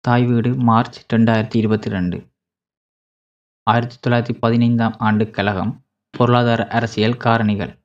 தாய் 0.00 0.24
வீடு 0.24 0.54
மார்ச் 0.54 1.14
ரெண்டாயிரத்தி 1.14 1.56
இருபத்தி 1.56 1.90
ரெண்டு 1.90 2.26
ஆயிரத்தி 3.62 3.96
தொள்ளாயிரத்தி 3.96 4.38
பதினைந்தாம் 4.40 4.94
ஆண்டு 4.98 5.30
கழகம் 5.30 5.84
பொருளாதார 6.10 6.66
அரசியல் 6.66 7.16
காரணிகள். 7.16 7.78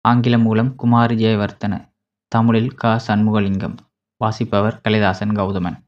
ஆங்கில 0.00 0.38
மூலம் 0.38 0.74
குமாரி 0.74 1.14
ஜெயவர்த்தன 1.14 1.92
தமிழில் 2.28 2.74
க. 2.74 3.00
சண்முகலிங்கம் 3.06 3.76
வாசிப்பவர் 4.16 4.80
கலிதாசன் 4.88 5.34
கௌதமன். 5.34 5.84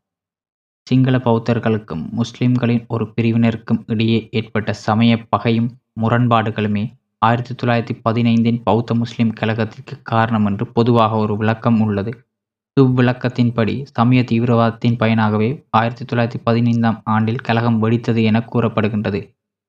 சிங்கள 0.82 1.19
பௌத்தர்களுக்கும் 1.19 2.11
முஸ்லிம்களின் 2.11 2.85
ஒரு 2.89 3.05
பிரிவினருக்கும் 3.05 3.83
இடையே 3.87 4.29
ஏற்பட்ட 4.31 4.73
சமய 4.73 5.27
பகையும் 5.29 5.71
முரண்பாடுகளுமே 6.01 6.93
ஆயிரத்தி 7.19 7.55
தொள்ளாயிரத்தி 7.55 8.01
பதினைந்தின் 8.05 8.63
பௌத்த 8.63 8.95
முஸ்லிம் 8.95 9.33
கழகத்திற்கு 9.41 10.03
காரணம் 10.03 10.47
என்று 10.47 10.67
பொதுவாக 10.67 11.17
ஒரு 11.17 11.37
விளக்கம் 11.37 11.81
உள்ளது. 11.81 12.25
இவ்விளக்கத்தின்படி 12.80 13.84
சமய 13.90 14.22
தீவிரவாதத்தின் 14.22 14.96
பயனாகவே 14.96 15.64
ஆயிரத்தி 15.70 16.04
தொள்ளாயிரத்தி 16.04 16.40
பதினைந்தாம் 16.44 16.98
ஆண்டில் 17.04 17.40
கலகம் 17.40 17.79
வெடித்தது 17.82 18.22
என 18.22 18.40
கூறப்படுகின்றது. 18.40 19.21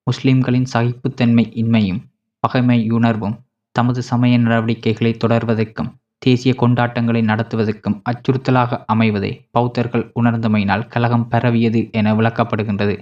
முஸ்லிம்களின் 0.04 0.68
சகிப்புத்தன்மை 0.74 1.46
இன்மையும் 1.54 2.02
பகைமையுணர்வும் 2.44 3.38
தமது 3.72 4.02
சமய 4.02 4.38
நடவடிக்கைகளை 4.38 5.18
தொடர்வதற்கும் 5.24 5.90
தேசிய 6.20 6.54
கொண்டாட்டங்களை 6.58 7.22
நடத்துவதற்கும் 7.22 7.98
அச்சுறுத்தலாக 8.10 8.84
அமைவதை 8.86 9.32
பௌத்தர்கள் 9.52 10.06
உணர்ந்தமையினால் 10.20 10.88
கலகம் 10.88 11.28
பரவியது 11.28 11.90
என 11.92 12.14
விளக்கப்படுகின்றது. 12.16 12.96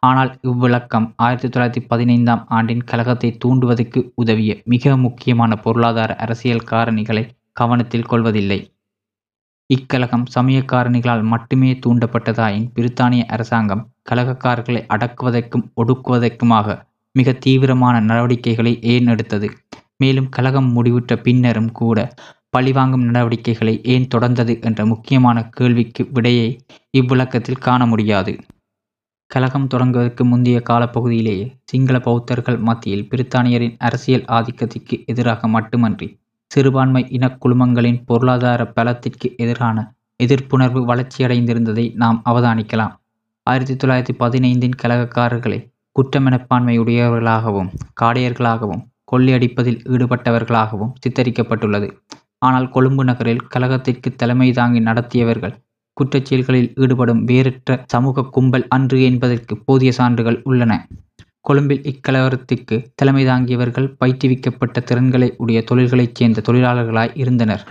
ஆனால் 0.00 0.38
இவ்விளக்கம் 0.42 1.06
ஆயிரத்தி 1.16 1.48
தொள்ளாயிரத்தி 1.48 1.82
பதினைந்தாம் 1.86 2.46
ஆண்டின் 2.48 2.84
கலகத்தை 2.84 3.38
தூண்டுவதற்கு 3.44 4.00
உதவிய 4.14 4.52
மிக 4.64 4.96
முக்கியமான 4.96 5.56
பொருளாதார 5.56 6.14
அரசியல் 6.16 6.66
காரணிகளை 6.70 7.24
கவனத்தில் 7.52 8.02
கொள்வதில்லை. 8.02 8.60
இக்கலகம் 9.70 10.24
சமய 10.24 10.58
காரணிகளால் 10.72 11.22
மட்டுமே 11.22 11.78
தூண்டப்பட்டதாயின் 11.86 12.66
பிரித்தானிய 12.74 13.22
அரசாங்கம் 13.26 13.82
கலகக்காரர்களை 14.10 14.82
அடக்குவதற்கும் 14.88 15.64
ஒடுக்குவதற்குமாக 15.76 16.76
மிக 17.12 17.32
தீவிரமான 17.32 18.00
நடவடிக்கைகளை 18.00 18.72
ஏன் 18.82 19.06
எடுத்தது? 19.06 19.48
மேலும் 19.96 20.28
கலகம் 20.28 20.68
முடிவுற்ற 20.76 21.12
பின்னரும் 21.16 21.72
கூட 21.72 21.98
பழிவாங்கும் 22.50 23.04
நடவடிக்கைகளை 23.04 23.74
ஏன் 23.84 24.06
தொடர்ந்தது 24.14 24.62
என்ற 24.62 24.86
முக்கியமான 24.86 25.48
கேள்விக்கு 25.48 26.08
விடையை 26.10 26.48
இவ்விளக்கத்தில் 26.90 27.58
காண 27.58 27.86
முடியாது. 27.86 28.34
கலகம் 29.30 29.66
தொடங்குவதற்கு 29.74 30.24
முந்தைய 30.24 30.62
காலப்பகுதியிலேயே 30.68 31.46
சிங்கள 31.64 31.98
பௌத்தர்கள் 31.98 32.58
மத்தியில் 32.58 33.08
பிரித்தானியரின் 33.10 33.76
அரசியல் 33.78 34.24
ஆதிக்கத்திற்கு 34.28 35.04
எதிராக 35.06 35.48
மட்டுமன்றி 35.48 36.08
சிறுபான்மை 36.50 37.02
இனக்குழுமங்களின் 37.16 38.00
பொருளாதார 38.06 38.64
பலத்திற்கு 38.66 39.28
எதிரான 39.36 39.78
எதிர்ப்புணர்வு 40.22 40.80
வளர்ச்சியடைந்திருந்ததை 40.90 41.94
நாம் 41.94 42.22
அவதானிக்கலாம். 42.30 42.94
ஆயிரத்தி 43.42 43.74
தொள்ளாயிரத்தி 43.74 44.14
பதினைந்தின் 44.18 44.76
கலகக்காரர்களை 44.82 45.58
குற்றமெனப்பான்மையுடையவர்களாகவும் 45.96 47.70
காடையர்களாகவும் 48.00 48.84
கொள்ளையடிப்பதில் 49.04 49.80
ஈடுபட்டவர்களாகவும் 49.94 50.94
சித்தரிக்கப்பட்டுள்ளது. 51.02 51.88
ஆனால் 52.38 52.68
கொழும்பு 52.68 53.04
நகரில் 53.04 53.46
கலகத்திற்கு 53.46 54.08
தலைமை 54.14 54.48
தாங்கி 54.52 54.80
நடத்தியவர்கள் 54.80 55.54
குற்றச்செயல்களில் 55.96 56.70
ஈடுபடும் 56.74 57.22
வேறற்ற 57.24 57.84
சமூக 57.86 58.24
கும்பல் 58.34 58.66
அன்று 58.68 59.02
என்பதற்கு 59.02 59.54
போதிய 59.64 59.92
சான்றுகள் 59.92 60.42
உள்ளன. 60.42 60.72
கொழும்பில் 61.50 61.84
இக்கலவரத்திற்கு 61.90 62.76
தலைமை 62.94 63.24
தாங்கியவர்கள் 63.26 63.88
பயிற்றுவிக்கப்பட்ட 64.00 64.80
திறன்களை 64.80 65.28
உடைய 65.36 65.64
தொழில்களைச் 65.70 66.14
சேர்ந்த 66.14 66.42
தொழிலாளர்களாய் 66.48 67.14
இருந்தனர். 67.14 67.62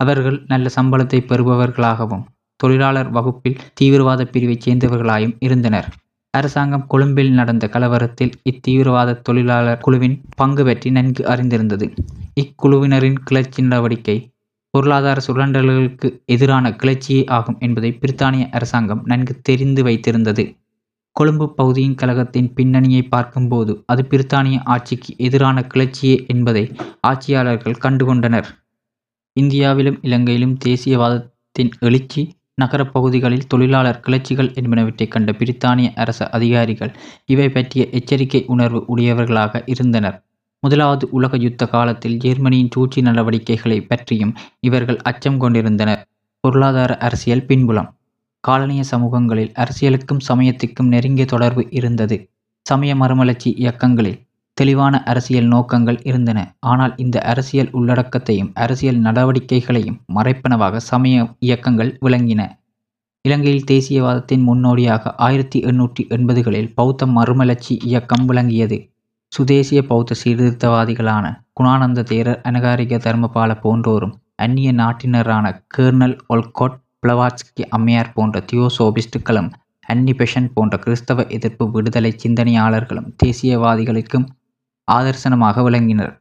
அவர்கள் 0.00 0.38
நல்ல 0.46 0.68
சம்பளத்தை 0.76 1.18
பெறுபவர்களாகவும் 1.28 2.24
தொழிலாளர் 2.60 3.10
வகுப்பில் 3.10 3.60
தீவிரவாத 3.74 4.22
பிரிவைச் 4.24 4.64
சேர்ந்தவர்களாயும் 4.66 5.34
இருந்தனர். 5.38 5.88
அரசாங்கம் 6.34 6.86
கொழும்பில் 6.86 7.32
நடந்த 7.32 7.64
கலவரத்தில் 7.66 8.32
இத்தீவிரவாத 8.50 9.20
தொழிலாளர் 9.22 9.78
குழுவின் 9.78 10.16
பங்கு 10.36 10.64
பற்றி 10.64 10.90
நன்கு 10.90 11.22
அறிந்திருந்தது. 11.24 11.86
இக்குழுவினரின் 12.40 13.18
கிளர்ச்சி 13.24 13.62
நடவடிக்கை 13.62 14.16
பொருளாதார 14.74 15.20
சுரண்டல்களுக்கு 15.26 16.08
எதிரான 16.26 16.70
கிளர்ச்சியே 16.70 17.20
ஆகும் 17.28 17.58
என்பதை 17.58 17.90
பிரித்தானிய 18.00 18.44
அரசாங்கம் 18.50 19.02
நன்கு 19.04 19.34
தெரிந்து 19.42 19.82
வைத்திருந்தது. 19.82 20.44
கொழும்பு 21.16 21.54
பகுதியின் 21.54 21.94
கழகத்தின் 21.94 22.52
பின்னணியை 22.54 23.02
பார்க்கும்போது 23.02 23.82
அது 23.86 24.02
பிரித்தானிய 24.02 24.60
ஆட்சிக்கு 24.64 25.14
எதிரான 25.16 25.66
கிளர்ச்சியே 25.74 26.26
என்பதை 26.26 26.64
ஆட்சியாளர்கள் 27.00 27.80
கண்டுகொண்டனர். 27.82 28.48
இந்தியாவிலும் 29.32 29.98
இலங்கையிலும் 30.02 30.58
தேசியவாதத்தின் 30.64 31.70
எழுச்சி 31.80 32.22
நகரப் 32.54 32.92
பகுதிகளில் 32.92 33.46
தொழிலாளர் 33.46 34.02
கிளர்ச்சிகள் 34.06 34.50
என்பனவற்றை 34.54 35.08
கண்ட 35.08 35.32
பிரித்தானிய 35.32 35.88
அரச 35.94 36.28
அதிகாரிகள் 36.28 36.92
இவை 37.26 37.48
பற்றிய 37.48 37.88
எச்சரிக்கை 37.90 38.44
உணர்வு 38.46 38.84
உடையவர்களாக 38.86 39.62
இருந்தனர். 39.66 40.16
முதலாவது 40.62 41.08
உலக 41.10 41.36
யுத்த 41.36 41.66
காலத்தில் 41.66 42.16
ஜெர்மனியின் 42.16 42.70
சூழ்ச்சி 42.70 43.00
நடவடிக்கைகளை 43.02 43.80
பற்றியும் 43.80 44.34
இவர்கள் 44.60 45.00
அச்சம் 45.02 45.38
கொண்டிருந்தனர். 45.38 46.02
பொருளாதார 46.44 46.96
அரசியல் 46.98 47.46
பின்புலம் 47.46 47.90
காலனிய 48.44 48.82
சமூகங்களில் 48.82 49.52
அரசியலுக்கும் 49.54 50.24
சமயத்துக்கும் 50.28 50.88
நெருங்கிய 50.88 51.24
தொடர்பு 51.24 51.62
இருந்தது. 51.70 52.16
சமய 52.66 52.92
மறுமலர்ச்சி 52.94 53.50
இயக்கங்களில் 53.52 54.20
தெளிவான 54.56 55.02
அரசியல் 55.02 55.48
நோக்கங்கள் 55.48 55.98
இருந்தன. 56.02 56.40
ஆனால் 56.60 56.92
இந்த 56.96 57.16
அரசியல் 57.22 57.70
உள்ளடக்கத்தையும் 57.70 58.50
அரசியல் 58.54 59.00
நடவடிக்கைகளையும் 59.00 60.00
மறைப்பனவாக 60.14 60.76
சமய 60.76 61.24
இயக்கங்கள் 61.38 61.98
விளங்கின. 62.00 62.42
இலங்கையில் 63.24 63.68
தேசியவாதத்தின் 63.70 64.42
முன்னோடியாக 64.42 65.12
ஆயிரத்தி 65.16 65.58
எண்ணூற்றி 65.60 66.02
எண்பதுகளில் 66.08 66.72
பௌத்த 66.74 67.06
மறுமலர்ச்சி 67.06 67.74
இயக்கம் 67.84 68.24
விளங்கியது. 68.24 68.78
சுதேசிய 69.32 69.80
பௌத்த 69.82 70.16
சீர்திருத்தவாதிகளான 70.24 71.26
குணானந்த 71.60 72.04
தேரர் 72.10 72.42
அனகாரிக 72.42 72.98
தர்மபால 72.98 73.50
போன்றோரும் 73.62 74.14
அந்நிய 74.36 74.72
நாட்டினரான 74.72 75.46
கேர்னல் 75.76 76.16
ஒல்கோட் 76.28 76.76
பிளவாட்ஸ்கி 77.04 77.62
அம்மையார் 77.68 78.12
போன்ற 78.12 78.44
தியோசோபிஸ்டுகளும் 78.52 79.50
அன்னிபெஷன் 79.88 80.48
போன்ற 80.54 80.74
கிறிஸ்தவ 80.78 81.26
எதிர்ப்பு 81.26 81.70
விடுதலை 81.70 82.10
சிந்தனையாளர்களும் 82.22 83.08
தேசியவாதிகளுக்கும் 83.24 84.26
ஆதர்சனமாக 84.92 85.62
விளங்கினர். 85.62 86.12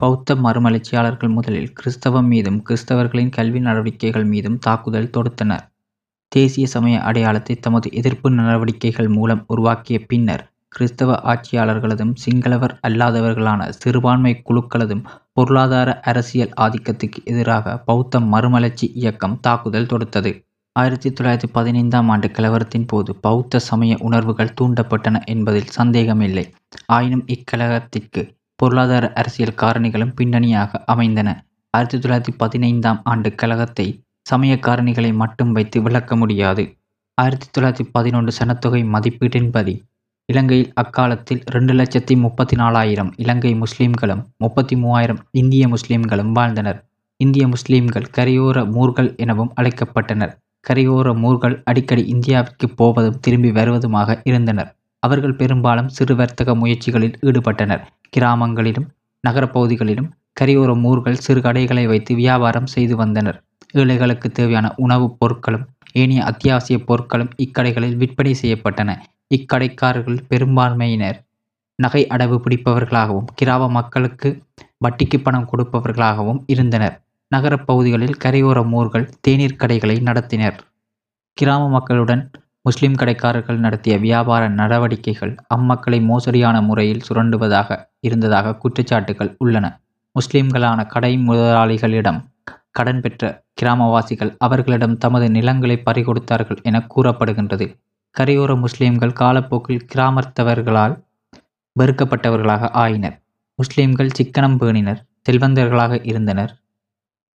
பௌத்த 0.00 0.34
மறுமலர்ச்சியாளர்கள் 0.34 1.32
முதலில் 1.32 1.72
கிறிஸ்தவம் 1.72 2.26
மீதும் 2.26 2.62
கிறிஸ்தவர்களின் 2.68 3.28
கல்வி 3.28 3.60
நடவடிக்கைகள் 3.60 4.24
மீதும் 4.24 4.58
தாக்குதல் 4.58 5.12
தொடுத்தனர். 5.16 5.64
தேசிய 6.32 6.66
சமய 6.66 6.96
அடையாளத்தை 7.00 7.56
தமது 7.56 7.88
எதிர்ப்பு 7.92 8.30
நடவடிக்கைகள் 8.30 9.08
மூலம் 9.08 9.44
உருவாக்கிய 9.46 9.98
பின்னர் 10.06 10.44
கிறிஸ்தவ 10.68 11.16
ஆட்சியாளர்களதும் 11.32 12.14
சிங்களவர் 12.24 12.74
அல்லாதவர்களான 12.88 13.68
சிறுபான்மை 13.68 14.42
குழுக்களதும் 14.48 15.04
பொருளாதார 15.32 16.00
அரசியல் 16.00 16.54
ஆதிக்கத்துக்கு 16.60 17.20
எதிராக 17.24 17.76
பௌத்த 17.78 18.20
மறுமலர்ச்சி 18.20 18.86
இயக்கம் 18.94 19.40
தாக்குதல் 19.40 19.86
தொடுத்தது. 19.86 20.32
ஆயிரத்தி 20.72 21.08
தொள்ளாயிரத்தி 21.10 21.48
பதினைந்தாம் 21.52 22.08
ஆண்டு 22.08 22.28
கலவரத்தின் 22.28 22.86
போது 22.86 23.16
பௌத்த 23.16 23.58
சமய 23.58 23.96
உணர்வுகள் 24.00 24.54
தூண்டப்பட்டன 24.60 25.24
என்பதில் 25.24 25.72
சந்தேகமில்லை. 25.78 26.44
ஆயினும் 26.86 27.24
இக்கலகத்திற்கு 27.26 28.22
பொருளாதார 28.56 29.12
அரசியல் 29.12 29.58
காரணிகளும் 29.62 30.14
பின்னணியாக 30.14 30.82
அமைந்தன. 30.86 31.44
ஆயிரத்தி 31.70 31.98
தொள்ளாயிரத்தி 31.98 32.36
பதினைந்தாம் 32.36 33.00
ஆண்டு 33.04 33.34
கழகத்தை 33.34 33.86
சமய 34.22 34.58
காரணிகளை 34.62 35.14
மட்டும் 35.14 35.52
வைத்து 35.52 35.82
விளக்க 35.82 36.16
முடியாது. 36.16 36.64
ஆயிரத்தி 37.14 37.46
தொள்ளாயிரத்தி 37.50 37.86
பதினொன்று 37.92 38.32
சனத்தொகை 38.38 38.82
மதிப்பீட்டின்படி 38.94 39.74
இலங்கையில் 40.32 40.72
அக்காலத்தில் 40.74 41.42
ரெண்டு 41.46 41.72
லட்சத்தி 41.72 42.14
முப்பத்தி 42.16 42.56
நாலாயிரம் 42.56 43.10
இலங்கை 43.16 43.52
முஸ்லிம்களும் 43.54 44.22
முப்பத்தி 44.36 44.76
மூவாயிரம் 44.76 45.20
இந்திய 45.30 45.68
முஸ்லிம்களும் 45.68 46.32
வாழ்ந்தனர். 46.32 46.78
இந்திய 47.20 47.48
முஸ்லிம்கள் 47.48 48.10
கரையோர 48.16 48.58
மூர்கள் 48.70 49.10
எனவும் 49.16 49.52
அழைக்கப்பட்டனர். 49.60 50.32
கரையோர 50.68 51.08
மூர்கள் 51.14 51.56
அடிக்கடி 51.64 52.02
இந்தியாவிற்கு 52.12 52.66
போவதும் 52.76 53.20
திரும்பி 53.20 53.50
வருவதுமாக 53.50 54.20
இருந்தனர். 54.24 54.70
அவர்கள் 55.02 55.36
பெரும்பாலும் 55.36 55.88
சிறு 55.88 56.14
வர்த்தக 56.16 56.54
முயற்சிகளில் 56.54 57.16
ஈடுபட்டனர். 57.22 57.82
கிராமங்களிலும் 58.16 58.88
நகரப்பகுதிகளிலும் 59.24 60.10
கரையோர 60.40 60.72
மூர்கள் 60.80 61.22
சிறு 61.24 61.40
கடைகளை 61.40 61.86
வைத்து 61.86 62.14
வியாபாரம் 62.14 62.66
செய்து 62.66 62.96
வந்தனர். 62.96 63.38
ஏழைகளுக்கு 63.72 64.28
தேவையான 64.30 64.66
உணவுப் 64.76 65.16
பொருட்களும் 65.18 65.66
ஏனைய 65.92 66.22
அத்தியாவசிய 66.24 66.78
பொருட்களும் 66.88 67.32
இக்கடைகளில் 67.36 67.96
விற்பனை 67.96 68.32
செய்யப்பட்டன. 68.42 68.90
இக்கடைக்காரர்கள் 69.36 70.18
பெரும்பான்மையினர். 70.28 71.18
நகை 71.78 72.06
அடவு 72.06 72.36
பிடிப்பவர்களாகவும் 72.44 73.28
கிராம 73.34 73.68
மக்களுக்கு 73.68 74.30
வட்டிக்கு 74.78 75.18
பணம் 75.22 75.48
கொடுப்பவர்களாகவும் 75.52 76.40
இருந்தனர். 76.46 76.96
நகரப் 77.28 77.66
பகுதிகளில் 77.66 78.16
கரையோர 78.24 78.66
மூர்கள் 78.66 79.08
தேநீர் 79.20 79.56
கடைகளை 79.56 79.96
நடத்தினர். 79.96 80.58
கிராம 81.32 81.68
மக்களுடன் 81.68 82.30
முஸ்லிம் 82.62 82.92
கடைக்காரர்கள் 82.92 83.58
நடத்திய 83.58 83.98
வியாபார 83.98 84.48
நடவடிக்கைகள் 84.48 85.32
அம்மக்களை 85.54 86.00
மோசடியான 86.00 86.62
முறையில் 86.62 87.00
சுரண்டுவதாக 87.08 87.78
இருந்ததாக 88.00 88.56
குற்றச்சாட்டுகள் 88.56 89.34
உள்ளன. 89.38 89.66
முஸ்லிம்களான 90.14 90.86
கடை 90.86 91.12
முதலாளிகளிடம் 91.18 92.20
கடன் 92.70 93.00
பெற்ற 93.00 93.22
கிராமவாசிகள் 93.62 94.34
அவர்களிடம் 94.38 94.98
தமது 94.98 95.30
நிலங்களை 95.30 95.82
பறிகொடுத்தார்கள் 95.86 96.62
என 96.62 96.86
கூறப்படுகின்றது. 96.94 97.66
கரையோர 98.16 98.52
முஸ்லிம்கள் 98.58 99.12
காலப்போக்கில் 99.12 99.86
கிராமத்தவர்களால் 99.94 100.94
வெறுக்கப்பட்டவர்களாக 101.76 102.68
ஆயினர். 102.70 103.14
முஸ்லிம்கள் 103.58 104.10
சிக்கனம் 104.18 104.56
பேணினர் 104.56 105.00
செல்வந்தர்களாக 105.28 105.98
இருந்தனர். 106.02 106.52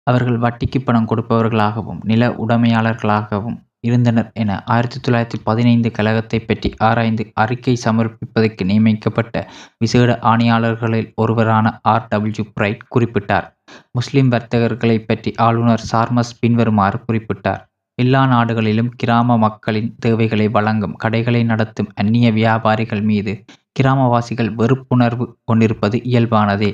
அவர்கள் 0.04 0.38
வட்டிக்கு 0.38 0.80
பணம் 0.80 1.08
கொடுப்பவர்களாகவும் 1.08 2.02
நில 2.04 2.30
உடைமையாளர்களாகவும் 2.44 3.58
இருந்தனர் 3.80 4.30
என 4.34 4.52
ஆயிரத்தி 4.66 5.00
தொள்ளாயிரத்தி 5.00 5.38
பதினைந்து 5.44 5.90
கழகத்தை 5.92 6.40
பற்றி 6.40 6.70
ஆராய்ந்து 6.78 7.24
அறிக்கை 7.34 7.78
சமர்ப்பிப்பதற்கு 7.86 8.64
நியமிக்கப்பட்ட 8.64 9.36
விசேட 9.78 10.20
ஆணையாளர்களில் 10.22 11.10
ஒருவரான 11.16 11.80
ஆர். 11.82 12.08
டபிள்யூ. 12.10 12.46
பிரைட் 12.54 12.84
குறிப்பிட்டார். 12.96 13.48
முஸ்லிம் 13.92 14.32
வர்த்தகர்களை 14.32 14.98
பற்றி 15.06 15.34
ஆளுநர் 15.48 15.86
சார்மஸ் 15.92 16.38
பின்வருமாறு 16.40 17.00
குறிப்பிட்டார். 17.08 17.64
எல்லா 17.98 18.20
நாடுகளிலும் 18.26 18.90
கிராம 18.96 19.38
மக்களின் 19.38 19.88
தேவைகளை 20.00 20.46
வழங்கும் 20.48 20.96
கடைகளை 20.96 21.44
நடத்தும் 21.44 21.90
அந்நிய 21.96 22.28
வியாபாரிகள் 22.32 23.02
மீது 23.02 23.34
கிராமவாசிகள் 23.80 24.52
வெறுப்புணர்வு 24.60 25.26
கொண்டிருப்பது 25.44 25.98
இயல்பானதே. 26.04 26.70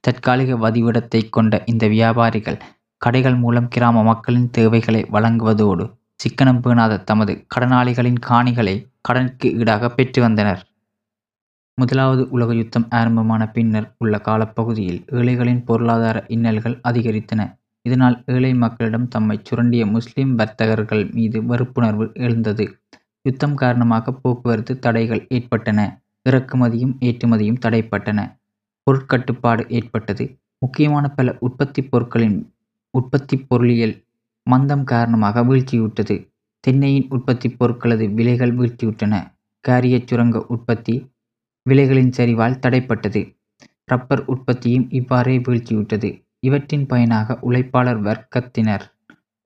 தற்காலிக 0.00 0.56
வதிவிடத்தை 0.56 1.28
கொண்ட 1.28 1.62
இந்த 1.66 1.84
வியாபாரிகள் 1.88 2.60
கடைகள் 3.02 3.38
மூலம் 3.38 3.68
கிராம 3.68 4.02
மக்களின் 4.02 4.48
தேவைகளை 4.50 5.02
வழங்குவதோடு 5.12 5.84
சிக்கனம் 6.24 6.62
பேணாத 6.62 7.02
தமது 7.02 7.32
கடனாளிகளின் 7.54 8.22
காணிகளை 8.28 8.76
கடனுக்கு 9.00 9.48
ஈடாக 9.60 9.90
பெற்று 9.90 10.22
வந்தனர். 10.22 10.62
முதலாவது 11.78 12.22
உலக 12.30 12.54
யுத்தம் 12.54 12.88
ஆரம்பமான 12.90 13.42
பின்னர் 13.50 13.94
உள்ள 13.98 14.14
காலப்பகுதியில் 14.18 15.00
ஏழைகளின் 15.18 15.64
பொருளாதார 15.64 16.26
இன்னல்கள் 16.28 16.80
அதிகரித்தன. 16.88 17.40
இதனால் 17.88 18.16
ஏழை 18.26 18.52
மக்களிடம் 18.54 19.06
தம்மை 19.08 19.36
சுரண்டிய 19.42 19.82
முஸ்லிம் 19.86 20.32
வர்த்தகர்கள் 20.34 21.04
மீது 21.10 21.38
வெறுப்புணர்வு 21.42 22.06
எழுந்தது. 22.18 22.64
யுத்தம் 23.22 23.54
காரணமாக 23.54 24.12
போக்குவரத்து 24.22 24.74
தடைகள் 24.78 25.22
ஏற்பட்டன. 25.28 25.80
இறக்குமதியும் 26.26 26.94
ஏற்றுமதியும் 27.00 27.62
தடைப்பட்டன. 27.64 28.20
பொருட்கட்டுப்பாடு 28.86 29.62
ஏற்பட்டது. 29.68 30.24
முக்கியமான 30.58 31.06
பல 31.08 31.34
உற்பத்தி 31.46 31.80
பொருட்களின் 31.82 32.38
உற்பத்தி 32.94 33.36
பொருளியல் 33.48 33.96
மந்தம் 34.46 34.84
காரணமாக 34.84 35.42
வீழ்ச்சியுற்றது 35.44 36.16
தென்னையின் 36.64 37.08
உற்பத்தி 37.08 37.48
பொருட்களது 37.58 38.04
விலைகள் 38.14 38.54
வீழ்ச்சியுற்றன 38.56 39.14
காரியச் 39.64 40.08
சுரங்க 40.08 40.38
உற்பத்தி 40.54 40.94
விலைகளின் 41.66 42.14
சரிவால் 42.16 42.60
தடைப்பட்டது. 42.64 43.20
ரப்பர் 43.84 44.22
உற்பத்தியும் 44.24 44.86
இவ்வாறே 44.90 45.36
வீழ்ச்சியுற்றது 45.38 46.10
இவற்றின் 46.42 46.86
பயனாக 46.86 47.38
உழைப்பாளர் 47.42 48.00
வர்க்கத்தினர் 48.02 48.84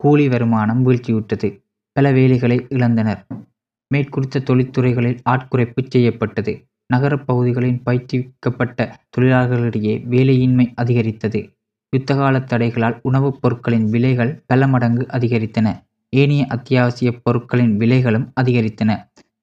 கூலி 0.00 0.29
வருமானம் 0.29 0.83
வீழ்ச்சியுற்றது. 0.87 1.49
பல 1.97 2.12
வேலைகளை 2.12 2.67
இழந்தனர். 2.69 3.23
மேற்குறித்த 3.91 4.43
தொழிற்துறைகளில் 4.50 5.19
ஆட்குறைப்பு 5.31 5.83
செய்யப்பட்டது. 5.89 6.53
நகரப் 6.87 7.27
பகுதிகளில் 7.27 7.83
பயிற்றுவிக்கப்பட்ட 7.87 8.79
தொழிலாளர்களிடையே 9.17 9.94
வேலையின்மை 10.11 10.67
அதிகரித்தது. 10.75 11.41
யுத்தகால 11.93 12.39
தடைகளால் 12.44 12.99
உணவுப் 13.03 13.38
பொருட்களின் 13.41 13.88
விலைகள் 13.91 14.43
பல 14.47 14.67
மடங்கு 14.67 15.06
அதிகரித்தன. 15.11 15.69
ஏனைய 16.12 16.47
அத்தியாவசிய 16.49 17.12
பொருட்களின் 17.23 17.79
விலைகளும் 17.79 18.27
அதிகரித்தன. 18.41 18.91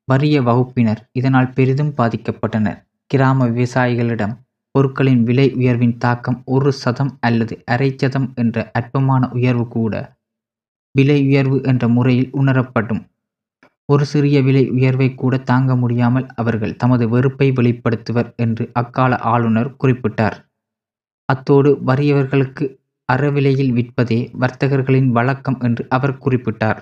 வறிய 0.07 0.41
வகுப்பினர் 0.43 1.09
இதனால் 1.11 1.49
பெரிதும் 1.49 1.93
பாதிக்கப்பட்டனர். 1.97 2.79
கிராம 3.11 3.47
விவசாயிகளிடம் 3.49 4.33
பொருட்களின் 4.71 5.23
விலை 5.23 5.53
உயர்வின் 5.53 5.97
தாக்கம் 5.97 6.41
ஒரு 6.45 6.71
சதம் 6.71 7.17
அல்லது 7.19 7.63
அரை 7.65 7.95
சதம் 7.97 8.33
என்ற 8.35 8.71
அற்பமான 8.73 9.29
உயர்வு 9.29 9.67
கூட 9.67 10.17
விலை 10.91 11.23
உயர்வு 11.23 11.61
என்ற 11.63 11.87
முறையில் 11.87 12.29
உணரப்படும். 12.31 13.01
ஒரு 13.85 14.05
சிறிய 14.05 14.41
விலை 14.41 14.69
உயர்வை 14.69 15.15
கூட 15.15 15.37
தாங்க 15.37 15.75
முடியாமல் 15.75 16.27
அவர்கள் 16.35 16.75
தமது 16.75 17.09
வெறுப்பை 17.09 17.51
வெளிப்படுத்துவர் 17.51 18.35
என்று 18.35 18.69
அக்கால 18.73 19.17
ஆளுநர் 19.17 19.75
குறிப்பிட்டார். 19.83 20.37
அத்தோடு 21.25 21.71
வறியவர்களுக்கு 21.85 22.65
அறவிலையில் 23.13 23.73
விற்பதே 23.73 24.19
வர்த்தகர்களின் 24.39 25.09
வழக்கம் 25.09 25.59
என்று 25.59 25.85
அவர் 25.89 26.17
குறிப்பிட்டார். 26.17 26.79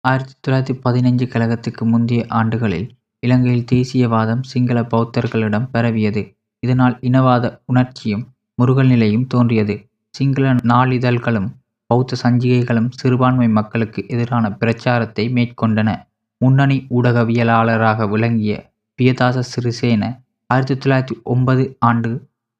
ஆயிரத்தி 0.00 0.34
தொள்ளாயிரத்தி 0.40 0.74
பதினைஞ்சு 0.84 1.26
கழகத்துக்கு 1.28 1.84
முந்தைய 1.84 2.26
ஆண்டுகளில் 2.28 2.88
இலங்கையில் 3.26 3.68
தேசியவாதம் 3.72 4.42
சிங்கள 4.42 4.80
பௌத்தர்களிடம் 4.82 5.68
பரவியது. 5.72 6.22
இதனால் 6.60 6.96
இனவாத 7.00 7.44
உணர்ச்சியும் 7.66 8.24
முருகல் 8.54 8.86
நிலையும் 8.86 9.26
தோன்றியது. 9.26 9.74
சிங்கள 10.14 10.52
நாளிதழ்களும் 10.72 11.48
பௌத்த 11.86 12.16
சஞ்சிகைகளும் 12.22 12.90
சிறுபான்மை 12.90 13.48
மக்களுக்கு 13.48 14.00
எதிரான 14.08 14.52
பிரச்சாரத்தை 14.52 15.24
மேற்கொண்டன. 15.28 15.90
முன்னணி 16.36 16.86
ஊடகவியலாளராக 16.90 18.08
விளங்கிய 18.08 18.52
பியதாச 18.98 19.42
சிறிசேன 19.52 20.02
ஆயிரத்தி 20.46 20.74
தொள்ளாயிரத்தி 20.74 21.16
ஒன்பது 21.22 21.76
ஆண்டு 21.78 22.10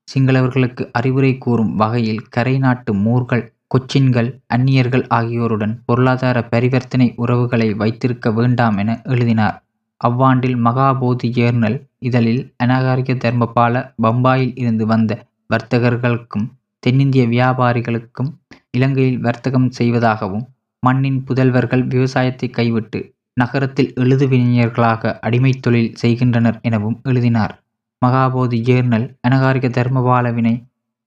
சிங்களவர்களுக்கு 0.08 0.90
அறிவுரை 0.92 1.38
கூறும் 1.38 1.72
வகையில் 1.76 2.22
கரை 2.28 2.58
நாட்டு 2.58 2.94
மூர்கள் 2.94 3.44
கொச்சின்கள் 3.74 4.30
அந்நியர்கள் 4.46 5.04
ஆகியோருடன் 5.08 5.74
பொருளாதார 5.86 6.38
பரிவர்த்தனை 6.52 7.12
உறவுகளை 7.16 7.68
வைத்திருக்க 7.74 8.30
வேண்டாம் 8.30 8.76
என 8.76 9.00
எழுதினார். 9.04 9.56
அவ்வாண்டில் 10.00 10.56
மகாபோதி 10.56 11.28
ஜேர்னல் 11.28 11.78
இதழில் 11.98 12.54
அநாகரிக 12.56 13.14
தர்மபால 13.14 13.94
பம்பாயில் 14.02 14.54
இருந்து 14.54 14.86
வந்த 14.86 15.26
வர்த்தகர்களுக்கும் 15.48 16.46
தென்னிந்திய 16.78 17.26
வியாபாரிகளுக்கும் 17.26 18.30
இலங்கையில் 18.70 19.20
வர்த்தகம் 19.20 19.70
செய்வதாகவும் 19.70 20.46
மண்ணின் 20.78 21.24
புதல்வர்கள் 21.28 21.86
விவசாயத்தை 21.86 22.50
கைவிட்டு 22.50 23.00
நகரத்தில் 23.34 23.92
எழுதுவிஞர்களாக 23.96 25.18
அடிமை 25.18 25.52
தொழில் 25.60 25.94
செய்கின்றனர் 25.94 26.58
எனவும் 26.62 27.00
எழுதினார். 27.02 27.54
மகாபோதி 28.02 28.58
ஜேர்னல் 28.60 29.06
அனகாரிக 29.28 29.68
தர்மபாலவினை 29.68 30.54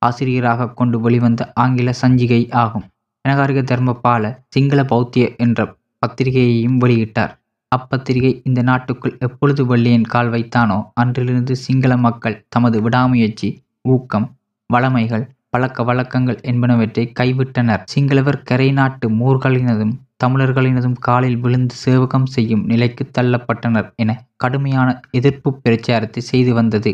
ஆசிரியராக 0.02 0.74
கொண்டு 0.74 1.00
வெளிவந்த 1.00 1.52
ஆங்கில 1.54 1.94
சஞ்சிகை 2.02 2.52
ஆகும். 2.52 2.86
அனகாரிக 3.26 3.62
தர்மபால 3.62 4.24
சிங்கள 4.48 4.84
பௌத்திய 4.84 5.36
என்ற 5.38 5.76
பத்திரிகையையும் 6.06 6.78
வெளியிட்டார். 6.78 7.34
அப்பத்திரிகை 7.76 8.32
இந்த 8.44 8.62
நாட்டுக்குள் 8.62 9.18
எப்பொழுது 9.20 9.62
வெள்ளையன் 9.66 10.10
கால் 10.14 10.30
வைத்தானோ 10.30 10.80
அன்றிலிருந்து 10.94 11.56
சிங்கள 11.56 11.94
மக்கள் 11.98 12.42
தமது 12.50 12.78
விடாமுயற்சி 12.82 13.50
ஊக்கம் 13.88 14.28
வளமைகள் 14.70 15.26
பழக்க 15.50 15.84
வழக்கங்கள் 15.84 16.40
என்பனவற்றை 16.42 17.04
கைவிட்டனர். 17.20 17.82
சிங்களவர் 17.94 18.40
கரை 18.44 18.70
நாட்டு 18.72 19.08
மூர்களினதும் 19.10 19.94
தமிழர்களினதும் 20.24 20.98
காலில் 21.00 21.38
விழுந்து 21.38 21.76
சேவகம் 21.76 22.26
செய்யும் 22.26 22.64
நிலைக்கு 22.66 23.04
தள்ளப்பட்டனர் 23.18 23.90
என 23.96 24.12
கடுமையான 24.36 24.90
எதிர்ப்பு 25.12 25.50
பிரச்சாரத்தை 25.62 26.22
செய்து 26.24 26.54
வந்தது. 26.54 26.92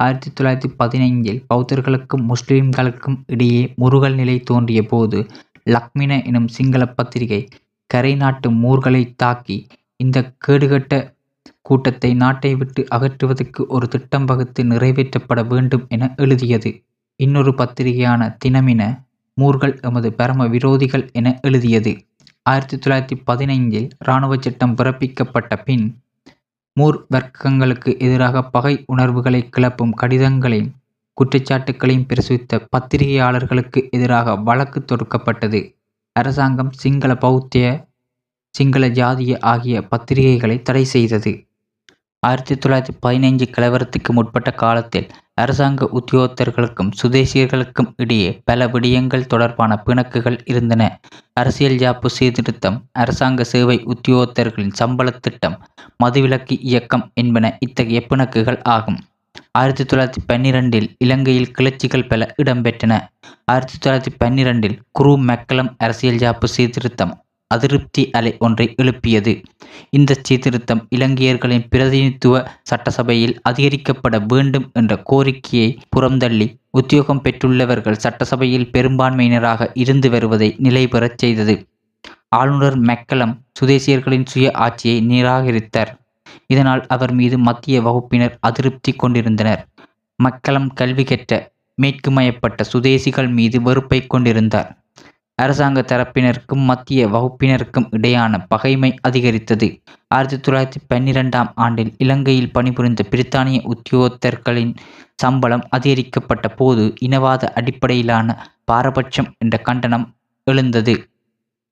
ஆயிரத்தி 0.00 0.30
தொள்ளாயிரத்தி 0.30 0.68
பதினைந்தில் 0.78 1.40
பௌத்தர்களுக்கும் 1.48 2.24
முஸ்லிம்களுக்கும் 2.28 3.18
இடையே 3.26 3.62
முருகல் 3.76 4.14
நிலை 4.14 4.36
தோன்றிய 4.40 4.82
போது 4.82 5.18
லக்மின 5.70 6.12
எனும் 6.24 6.48
சிங்கள 6.48 6.84
பத்திரிகை 6.88 7.40
கரை 7.90 8.14
நாட்டு 8.14 8.48
மூர்களை 8.52 9.02
தாக்கி 9.16 9.58
இந்த 10.02 10.18
கேடுகட்ட 10.46 10.94
கூட்டத்தை 11.62 12.14
நாட்டை 12.14 12.54
விட்டு 12.54 12.86
அகற்றுவதற்கு 12.90 13.66
ஒரு 13.68 13.88
திட்டம் 13.88 14.24
வகுத்து 14.24 14.64
நிறைவேற்றப்பட 14.64 15.46
வேண்டும் 15.46 15.84
என 15.88 16.14
எழுதியது. 16.16 16.70
இன்னொரு 17.16 17.52
பத்திரிகையான 17.54 18.36
தினமின 18.44 18.82
மூர்கள் 19.34 19.80
எமது 19.80 20.12
பரம 20.12 20.46
விரோதிகள் 20.46 21.12
என 21.12 21.38
எழுதியது. 21.42 21.92
ஆயிரத்தி 22.42 22.76
தொள்ளாயிரத்தி 22.76 23.16
பதினைந்தில் 23.26 23.90
இராணுவ 23.98 24.36
சட்டம் 24.40 24.74
பிறப்பிக்கப்பட்ட 24.74 25.56
பின் 25.64 25.86
மூர் 26.76 27.06
வர்க்கங்களுக்கு 27.14 27.90
எதிராக 27.98 28.42
பகை 28.44 28.74
உணர்வுகளை 28.86 29.48
கிளப்பும் 29.48 29.94
கடிதங்களையும் 30.02 30.72
குற்றச்சாட்டுக்களையும் 31.16 32.06
பிரசுரித்த 32.06 32.60
பத்திரிகையாளர்களுக்கு 32.76 33.80
எதிராக 33.90 34.36
வழக்கு 34.36 34.84
தொடுக்கப்பட்டது. 34.84 35.60
அரசாங்கம் 36.12 36.72
சிங்கள 36.72 37.12
பௌத்திய 37.14 37.66
சிங்கள 38.54 38.88
ஜாதிய 38.88 39.36
ஆகிய 39.40 39.80
பத்திரிகைகளை 39.80 40.62
தடை 40.62 40.84
செய்தது. 40.84 41.46
ஆயிரத்தி 42.18 42.54
தொள்ளாயிரத்தி 42.54 42.94
பதினைஞ்சு 43.06 43.46
கலவரத்துக்கு 43.56 44.10
முற்பட்ட 44.12 44.50
காலத்தில் 44.50 45.06
அரசாங்க 45.34 45.88
உத்தியோகத்தர்களுக்கும் 45.98 46.90
சுதேசியர்களுக்கும் 47.02 47.92
இடையே 47.96 48.40
பல 48.44 48.66
விடயங்கள் 48.66 49.26
தொடர்பான 49.26 49.82
பிணக்குகள் 49.86 50.38
இருந்தன. 50.44 51.00
அரசியல் 51.32 51.76
ஜாப்பு 51.76 52.06
சீர்திருத்தம் 52.06 52.84
அரசாங்க 52.92 53.44
சேவை 53.44 53.84
உத்தியோகத்தர்களின் 53.84 54.72
சம்பள 54.72 55.10
திட்டம் 55.10 55.56
மதுவிலக்கு 56.04 56.56
இயக்கம் 56.60 57.10
என்பன 57.14 57.56
இத்தகைய 57.58 58.06
பிணக்குகள் 58.08 58.62
ஆகும். 58.62 58.98
ஆயிரத்தி 59.52 59.84
தொள்ளாயிரத்தி 59.84 60.22
பன்னிரெண்டில் 60.32 60.88
இலங்கையில் 60.98 61.50
கிளர்ச்சிகள் 61.50 62.08
பல 62.08 62.34
இடம்பெற்றன. 62.42 62.92
ஆயிரத்தி 63.44 63.76
தொள்ளாயிரத்தி 63.78 64.12
பன்னிரெண்டில் 64.24 64.78
குரு 64.92 65.18
மெக்கலம் 65.18 65.74
அரசியல் 65.78 66.16
ஜாப்பு 66.16 66.44
சீர்திருத்தம் 66.44 67.12
அதிருப்தி 67.54 68.10
அலை 68.10 68.36
ஒன்றை 68.38 68.74
எழுப்பியது. 68.76 69.42
இந்த 69.90 70.16
சீர்திருத்தம் 70.22 70.88
இலங்கையர்களின் 70.96 71.66
பிரதிநிதித்துவ 71.68 72.48
சட்டசபையில் 72.62 73.40
அதிகரிக்கப்பட 73.48 74.26
வேண்டும் 74.26 74.70
என்ற 74.72 74.96
கோரிக்கையை 74.96 75.78
புறந்தள்ளி 75.96 76.46
உத்தியோகம் 76.70 77.22
பெற்றுள்ளவர்கள் 77.22 77.96
சட்டசபையில் 77.96 78.70
பெரும்பான்மையினராக 78.72 79.70
இருந்து 79.74 80.10
வருவதை 80.10 80.56
நிலைபெறச் 80.62 81.18
செய்தது. 81.18 81.66
ஆளுநர் 82.28 82.78
மெக்கலம் 82.78 83.34
சுதேசியர்களின் 83.60 84.26
சுய 84.26 84.50
ஆட்சியை 84.52 84.98
நிராகரித்தார். 85.08 85.90
இதனால் 86.46 86.86
அவர் 86.86 87.12
மீது 87.12 87.38
மத்திய 87.38 87.82
வகுப்பினர் 87.82 88.36
அதிருப்தி 88.40 88.92
கொண்டிருந்தனர். 88.92 89.62
மக்களம் 90.16 90.68
கல்வி 90.72 91.04
கற்ற 91.04 91.52
மேற்குமயப்பட்ட 91.78 92.64
சுதேசிகள் 92.72 93.30
மீது 93.32 93.62
வெறுப்பை 93.62 94.06
கொண்டிருந்தார். 94.06 94.70
அரசாங்க 95.42 95.80
தரப்பினருக்கும் 95.80 96.64
மத்திய 96.64 97.06
வகுப்பினருக்கும் 97.08 97.86
இடையான 97.90 98.46
பகைமை 98.48 98.90
அதிகரித்தது. 99.00 99.68
ஆயிரத்தி 100.08 100.38
தொள்ளாயிரத்தி 100.46 100.80
பன்னிரெண்டாம் 100.94 101.50
ஆண்டில் 101.54 101.92
இலங்கையில் 101.98 102.52
பணிபுரிந்த 102.52 103.04
பிரித்தானிய 103.10 103.60
உத்தியோகத்தர்களின் 103.74 104.72
சம்பளம் 105.14 105.64
அதிகரிக்கப்பட்ட 105.68 106.48
போது 106.48 106.94
இனவாத 107.00 107.44
அடிப்படையிலான 107.54 108.28
பாரபட்சம் 108.64 109.30
என்ற 109.38 109.56
கண்டனம் 109.58 110.06
எழுந்தது. 110.44 110.94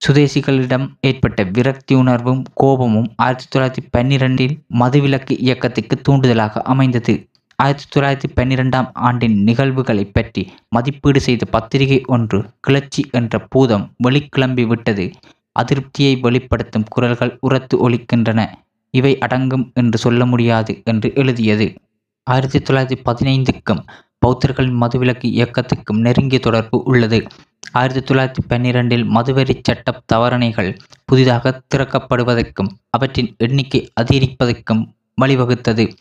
சுதேசிகளிடம் 0.03 0.87
ஏற்பட்ட 1.01 1.43
விரக்தி 1.43 1.95
உணர்வும் 1.95 2.43
கோபமும் 2.55 3.09
ஆயிரத்தி 3.17 3.47
தொள்ளாயிரத்தி 3.53 3.85
பன்னிரெண்டில் 3.97 4.55
மதுவிலக்கு 4.79 5.35
இயக்கத்துக்கு 5.47 5.97
தூண்டுதலாக 6.09 6.63
அமைந்தது. 6.63 7.15
ஆயிரத்தி 7.59 7.87
தொள்ளாயிரத்தி 7.95 8.29
பன்னிரெண்டாம் 8.37 8.89
ஆண்டின் 8.93 9.37
நிகழ்வுகளை 9.43 10.05
பற்றி 10.05 10.43
மதிப்பீடு 10.69 11.21
செய்த 11.21 11.45
பத்திரிகை 11.45 11.99
ஒன்று 12.07 12.39
கிளர்ச்சி 12.61 13.03
என்ற 13.11 13.39
பூதம் 13.39 13.87
வெளிக்கிளம்பி 14.03 14.65
விட்டது. 14.67 15.05
அதிருப்தியை 15.61 16.13
வெளிப்படுத்தும் 16.21 16.85
குரல்கள் 16.89 17.33
உரத்து 17.41 17.77
ஒலிக்கின்றன. 17.89 18.41
இவை 18.95 19.19
அடங்கும் 19.19 19.73
என்று 19.75 19.99
சொல்ல 19.99 20.27
முடியாது 20.27 20.83
என்று 20.85 21.13
எழுதியது. 21.15 21.67
ஆயிரத்தி 22.27 22.59
தொள்ளாயிரத்தி 22.59 22.99
பதினைந்துக்கும் 23.05 23.83
பௌத்தர்களின் 24.27 24.79
மதுவிலக்கு 24.81 25.29
இயக்கத்துக்கும் 25.39 26.01
நெருங்கிய 26.07 26.39
தொடர்பு 26.39 26.83
உள்ளது. 26.83 27.27
ஆயிரத்தி 27.73 28.03
தொள்ளாயிரத்தி 28.09 28.45
பன்னிரெண்டில் 28.49 29.05
மதுவெறி 29.17 29.55
சட்ட 29.63 30.03
தவறணைகள் 30.13 30.71
புதிதாக 31.05 31.63
திறக்கப்படுவதற்கும் 31.75 32.71
அவற்றின் 32.91 33.35
எண்ணிக்கை 33.39 33.81
அதிகரிப்பதற்கும் 34.01 34.83
வழிவகுத்தது. 35.21 35.93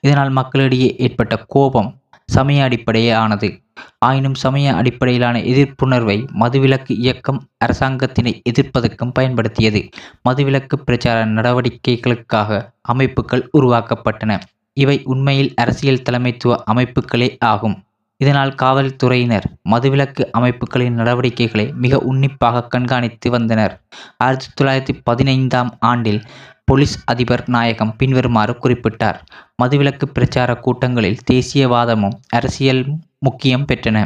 இதனால் 0.00 0.30
மக்களிடையே 0.30 0.96
ஏற்பட்ட 0.98 1.44
கோபம் 1.48 1.94
சமய 2.26 2.62
அடிப்படையே 2.62 3.10
ஆனது. 3.12 3.60
ஆயினும் 3.98 4.34
சமய 4.34 4.74
அடிப்படையிலான 4.74 5.38
எதிர்ப்புணர்வை 5.38 6.26
மதுவிலக்கு 6.40 6.92
இயக்கம் 7.04 7.46
அரசாங்கத்தினை 7.64 8.42
எதிர்ப்பதற்கும் 8.50 9.12
பயன்படுத்தியது. 9.12 9.88
மதுவிலக்கு 10.28 10.76
பிரச்சார 10.84 11.26
நடவடிக்கைகளுக்காக 11.26 12.72
அமைப்புகள் 12.82 13.50
உருவாக்கப்பட்டன. 13.58 14.40
இவை 14.72 15.02
உண்மையில் 15.04 15.52
அரசியல் 15.56 16.02
தலைமைத்துவ 16.10 16.54
அமைப்புகளே 16.74 17.36
ஆகும். 17.38 17.76
இதனால் 18.16 18.54
காவல்துறையினர் 18.54 19.46
மதுவிலக்கு 19.70 20.22
அமைப்புகளின் 20.30 20.94
நடவடிக்கைகளை 20.94 21.72
மிக 21.72 21.98
உன்னிப்பாக 21.98 22.62
கண்காணித்து 22.62 23.30
வந்தனர். 23.30 23.82
ஆயிரத்தி 24.16 24.64
தொள்ளாயிரத்தி 24.64 25.00
பதினைந்தாம் 25.02 25.76
ஆண்டில் 25.80 26.22
போலீஸ் 26.68 26.94
அதிபர் 27.04 27.42
நாயகம் 27.46 27.92
பின்வருமாறு 27.96 28.52
குறிப்பிட்டார். 28.62 29.18
மதுவிலக்கு 29.62 30.06
பிரச்சார 30.06 30.50
கூட்டங்களில் 30.54 31.20
தேசியவாதமும் 31.30 32.16
அரசியலும் 32.36 32.96
முக்கியம் 33.18 33.66
பெற்றன. 33.72 33.98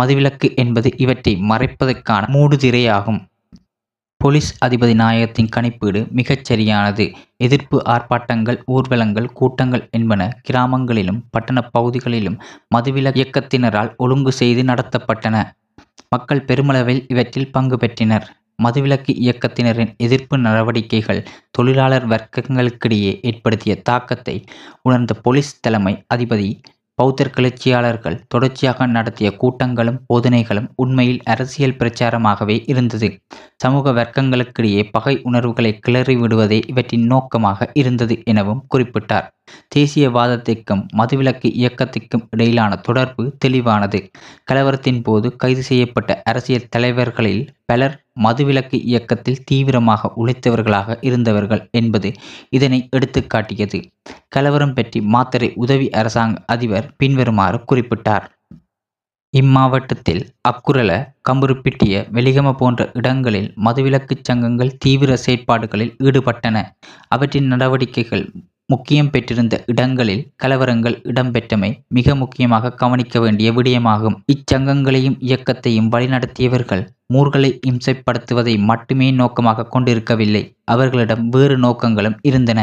மதுவிலக்கு 0.00 0.48
என்பது 0.54 0.90
இவற்றை 0.96 1.34
மறைப்பதற்கான 1.50 2.22
மூடுதிரையாகும். 2.34 3.20
போலீஸ் 4.20 4.50
அதிபதி 4.66 4.94
நாயகத்தின் 4.94 5.50
கணிப்பீடு 5.56 6.00
மிகச் 6.10 6.44
சரியானது. 6.44 7.04
எதிர்ப்பு 7.36 7.82
ஆர்ப்பாட்டங்கள் 7.86 8.58
ஊர்வலங்கள் 8.66 9.28
கூட்டங்கள் 9.32 9.84
என்பன 9.90 10.22
கிராமங்களிலும் 10.48 11.20
பட்டண 11.30 11.60
பகுதிகளிலும் 11.76 12.40
மதுவில 12.76 13.12
இயக்கத்தினரால் 13.18 13.92
ஒழுங்கு 13.96 14.32
செய்து 14.32 14.62
நடத்தப்பட்டன. 14.62 15.36
மக்கள் 16.08 16.44
பெருமளவில் 16.44 17.04
இவற்றில் 17.08 17.50
பங்கு 17.50 17.76
பெற்றனர். 17.76 18.26
மதுவிலக்கு 18.58 19.12
இயக்கத்தினரின் 19.24 19.92
எதிர்ப்பு 19.96 20.36
நடவடிக்கைகள் 20.38 21.20
தொழிலாளர் 21.50 22.06
வர்க்கங்களுக்கிடையே 22.06 23.12
ஏற்படுத்திய 23.22 23.74
தாக்கத்தை 23.82 24.36
உணர்ந்த 24.82 25.14
போலீஸ் 25.22 25.52
தலைமை 25.60 25.94
அதிபதி 26.14 26.50
பௌத்தர் 26.98 27.32
கிளர்ச்சியாளர்கள் 27.34 28.20
தொடர்ச்சியாக 28.28 28.86
நடத்திய 28.86 29.28
கூட்டங்களும் 29.36 30.00
போதனைகளும் 30.08 30.68
உண்மையில் 30.74 31.20
அரசியல் 31.24 31.76
பிரச்சாரமாகவே 31.78 32.56
இருந்தது. 32.66 33.08
சமூக 33.56 33.92
வர்க்கங்களுக்கிடையே 33.92 34.82
பகை 34.90 35.14
உணர்வுகளை 35.22 35.72
கிளறி 35.78 36.16
விடுவதே 36.16 36.60
இவற்றின் 36.66 37.06
நோக்கமாக 37.06 37.70
இருந்தது 37.74 38.16
எனவும் 38.24 38.64
குறிப்பிட்டார். 38.74 39.28
தேசியவாதத்திற்கும் 39.76 40.82
மதுவிலக்கு 40.96 41.48
இயக்கத்திற்கும் 41.60 42.24
இடையிலான 42.30 42.76
தொடர்பு 42.76 43.24
தெளிவானது. 43.44 44.00
கலவரத்தின் 44.52 45.02
போது 45.02 45.36
கைது 45.36 45.62
செய்யப்பட்ட 45.62 46.20
அரசியல் 46.24 46.70
தலைவர்களில் 46.76 47.42
பலர் 47.64 47.96
மதுவிலக்கு 48.22 48.76
இயக்கத்தில் 48.84 49.42
தீவிரமாக 49.44 50.12
உழைத்தவர்களாக 50.16 50.96
இருந்தவர்கள் 51.00 51.62
என்பது 51.70 52.08
இதனை 52.50 52.88
எடுத்துக்காட்டியது 52.96 53.80
கலவரம் 54.28 54.74
பற்றி 54.74 55.00
மாத்தரை 55.12 55.50
உதவி 55.56 55.90
அரசாங்க 55.90 56.42
அதிபர் 56.46 56.88
பின்வருமாறு 56.96 57.60
குறிப்பிட்டார். 57.72 58.26
இம்மாவட்டத்தில் 59.34 60.20
அக்குரல 60.48 60.92
கம்புருப்பிட்டிய 61.28 61.94
வெளிகம 62.12 62.52
போன்ற 62.52 62.90
இடங்களில் 62.92 63.48
மதுவிலக்குச் 63.64 64.24
சங்கங்கள் 64.24 64.76
தீவிர 64.78 65.18
செயற்பாடுகளில் 65.26 65.92
ஈடுபட்டன. 66.02 66.56
அவற்றின் 67.08 67.46
நடவடிக்கைகள் 67.46 68.24
முக்கியம் 68.72 69.10
பெற்றிருந்த 69.10 69.64
இடங்களில் 69.66 70.24
கலவரங்கள் 70.42 70.96
இடம்பெற்றமை 71.10 71.70
மிக 71.88 72.14
முக்கியமாக 72.14 72.72
கவனிக்க 72.72 73.20
வேண்டிய 73.20 73.52
விடயமாகும். 73.52 74.16
இச்சங்கங்களையும் 74.32 75.16
இயக்கத்தையும் 75.20 75.88
வழிநடத்தியவர்கள் 75.92 76.82
மூர்களை 77.14 77.50
இம்சைப்படுத்துவதை 77.66 78.54
மட்டுமே 78.58 79.10
நோக்கமாக 79.10 79.66
கொண்டிருக்கவில்லை. 79.66 80.42
அவர்களிடம் 80.64 81.28
வேறு 81.28 81.56
நோக்கங்களும் 81.58 82.18
இருந்தன. 82.22 82.60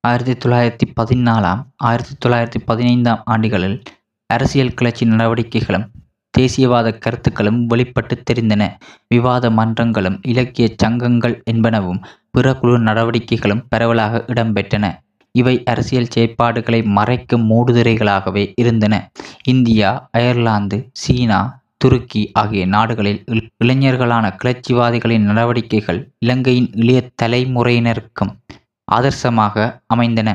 ஆயிரத்தி 0.00 0.34
தொள்ளாயிரத்தி 0.44 0.86
பதினாலாம் 1.00 1.62
ஆயிரத்தி 1.76 2.14
தொள்ளாயிரத்தி 2.24 2.60
பதினைந்தாம் 2.64 3.22
ஆண்டுகளில் 3.24 3.82
அரசியல் 4.26 4.74
கிளர்ச்சி 4.74 5.06
நடவடிக்கைகளும் 5.06 5.88
தேசியவாத 6.38 6.88
கருத்துக்களும் 6.98 7.60
வெளிப்பட்டு 7.66 8.22
தெரிந்தன. 8.30 8.62
விவாத 9.08 9.50
மன்றங்களும் 9.50 10.20
இலக்கிய 10.22 10.68
சங்கங்கள் 10.76 11.42
என்பனவும் 11.50 12.00
பிற 12.30 12.54
குழு 12.54 12.78
நடவடிக்கைகளும் 12.78 13.66
பரவலாக 13.68 14.24
இடம்பெற்றன. 14.26 14.86
இவை 15.40 15.54
அரசியல் 15.64 16.12
செயற்பாடுகளை 16.14 16.80
மறைக்கும் 16.98 17.44
மூடுதிரைகளாகவே 17.50 18.44
இருந்தன. 18.62 18.94
இந்தியா 19.44 19.90
அயர்லாந்து 20.18 20.78
சீனா 21.02 21.40
துருக்கி 21.82 22.22
ஆகிய 22.32 22.62
நாடுகளில் 22.66 23.20
இளைஞர்களான 23.64 24.24
கிளர்ச்சிவாதிகளின் 24.40 25.26
நடவடிக்கைகள் 25.30 26.00
இலங்கையின் 26.18 26.70
இளைய 26.74 27.00
தலைமுறையினருக்கும் 27.22 28.32
ஆதர்சமாக 28.88 29.66
அமைந்தன. 29.86 30.28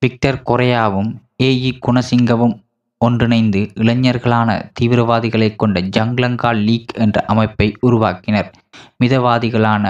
விக்டர் 0.00 0.42
கொரையாவும் 0.50 1.10
ஏஇ 1.42 1.70
குணசிங்கவும் 1.86 2.54
ஒன்றிணைந்து 3.00 3.60
இளைஞர்களான 3.82 4.48
தீவிரவாதிகளை 4.80 5.48
கொண்ட 5.56 5.78
ஜங்லங்கா 5.96 6.50
லீக் 6.66 6.92
என்ற 7.04 7.16
அமைப்பை 7.32 7.66
உருவாக்கினர். 7.86 8.48
மிதவாதிகளான 9.02 9.84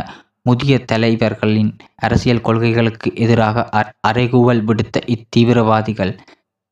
முதிய 0.46 0.74
தலைவர்களின் 0.90 1.72
அரசியல் 1.96 2.40
கொள்கைகளுக்கு 2.40 3.08
எதிராக 3.14 3.64
அறைகூவல் 4.08 4.62
விடுத்த 4.68 5.02
இத்தீவிரவாதிகள் 5.14 6.12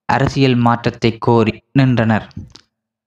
அரசியல் 0.09 0.57
மாற்றத்தை 0.57 1.11
கோரி 1.19 1.53
நின்றனர். 1.73 2.27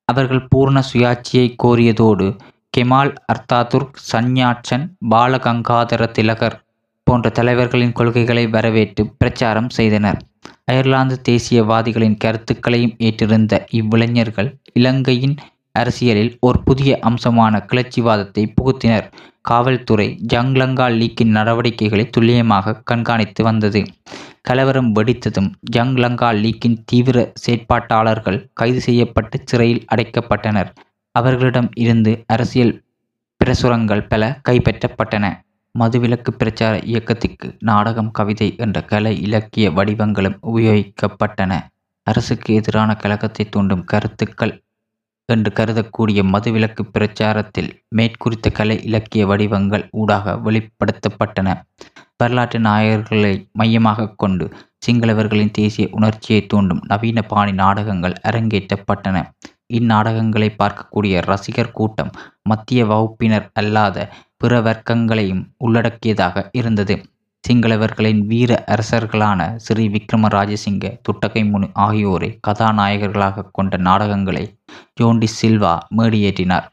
அவர்கள் 0.08 0.43
பூர்ண 0.51 0.77
சுயாட்சியை 0.91 1.48
கோரியதோடு 1.63 2.27
Kemal 2.74 3.12
Ataturk 3.32 3.98
Sun Yat sen 4.12 4.86
Balagangadhara 5.10 6.03
Tilak 6.12 6.58
போன்ற 7.08 7.29
தலைவர்களின் 7.29 7.96
கொள்கைகளை 8.00 8.46
வரவேற்று 8.48 9.03
பிரச்சாரம் 9.17 9.70
செய்தனர். 9.70 10.20
அயர்லாந்து 10.65 11.15
தேசியவாதிகளின் 11.29 12.17
கருத்துக்களையும் 12.17 12.96
ஏற்றிருந்த 13.00 13.53
இவ்விளைஞர்கள் 13.72 14.50
இலங்கையின் 14.74 15.36
அரசியலில் 15.72 16.34
ஒரு 16.39 16.58
புதிய 16.63 16.91
அம்சமான 17.01 17.53
கிளர்ச்சிவாதத்தை 17.70 18.43
புகுத்தினர். 18.58 19.08
காவல்துறை 19.45 20.19
ஜங்லங்கா 20.33 20.88
லீக்கின் 21.00 21.33
நடவடிக்கைகளை 21.35 22.09
துல்லியமாக 22.09 22.81
கண்காணித்து 22.91 23.43
வந்தது. 23.43 23.85
கலவரம் 24.41 24.95
வெடித்ததும் 24.95 25.50
ஜங்லங்கா 25.75 26.29
லீக்கின் 26.33 26.77
தீவிர 26.85 27.31
செயற்பாட்டாளர்கள் 27.33 28.50
கைது 28.53 28.81
செய்யப்பட்டு 28.81 29.39
சிறையில் 29.45 29.85
அடைக்கப்பட்டனர். 29.95 30.69
அவர்களிடம் 31.12 31.69
இருந்து 31.73 32.23
அரசியல் 32.27 32.83
பிரசுரங்கள் 33.41 34.07
பல 34.07 34.39
கைப்பற்றப்பட்டன. 34.50 35.25
மதுவிலக்கு 35.79 36.31
பிரச்சார 36.31 36.79
இயக்கத்திற்கு 36.79 37.55
நாடகம் 37.59 38.12
கவிதை 38.12 38.55
என்ற 38.57 38.81
கலை 38.81 39.21
இலக்கிய 39.21 39.69
வடிவங்களும் 39.69 40.39
உபயோகிக்கப்பட்டன. 40.51 41.53
அரசுக்கு 42.03 42.53
எதிரான 42.53 42.95
கழகத்தை 42.95 43.50
தூண்டும் 43.50 43.83
கருத்துக்கள் 43.83 44.62
என்று 45.29 45.49
கருதக்கூடிய 45.59 46.19
மதுவிலக்கு 46.33 46.83
பிரச்சாரத்தில் 46.95 47.69
மேற்குறித்த 47.89 48.49
கலை 48.49 48.77
இலக்கிய 48.83 49.25
வடிவங்கள் 49.25 49.85
ஊடாக 49.91 50.35
வெளிப்படுத்தப்பட்டன. 50.45 51.49
வரலாற்று 52.17 52.59
நாயகர்களை 52.59 53.33
மையமாக 53.51 54.09
கொண்டு 54.15 54.45
சிங்களவர்களின் 54.85 55.51
தேசிய 55.51 55.85
உணர்ச்சியை 55.91 56.41
தூண்டும் 56.45 56.81
நவீன 56.87 57.21
பாணி 57.21 57.51
நாடகங்கள் 57.51 58.15
அரங்கேற்றப்பட்டன. 58.23 59.17
இந்நாடகங்களை 59.73 60.49
பார்க்கக்கூடிய 60.57 61.21
ரசிகர் 61.21 61.71
கூட்டம் 61.71 62.11
மத்திய 62.41 62.85
வகுப்பினர் 62.85 63.47
அல்லாத 63.53 63.97
பிற 64.37 64.61
வர்க்கங்களையும் 64.61 65.43
உள்ளடக்கியதாக 65.57 66.49
இருந்தது. 66.51 66.95
சிங்களவர்களின் 67.43 68.19
வீர 68.27 68.51
அரசர்களான 68.67 69.39
ஸ்ரீ 69.55 69.85
விக்ரம 69.88 70.29
ராஜசிங்க 70.35 70.91
துட்டகைமுனி 71.05 71.67
ஆகியோரை 71.85 72.29
கதாநாயகர்களாக 72.47 73.45
கொண்ட 73.51 73.77
நாடகங்களை 73.77 74.45
ஜோண்டி 74.93 75.27
சில்வா 75.41 75.73
மேடியேற்றினார். 75.97 76.67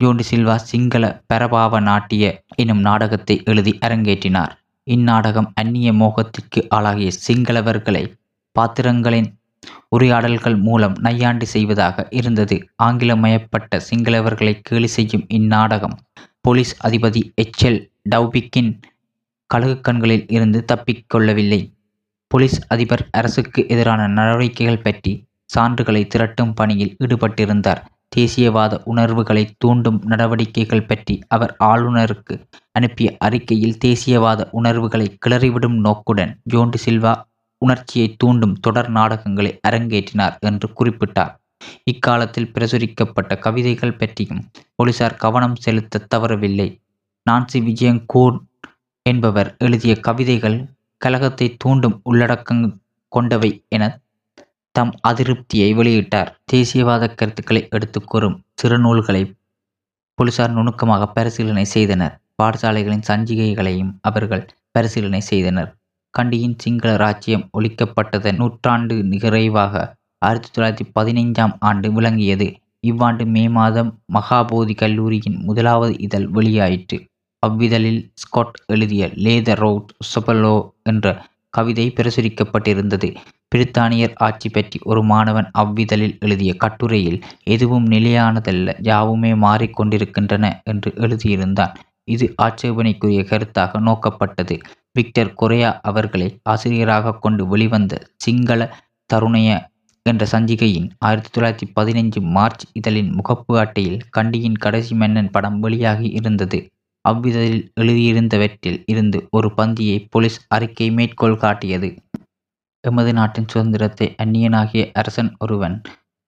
ஜோண்டி 0.00 0.24
சில்வா 0.30 0.54
சிங்கள 0.70 1.04
பரபாவ 1.32 1.80
நாட்டிய 1.80 2.24
எனும் 2.56 2.80
நாடகத்தை 2.80 3.36
எழுதி 3.44 3.72
அரங்கேற்றினார். 3.86 4.52
இந்நாடகம் 4.86 5.48
அந்நிய 5.54 5.88
மோகத்திற்கு 5.92 6.60
ஆளாகிய 6.68 7.10
சிங்களவர்களை 7.26 8.04
பாத்திரங்களின் 8.56 9.28
உரையாடல்கள் 9.88 10.56
மூலம் 10.58 10.96
நையாண்டி 11.00 11.46
செய்வதாக 11.46 12.06
இருந்தது. 12.10 12.56
ஆங்கிலமயப்பட்ட 12.82 13.80
சிங்களவர்களை 13.90 14.54
கேலி 14.62 14.90
செய்யும் 14.96 15.26
இந்நாடகம் 15.28 15.96
போலீஸ் 16.40 16.72
அதிபதி 16.86 17.22
எச் 17.34 17.62
எல் 17.64 17.80
டவ்பிக்கின் 18.10 18.72
கழகக் 19.54 19.84
கண்களில் 19.84 20.26
இருந்து 20.28 20.64
தப்பிக்கொள்ளவில்லை. 20.72 21.60
போலீஸ் 22.26 22.58
அதிபர் 22.68 23.08
அரசுக்கு 23.10 23.68
எதிரான 23.68 24.06
நடவடிக்கைகள் 24.08 24.82
பற்றி 24.82 25.12
சான்றுகளை 25.54 26.06
திரட்டும் 26.06 26.54
பணியில் 26.54 26.96
ஈடுபட்டிருந்தார். 27.00 27.82
தேசியவாத 28.16 28.80
உணர்வுகளை 28.84 29.42
தூண்டும் 29.58 30.02
நடவடிக்கைகள் 30.04 30.86
பற்றி 30.86 31.14
அவர் 31.28 31.56
ஆளுநருக்கு 31.64 32.34
அனுப்பிய 32.72 33.16
அறிக்கையில் 33.18 33.78
தேசியவாத 33.84 34.48
உணர்வுகளை 34.50 35.18
கிளறிவிடும் 35.26 35.78
நோக்குடன் 35.80 36.40
ஜோண்டி 36.42 36.78
சில்வா 36.86 37.12
உணர்ச்சியை 37.58 38.14
தூண்டும் 38.18 38.54
தொடர் 38.60 38.90
நாடகங்களை 38.90 39.60
அரங்கேற்றினார் 39.68 40.38
என்று 40.38 40.68
குறிப்பிட்டார். 40.78 41.32
இக்காலத்தில் 41.84 42.50
பிரசுரிக்கப்பட்ட 42.54 43.38
கவிதைகள் 43.38 43.96
பற்றியும் 43.96 44.42
போலீசார் 44.74 45.14
கவனம் 45.14 45.56
செலுத்த 45.56 46.06
தவறவில்லை. 46.14 46.68
நான்சி 47.30 47.58
விஜயங்கூர் 47.58 48.38
என்பவர் 49.06 49.56
எழுதிய 49.58 50.00
கவிதைகள் 50.00 50.58
கலகத்தை 50.98 51.46
தூண்டும் 51.58 52.00
உள்ளடக்கம் 52.02 52.62
கொண்டவை 53.08 53.64
என 53.68 53.84
தம் 54.72 54.92
அதிருப்தியை 55.08 55.70
வெளியிட்டார். 55.74 56.30
தேசியவாத 56.52 57.14
கருத்துக்களை 57.14 57.62
எடுத்து 57.70 58.04
கூறும் 58.04 58.36
சிறுநூல்களை 58.62 59.22
போலீசார் 60.14 60.50
நுணுக்கமாக 60.50 61.06
பரிசீலனை 61.06 61.64
செய்தனர். 61.64 62.14
பாடசாலைகளின் 62.42 63.06
சஞ்சிகைகளையும் 63.08 63.92
அவர்கள் 64.00 64.48
பரிசீலனை 64.70 65.20
செய்தனர். 65.20 65.70
கண்டியின் 66.10 66.56
சிங்கள 66.58 66.96
ராஜ்யம் 66.96 67.44
ஒழிக்கப்பட்டதன் 67.58 68.36
நூற்றாண்டு 68.36 68.94
நிறைவாக 69.04 69.74
ஆயிரத்தி 70.18 70.50
தொள்ளாயிரத்தி 70.54 70.86
பதினைஞ்சாம் 70.96 71.54
ஆண்டு 71.58 71.88
விளங்கியது. 71.92 72.48
இவ்வாண்டு 72.80 73.24
மே 73.26 73.48
மாதம் 73.48 73.90
மகாபோதி 74.14 74.74
கல்லூரியின் 74.74 75.38
முதலாவது 75.46 75.98
இதழ் 75.98 76.26
வெளியாயிற்று. 76.26 76.98
அவ்விதழில் 77.42 78.00
ஸ்காட் 78.14 78.58
எழுதிய 78.66 79.10
லேத 79.16 79.54
ரோட் 79.54 79.88
சொபலோ 80.10 80.56
என்ற 80.82 81.06
கவிதை 81.54 81.86
பிரசுரிக்கப்பட்டிருந்தது. 81.96 83.08
பிரித்தானியர் 83.52 84.14
ஆட்சி 84.18 84.48
பற்றி 84.48 84.78
ஒரு 84.82 85.02
மாணவன் 85.02 85.48
அவ்விதழில் 85.58 86.14
எழுதிய 86.18 86.52
கட்டுரையில் 86.54 87.18
எதுவும் 87.44 87.86
நிலையானதல்ல 87.90 88.74
யாவுமே 88.82 89.32
மாறிக்கொண்டிருக்கின்றன 89.42 90.44
என்று 90.64 90.90
எழுதியிருந்தான். 90.96 91.74
இது 92.04 92.26
ஆட்சேபனைக்குரிய 92.42 93.20
கருத்தாக 93.22 93.80
நோக்கப்பட்டது. 93.80 94.56
விக்டர் 94.92 95.34
கொரியா 95.34 95.80
அவர்களை 95.82 96.28
ஆசிரியராக 96.44 97.16
கொண்டு 97.18 97.42
வெளிவந்த 97.46 97.94
சிங்கள 98.16 98.60
தருணைய 99.10 99.50
என்ற 100.06 100.22
சஞ்சிகையின் 100.32 100.88
ஆயிரத்தி 100.98 101.30
தொள்ளாயிரத்தி 101.34 101.66
பதினைஞ்சு 101.76 102.20
மார்ச் 102.36 102.64
இதழின் 102.72 103.10
முகப்பு 103.18 103.54
அட்டையில் 103.58 104.00
கண்டியின் 104.10 104.56
கடைசி 104.56 104.94
மன்னன் 104.94 105.30
படம் 105.30 105.58
வெளியாகி 105.60 106.08
இருந்தது. 106.20 106.58
அவ்விதழில் 107.04 107.62
எழுதியிருந்தவற்றில் 107.80 108.80
இருந்து 108.86 109.18
ஒரு 109.30 109.48
பந்தியை 109.56 109.96
போலீஸ் 110.10 110.38
அறிக்கை 110.48 110.88
மேற்கோள் 110.90 111.36
காட்டியது. 111.36 111.88
எமது 112.84 113.10
நாட்டின் 113.12 113.48
சுதந்திரத்தை 113.48 114.06
அந்நியனாகிய 114.18 114.84
அரசன் 114.92 115.30
ஒருவன் 115.38 115.76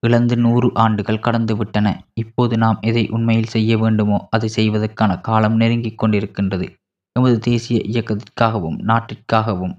இழந்து 0.03 0.35
நூறு 0.37 0.67
ஆண்டுகள் 0.75 1.23
கடந்துவிட்டன. 1.25 1.87
இப்போது 2.13 2.55
நாம் 2.57 2.79
எதை 2.81 3.03
உண்மையில் 3.09 3.53
செய்ய 3.55 3.77
வேண்டுமோ 3.77 4.17
அதை 4.29 4.49
செய்வதற்கான 4.49 5.11
காலம் 5.19 5.55
நெருங்கிக் 5.55 5.99
கொண்டிருக்கின்றது. 6.03 6.67
எமது 7.15 7.37
தேசிய 7.39 7.77
இயக்கத்திற்காகவும் 7.91 8.77
நாட்டிற்காகவும் 8.83 9.75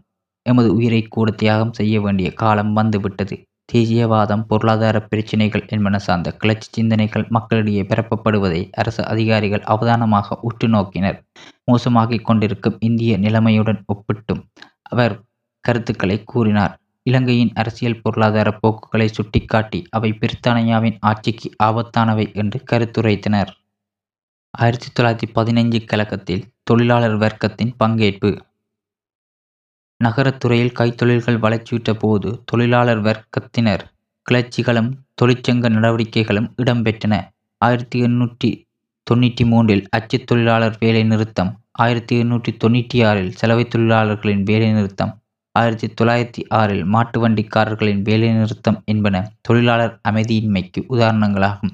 எமது 0.46 0.68
உயிரை 0.74 1.02
கூட 1.08 1.28
தியாகம் 1.32 1.72
செய்ய 1.72 2.00
வேண்டிய 2.00 2.28
காலம் 2.34 2.72
வந்துவிட்டது. 2.72 3.36
தேசியவாதம் 3.72 4.44
பொருளாதார 4.46 4.96
பிரச்சினைகள் 5.00 5.64
என்பன 5.68 5.98
சார்ந்த 5.98 6.32
கிளர்ச்சி 6.32 6.68
சிந்தனைகள் 6.72 7.26
மக்களிடையே 7.28 7.82
பரப்பப்படுவதை 7.82 8.68
அரசு 8.72 9.06
அதிகாரிகள் 9.06 9.64
அவதானமாக 9.64 10.38
உற்று 10.40 10.68
நோக்கினர். 10.68 11.18
மோசமாகிக் 11.64 12.24
கொண்டிருக்கும் 12.24 12.76
இந்திய 12.80 13.18
நிலைமையுடன் 13.18 13.80
ஒப்பிட்டும் 13.94 14.42
அவர் 14.82 15.14
கருத்துக்களை 15.60 16.22
கூறினார். 16.24 16.74
இலங்கையின் 17.02 17.52
அரசியல் 17.54 18.00
பொருளாதார 18.00 18.48
போக்குகளை 18.52 19.08
சுட்டிக்காட்டி 19.08 19.80
அவை 19.90 20.10
பிரித்தானியாவின் 20.20 20.96
ஆட்சிக்கு 21.00 21.50
ஆபத்தானவை 21.64 22.26
என்று 22.34 22.58
கருத்துரைத்தனர். 22.70 23.50
ஆயிரத்தி 24.50 24.88
தொள்ளாயிரத்தி 24.92 25.28
பதினைஞ்சு 25.34 25.84
கழகத்தில் 25.84 26.44
தொழிலாளர் 26.62 27.18
வர்க்கத்தின் 27.18 27.72
பங்கேற்பு 27.84 28.30
நகரத்துறையில் 30.00 30.74
கைத்தொழில்கள் 30.78 31.42
வளர்ச்சியுற்ற 31.44 31.90
போது 31.94 32.28
தொழிலாளர் 32.44 33.02
வர்க்கத்தினர் 33.02 33.84
கிளர்ச்சிகளும் 34.26 34.90
தொழிற்சங்க 35.22 35.68
நடவடிக்கைகளும் 35.68 36.48
இடம்பெற்றன. 36.62 37.14
ஆயிரத்தி 37.58 37.98
எண்ணூற்றி 38.02 38.50
தொண்ணூற்றி 39.10 39.44
மூன்றில் 39.46 39.84
அச்சு 39.90 40.24
தொழிலாளர் 40.24 40.76
வேலை 40.78 41.02
நிறுத்தம் 41.04 41.52
ஆயிரத்தி 41.72 42.14
எண்ணூற்றி 42.22 42.52
தொண்ணூற்றி 42.64 42.98
ஆறில் 43.08 43.30
செலவை 43.30 43.64
தொழிலாளர்களின் 43.68 44.42
வேலை 44.42 44.68
நிறுத்தம் 44.72 45.12
ஆயிரத்தி 45.54 45.88
தொள்ளாயிரத்தி 45.98 46.42
ஆறில் 46.48 46.84
மாட்டு 46.84 47.18
வண்டிக்காரர்களின் 47.22 48.02
வேலை 48.02 48.28
நிறுத்தம் 48.32 48.78
என்பன 48.84 49.16
தொழிலாளர் 49.40 49.94
அமைதியின்மைக்கு 50.08 50.80
உதாரணங்களாகும். 50.94 51.72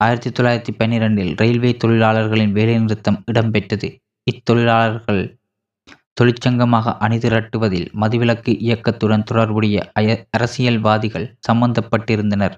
ஆயிரத்தி 0.00 0.30
தொள்ளாயிரத்தி 0.30 0.72
பன்னிரெண்டில் 0.78 1.32
ரயில்வே 1.36 1.70
தொழிலாளர்களின் 1.76 2.52
வேலை 2.52 2.74
நிறுத்தம் 2.78 3.18
இடம்பெற்றது. 3.30 3.88
இத்தொழிலாளர்கள் 4.30 5.22
தொழிற்சங்கமாக 6.16 6.96
அணிதிரட்டுவதில் 7.00 7.88
மதுவிலக்கு 8.00 8.52
இயக்கத்துடன் 8.58 9.22
தொடர்புடைய 9.22 9.76
அய 9.92 10.26
அரசியல்வாதிகள் 10.30 11.32
சம்பந்தப்பட்டிருந்தனர். 11.48 12.54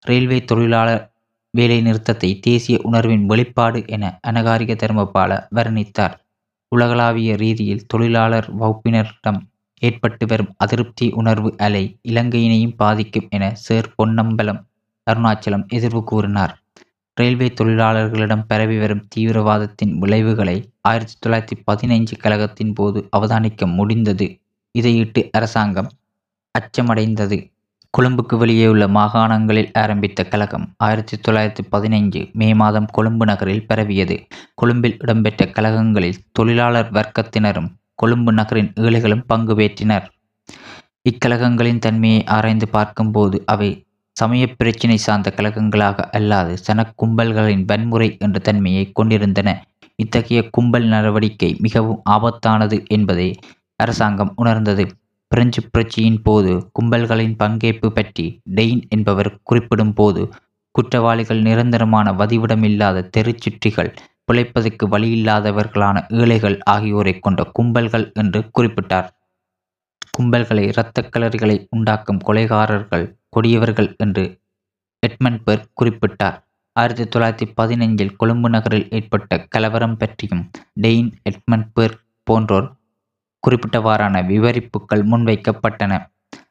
ரயில்வே 0.00 0.38
தொழிலாளர் 0.44 1.04
வேலை 1.50 1.78
நிறுத்தத்தை 1.80 2.30
தேசிய 2.38 2.76
உணர்வின் 2.82 3.24
வெளிப்பாடு 3.26 3.80
என 3.86 4.04
அனகாரிக 4.30 4.72
தர்மபால 4.74 5.32
வர்ணித்தார். 5.54 6.14
உலகளாவிய 6.72 7.36
ரீதியில் 7.36 7.86
தொழிலாளர் 7.86 8.48
வகுப்பினரிடம் 8.60 9.40
ஏற்பட்டு 9.82 10.26
வரும் 10.26 10.52
அதிருப்தி 10.56 11.06
உணர்வு 11.12 11.50
அலை 11.56 11.84
இலங்கையினையும் 12.02 12.76
பாதிக்கும் 12.76 13.28
என 13.30 13.44
சேர் 13.54 13.94
பொன்னம்பலம் 13.96 14.60
அருணாச்சலம் 15.06 15.66
எதிர்வு 15.68 16.02
கூறினார். 16.04 16.54
ரயில்வே 17.20 17.54
தொழிலாளர்களிடம் 17.60 18.44
பரவி 18.48 18.78
வரும் 18.78 19.08
தீவிரவாதத்தின் 19.16 19.98
விளைவுகளை 19.98 20.72
ஆயிரத்தி 20.80 21.14
தொள்ளாயிரத்தி 21.26 21.62
பதினைஞ்சு 21.72 22.16
கழகத்தின் 22.18 22.72
போது 22.72 23.08
அவதானிக்க 23.16 23.74
முடிந்தது. 23.74 24.40
இதையிட்டு 24.78 25.30
அரசாங்கம் 25.32 25.90
அச்சமடைந்தது. 26.58 27.52
கொழும்புக்கு 27.90 28.36
வெளியே 28.36 28.66
உள்ள 28.66 28.88
மாகாணங்களில் 28.88 29.70
ஆரம்பித்த 29.72 30.24
கழகம் 30.24 30.74
ஆயிரத்தி 30.76 31.16
தொள்ளாயிரத்தி 31.28 31.64
பதினைஞ்சு 31.72 32.32
மே 32.32 32.54
மாதம் 32.54 32.86
கொழும்பு 32.86 33.24
நகரில் 33.24 33.66
பரவியது. 33.66 34.26
கொழும்பில் 34.54 34.96
இடம்பெற்ற 34.98 35.44
கழகங்களில் 35.44 36.20
தொழிலாளர் 36.32 36.92
வர்க்கத்தினரும் 36.92 37.68
கொழும்பு 37.94 38.32
நகரின் 38.32 38.72
ஏழைகளும் 38.74 39.24
பங்கு 39.26 39.54
பெற்றினர். 39.54 40.06
இக்கழகங்களின் 41.02 41.78
தன்மையை 41.78 42.24
ஆராய்ந்து 42.24 42.68
பார்க்கும்போது 42.68 43.42
அவை 43.46 43.83
சமய 44.16 44.44
பிரச்சினை 44.56 44.96
சார்ந்த 44.96 45.28
கழகங்களாக 45.36 46.04
அல்லாது 46.18 46.52
சனக்கும்பல்களின் 46.66 47.64
வன்முறை 47.64 48.08
என்ற 48.18 48.38
தன்மையை 48.38 48.84
கொண்டிருந்தன. 48.92 49.48
இத்தகைய 49.96 50.40
கும்பல் 50.50 50.86
நடவடிக்கை 50.86 51.50
மிகவும் 51.60 52.00
ஆபத்தானது 52.10 52.76
என்பதை 52.88 53.28
அரசாங்கம் 53.76 54.32
உணர்ந்தது. 54.36 54.84
பிரெஞ்சு 55.32 55.60
புரட்சியின் 55.64 56.20
போது 56.22 56.52
கும்பல்களின் 56.72 57.36
பங்கேற்பு 57.36 57.88
பற்றி 57.88 58.26
டெயின் 58.54 58.82
என்பவர் 58.88 59.30
குறிப்பிடும் 59.42 59.94
போது 59.94 60.22
குற்றவாளிகள் 60.74 61.40
நிரந்தரமான 61.40 62.06
வதிவிடமில்லாத 62.12 63.06
தெருச்சுற்றிகள் 63.16 63.90
பிழைப்பதற்கு 64.28 64.84
வழியில்லாதவர்களான 64.88 65.96
ஏழைகள் 66.20 66.56
ஆகியோரை 66.64 67.14
கொண்ட 67.18 67.42
கும்பல்கள் 67.58 68.06
என்று 68.12 68.40
குறிப்பிட்டார். 68.58 69.08
கும்பல்களை 70.18 70.64
இரத்த 70.66 70.98
கலர்களை 71.02 71.56
உண்டாக்கும் 71.70 72.20
கொலைகாரர்கள் 72.26 73.06
கொடியவர்கள் 73.34 73.90
என்று 73.96 74.24
எட்மன்பர்க் 75.02 75.70
குறிப்பிட்டார். 75.80 76.36
ஆயிரத்தி 76.76 77.04
தொள்ளாயிரத்தி 77.04 77.46
பதினைஞ்சில் 77.60 78.16
கொழும்பு 78.16 78.48
நகரில் 78.48 78.88
ஏற்பட்ட 78.90 79.38
கலவரம் 79.54 79.96
பற்றியும் 79.96 80.44
டெயின் 80.82 81.10
எட்மன்பர்க் 81.30 82.00
போன்றோர் 82.26 82.68
குறிப்பிட்டவாறான 83.42 84.22
விவரிப்புகள் 84.26 85.02
முன்வைக்கப்பட்டன. 85.10 85.92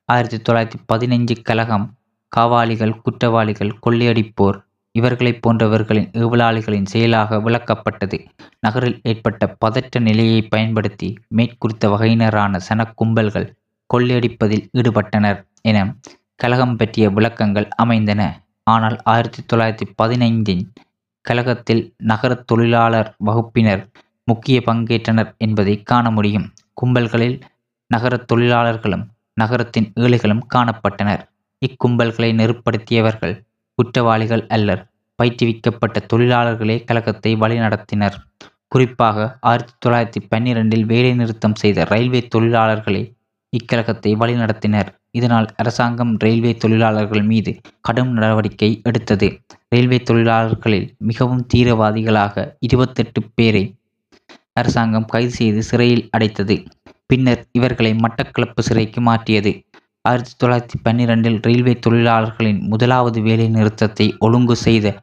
ஆயிரத்தி 0.06 0.38
தொள்ளாயிரத்தி 0.38 0.80
பதினைஞ்சு 0.94 1.36
கலகம் 1.42 1.86
காவாலிகள் 2.32 2.94
குற்றவாளிகள் 3.02 3.74
கொள்ளையடிப்போர் 3.86 4.58
இவர்களைப் 4.96 5.42
போன்றவர்களின் 5.44 6.10
ஏவலாளிகளின் 6.22 6.90
செயலாக 6.94 7.38
விளக்கப்பட்டது. 7.38 8.18
நகரில் 8.60 8.98
ஏற்பட்ட 9.04 9.48
பதற்ற 9.64 10.00
நிலையை 10.00 10.42
பயன்படுத்தி 10.54 11.10
மேற்குறித்த 11.38 11.90
வகையினரான 11.94 12.60
சனக்கும்பல்கள் 12.70 13.48
கொள்ளையடிப்பதில் 13.90 14.66
ஈடுபட்டனர் 14.78 15.40
என 15.62 15.78
கழகம் 16.40 16.78
பற்றிய 16.78 17.10
விளக்கங்கள் 17.10 17.68
அமைந்தன. 17.76 18.22
ஆனால் 18.64 18.98
ஆயிரத்தி 19.04 19.42
தொள்ளாயிரத்தி 19.44 19.86
பதினைந்தின் 20.02 20.64
கழகத்தில் 21.22 21.84
நகர 21.98 22.34
தொழிலாளர் 22.34 23.16
வகுப்பினர் 23.18 23.84
முக்கிய 24.26 24.62
பங்கேற்றனர் 24.66 25.30
என்பதை 25.38 25.76
காண 25.84 26.12
முடியும். 26.12 26.48
கும்பல்களில் 26.74 27.38
நகர 27.92 28.18
தொழிலாளர்களும் 28.18 29.06
நகரத்தின் 29.34 29.88
ஏழைகளும் 29.96 30.44
காணப்பட்டனர். 30.56 31.22
இக்கும்பல்களை 31.62 32.30
நெருப்படுத்தியவர்கள் 32.40 33.36
குற்றவாளிகள் 33.76 34.48
அல்லர். 34.48 34.84
பயிற்றுவிக்கப்பட்ட 35.20 35.98
தொழிலாளர்களே 36.14 36.84
கழகத்தை 36.84 37.36
வழிநடத்தினர். 37.36 38.16
குறிப்பாக 38.68 39.38
ஆயிரத்தி 39.42 39.74
தொள்ளாயிரத்தி 39.86 40.22
பன்னிரெண்டில் 40.30 40.86
வேலைநிறுத்தம் 40.92 41.56
செய்த 41.56 41.84
ரயில்வே 41.84 42.28
தொழிலாளர்களே 42.36 43.04
இக்கழகத்தை 43.54 44.12
வழிநடத்தினர். 44.16 44.90
இதனால் 45.18 45.48
அரசாங்கம் 45.56 46.14
ரயில்வே 46.18 46.52
தொழிலாளர்கள் 46.56 47.26
மீது 47.32 47.52
கடும் 47.82 48.12
நடவடிக்கை 48.12 48.70
எடுத்தது. 48.84 49.28
ரயில்வே 49.70 50.00
தொழிலாளர்களில் 50.10 50.88
மிகவும் 51.10 51.44
தீவிரவாதிகளாக 51.54 52.46
இருபத்தெட்டு 52.60 53.22
பேரை 53.36 53.64
அரசாங்கம் 54.54 55.06
கைது 55.06 55.34
செய்து 55.40 55.62
சிறையில் 55.64 56.10
அடைத்தது. 56.18 56.56
பின்னர் 57.06 57.42
இவர்களை 57.52 57.92
மட்டக்களப்பு 58.04 58.62
சிறைக்கு 58.62 59.02
மாற்றியது. 59.02 59.52
ஆயிரத்தி 60.02 60.34
தொள்ளாயிரத்தி 60.42 60.78
பன்னிரெண்டில் 60.86 61.40
ரயில்வே 61.42 61.74
தொழிலாளர்களின் 61.86 62.62
முதலாவது 62.72 63.20
வேலை 63.22 63.48
நிறுத்தத்தை 63.48 64.08
ஒழுங்கு 64.20 64.56
செய்த 64.56 64.96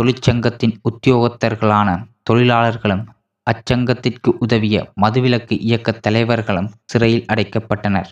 தொழிற்சங்கத்தின் 0.00 0.74
உத்தியோகத்தர்களான 0.88 1.88
தொழிலாளர்களும் 2.22 3.04
அச்சங்கத்திற்கு 3.46 4.30
உதவிய 4.38 4.76
மதுவிலக்கு 5.02 5.54
இயக்க 5.68 5.98
தலைவர்களும் 6.06 6.70
சிறையில் 6.84 7.26
அடைக்கப்பட்டனர். 7.32 8.08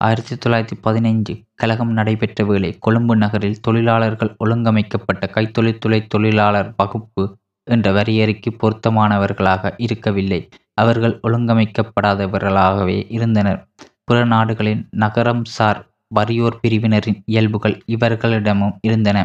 ஆயிரத்தி 0.00 0.34
தொள்ளாயிரத்தி 0.34 0.76
பதினைஞ்சு 0.84 1.44
கழகம் 1.54 1.92
நடைபெற்ற 1.92 2.44
வேளை 2.44 2.78
கொழும்பு 2.78 3.16
நகரில் 3.16 3.60
தொழிலாளர்கள் 3.60 4.36
ஒழுங்கமைக்கப்பட்ட 4.44 5.24
கைத்தொழில்துறை 5.34 6.06
தொழிலாளர் 6.06 6.74
வகுப்பு 6.76 7.24
என்ற 7.66 7.92
வரையறைக்கு 7.92 8.50
பொருத்தமானவர்களாக 8.62 9.72
இருக்கவில்லை. 9.76 10.40
அவர்கள் 10.74 11.20
ஒழுங்கமைக்கப்படாதவர்களாகவே 11.22 13.06
இருந்தனர். 13.08 13.60
புற 14.04 14.24
நாடுகளின் 14.24 14.88
நகரம் 14.96 15.44
சார் 15.48 15.80
வறியோர் 16.14 16.60
பிரிவினரின் 16.62 17.18
இயல்புகள் 17.24 17.76
இவர்களிடமும் 17.86 18.76
இருந்தன. 18.80 19.18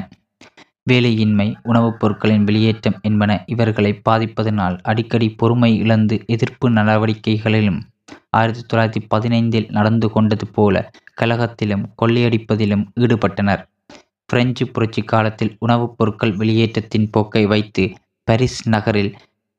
வேலையின்மை 0.91 1.47
உணவுப் 1.63 1.99
பொருட்களின் 1.99 2.43
வெளியேற்றம் 2.43 2.97
என்பன 3.01 3.31
இவர்களை 3.45 4.01
பாதிப்பதனால் 4.09 4.77
அடிக்கடி 4.83 5.29
பொறுமை 5.31 5.77
இழந்து 5.77 6.15
எதிர்ப்பு 6.27 6.69
நடவடிக்கைகளிலும் 6.69 7.79
ஆயிரத்தி 8.33 8.63
தொள்ளாயிரத்தி 8.65 9.01
பதினைந்தில் 9.15 9.71
நடந்து 9.71 10.11
கொண்டது 10.11 10.47
போல 10.47 10.91
கலகத்திலும் 11.21 11.85
கொள்ளையடிப்பதிலும் 12.01 12.85
ஈடுபட்டனர். 12.99 13.63
பிரெஞ்சு 14.25 14.67
புரட்சி 14.67 15.01
காலத்தில் 15.01 15.55
உணவுப் 15.59 15.97
பொருட்கள் 15.97 16.35
வெளியேற்றத்தின் 16.35 17.07
போக்கை 17.11 17.45
வைத்து 17.45 17.93
பரிஸ் 18.31 18.67
நகரில் 18.69 19.15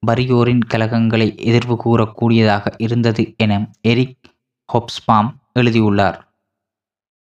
வறியோரின் 0.06 0.62
கலகங்களை 0.74 1.26
எதிர்வு 1.44 1.76
கூறக்கூடியதாக 1.84 2.74
இருந்தது 2.76 3.34
என 3.36 3.70
எரிக் 3.80 4.16
ஹொப்ஸ்பாம் 4.68 5.30
எழுதியுள்ளார். 5.52 6.18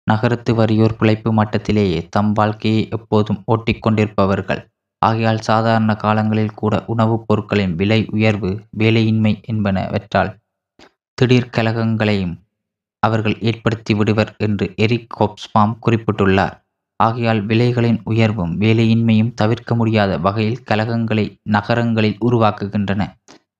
நகரத்து 0.07 0.55
வறியோர் 0.55 0.97
பிழைப்பு 0.97 1.35
மட்டத்திலேயே 1.35 2.09
தம் 2.09 2.33
வாழ்க்கையை 2.33 2.89
எப்போதும் 2.89 3.45
ஓட்டிக்கொண்டிருப்பவர்கள் 3.47 4.63
ஆகையால் 4.99 5.39
சாதாரண 5.39 5.95
காலங்களில் 5.95 6.55
கூட 6.55 6.85
உணவுப் 6.87 7.25
பொருட்களின் 7.27 7.75
விலை 7.75 8.07
உயர்வு 8.11 8.51
வேலையின்மை 8.79 9.33
என்பனவற்றால் 9.53 10.31
திடீர் 11.21 11.53
கலகங்களையும் 11.57 12.35
அவர்கள் 13.03 13.37
ஏற்படுத்தி 13.41 13.95
விடுவர் 13.95 14.35
என்று 14.39 14.73
எரிக் 14.77 15.11
கோப்ஸ்பாம் 15.19 15.73
குறிப்பிட்டுள்ளார். 15.87 16.55
ஆகையால் 16.97 17.47
விலைகளின் 17.47 18.01
உயர்வும் 18.05 18.61
வேலையின்மையும் 18.61 19.35
தவிர்க்க 19.35 19.75
முடியாத 19.75 20.19
வகையில் 20.19 20.63
கலகங்களை 20.71 21.25
நகரங்களில் 21.43 22.19
உருவாக்குகின்றன. 22.25 23.03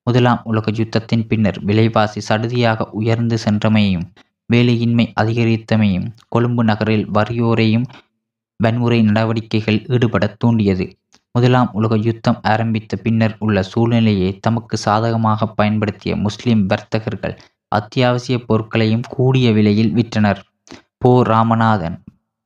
முதலாம் 0.03 0.41
உலக 0.43 0.71
யுத்தத்தின் 0.71 1.25
பின்னர் 1.27 1.59
விலைவாசி 1.63 2.21
சடுதியாக 2.29 2.87
உயர்ந்து 2.91 3.37
சென்றமையும் 3.45 4.05
வேலையின்மை 4.53 5.05
அதிகரித்தமையும் 5.21 6.07
கொழும்பு 6.27 6.63
நகரில் 6.63 7.05
வறியோரையும் 7.11 7.85
வன்முறை 8.59 9.01
நடவடிக்கைகள் 9.01 9.79
ஈடுபட 9.87 10.35
தூண்டியது. 10.37 10.85
முதலாம் 11.35 11.69
உலக 11.71 11.97
யுத்தம் 11.97 12.39
ஆரம்பித்த 12.43 12.95
பின்னர் 12.95 13.35
உள்ள 13.39 13.57
சூழ்நிலையை 13.63 14.39
தமக்கு 14.39 14.77
சாதகமாக 14.77 15.47
பயன்படுத்திய 15.59 16.15
முஸ்லிம் 16.15 16.65
வர்த்தகர்கள் 16.65 17.35
அத்தியாவசிய 17.67 18.37
பொருட்களையும் 18.47 19.05
கூடிய 19.09 19.51
விலையில் 19.51 19.93
விற்றனர். 19.93 20.41
போ 20.97 21.11
Ramanathan 21.23 21.95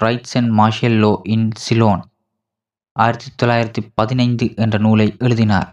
riots 0.03 0.35
and 0.39 0.51
martial 0.59 0.97
law 1.03 1.11
in 1.23 1.49
Ceylon 1.63 2.03
ஆயிரத்தி 2.91 3.29
தொள்ளாயிரத்தி 3.41 3.81
பதினைந்து 3.93 4.45
என்ற 4.55 4.77
நூலை 4.77 5.07
எழுதினார். 5.19 5.69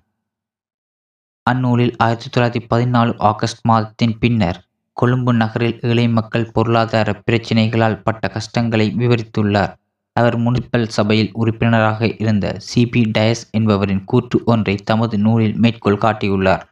அந்நூலில் 1.50 1.94
ஆயிரத்தி 1.98 2.28
தொள்ளாயிரத்தி 2.34 2.62
பதினாலு 2.72 3.12
ஆகஸ்ட் 3.30 3.62
மாதத்தின் 3.62 4.16
பின்னர் 4.18 4.58
கொழும்பு 4.96 5.32
நகரில் 5.34 5.78
ஏழை 5.80 6.08
மக்கள் 6.08 6.50
பொருளாதார 6.52 7.22
பிரச்சினைகளால் 7.26 8.02
பட்ட 8.02 8.28
கஷ்டங்களை 8.28 8.88
விவரித்துள்ளார். 8.98 9.72
அவர் 10.12 10.36
முனிசிபல் 10.38 10.88
சபையில் 10.88 11.30
உறுப்பினராக 11.32 12.06
இருந்த 12.18 12.58
சிபி 12.68 13.02
டயஸ் 13.18 13.44
என்பவரின் 13.50 14.04
கூற்று 14.04 14.42
ஒன்றை 14.44 14.74
தமது 14.74 15.18
நூலில் 15.18 15.56
மேற்கோள் 15.56 16.02
காட்டியுள்ளார். 16.04 16.64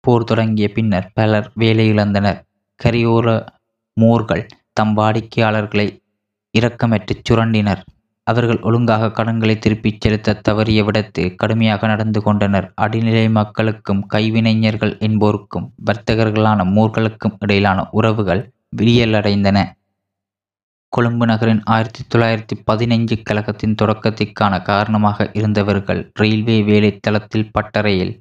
போர் 0.00 0.24
தொடங்கிய 0.24 0.72
பின்னர் 0.72 1.10
பலர் 1.14 1.52
வேலையிழந்தனர். 1.58 2.38
கரியோர 2.80 3.24
கரையோர 3.24 3.26
மோர்கள் 3.92 4.46
தம் 4.72 4.96
வாடிக்கையாளர்களை 4.96 5.86
இரக்கமற்று 6.54 7.14
சுரண்டினர். 7.28 7.82
அவர்கள் 8.22 8.60
ஒழுங்காக 8.60 9.10
கடன்களை 9.10 9.58
திருப்பிச் 9.58 10.00
செலுத்த 10.00 10.40
தவறிய 10.48 10.80
விடத்து 10.84 11.34
கடுமையாக 11.34 11.86
நடந்து 11.86 12.22
கொண்டனர். 12.22 12.72
அடிநிலை 12.80 13.30
மக்களுக்கும் 13.30 14.06
கைவினைஞர்கள் 14.14 14.98
என்போருக்கும் 14.98 15.72
வர்த்தகர்களான 15.86 16.64
மூர்களுக்கும் 16.76 17.36
இடையிலான 17.38 17.88
உறவுகள் 17.90 18.42
விரியலடைந்தன 18.76 19.58
கொழும்பு 20.88 21.26
நகரின் 21.26 21.62
ஆயிரத்தி 21.64 22.02
தொள்ளாயிரத்தி 22.14 22.54
பதினைஞ்சு 22.70 23.22
கழகத்தின் 23.22 23.74
தொடக்கத்திற்கான 23.82 24.62
காரணமாக 24.62 25.30
இருந்தவர்கள் 25.32 26.10
ரயில்வே 26.14 26.62
வேலை 26.62 26.98
தளத்தில் 26.98 27.50
பட்டறையில் 27.58 28.20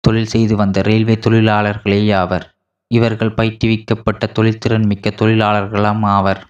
தொழில் 0.00 0.26
செய்து 0.26 0.56
வந்த 0.56 0.82
ரயில்வே 0.82 1.14
தொழிலாளர்களே 1.14 2.14
ஆவர் 2.14 2.54
இவர்கள் 2.88 3.34
பயிற்றுவிக்கப்பட்ட 3.34 4.26
தொழில்திறன் 4.38 4.86
மிக்க 4.86 5.10
தொழிலாளர்களாம் 5.10 6.04
ஆவர். 6.06 6.40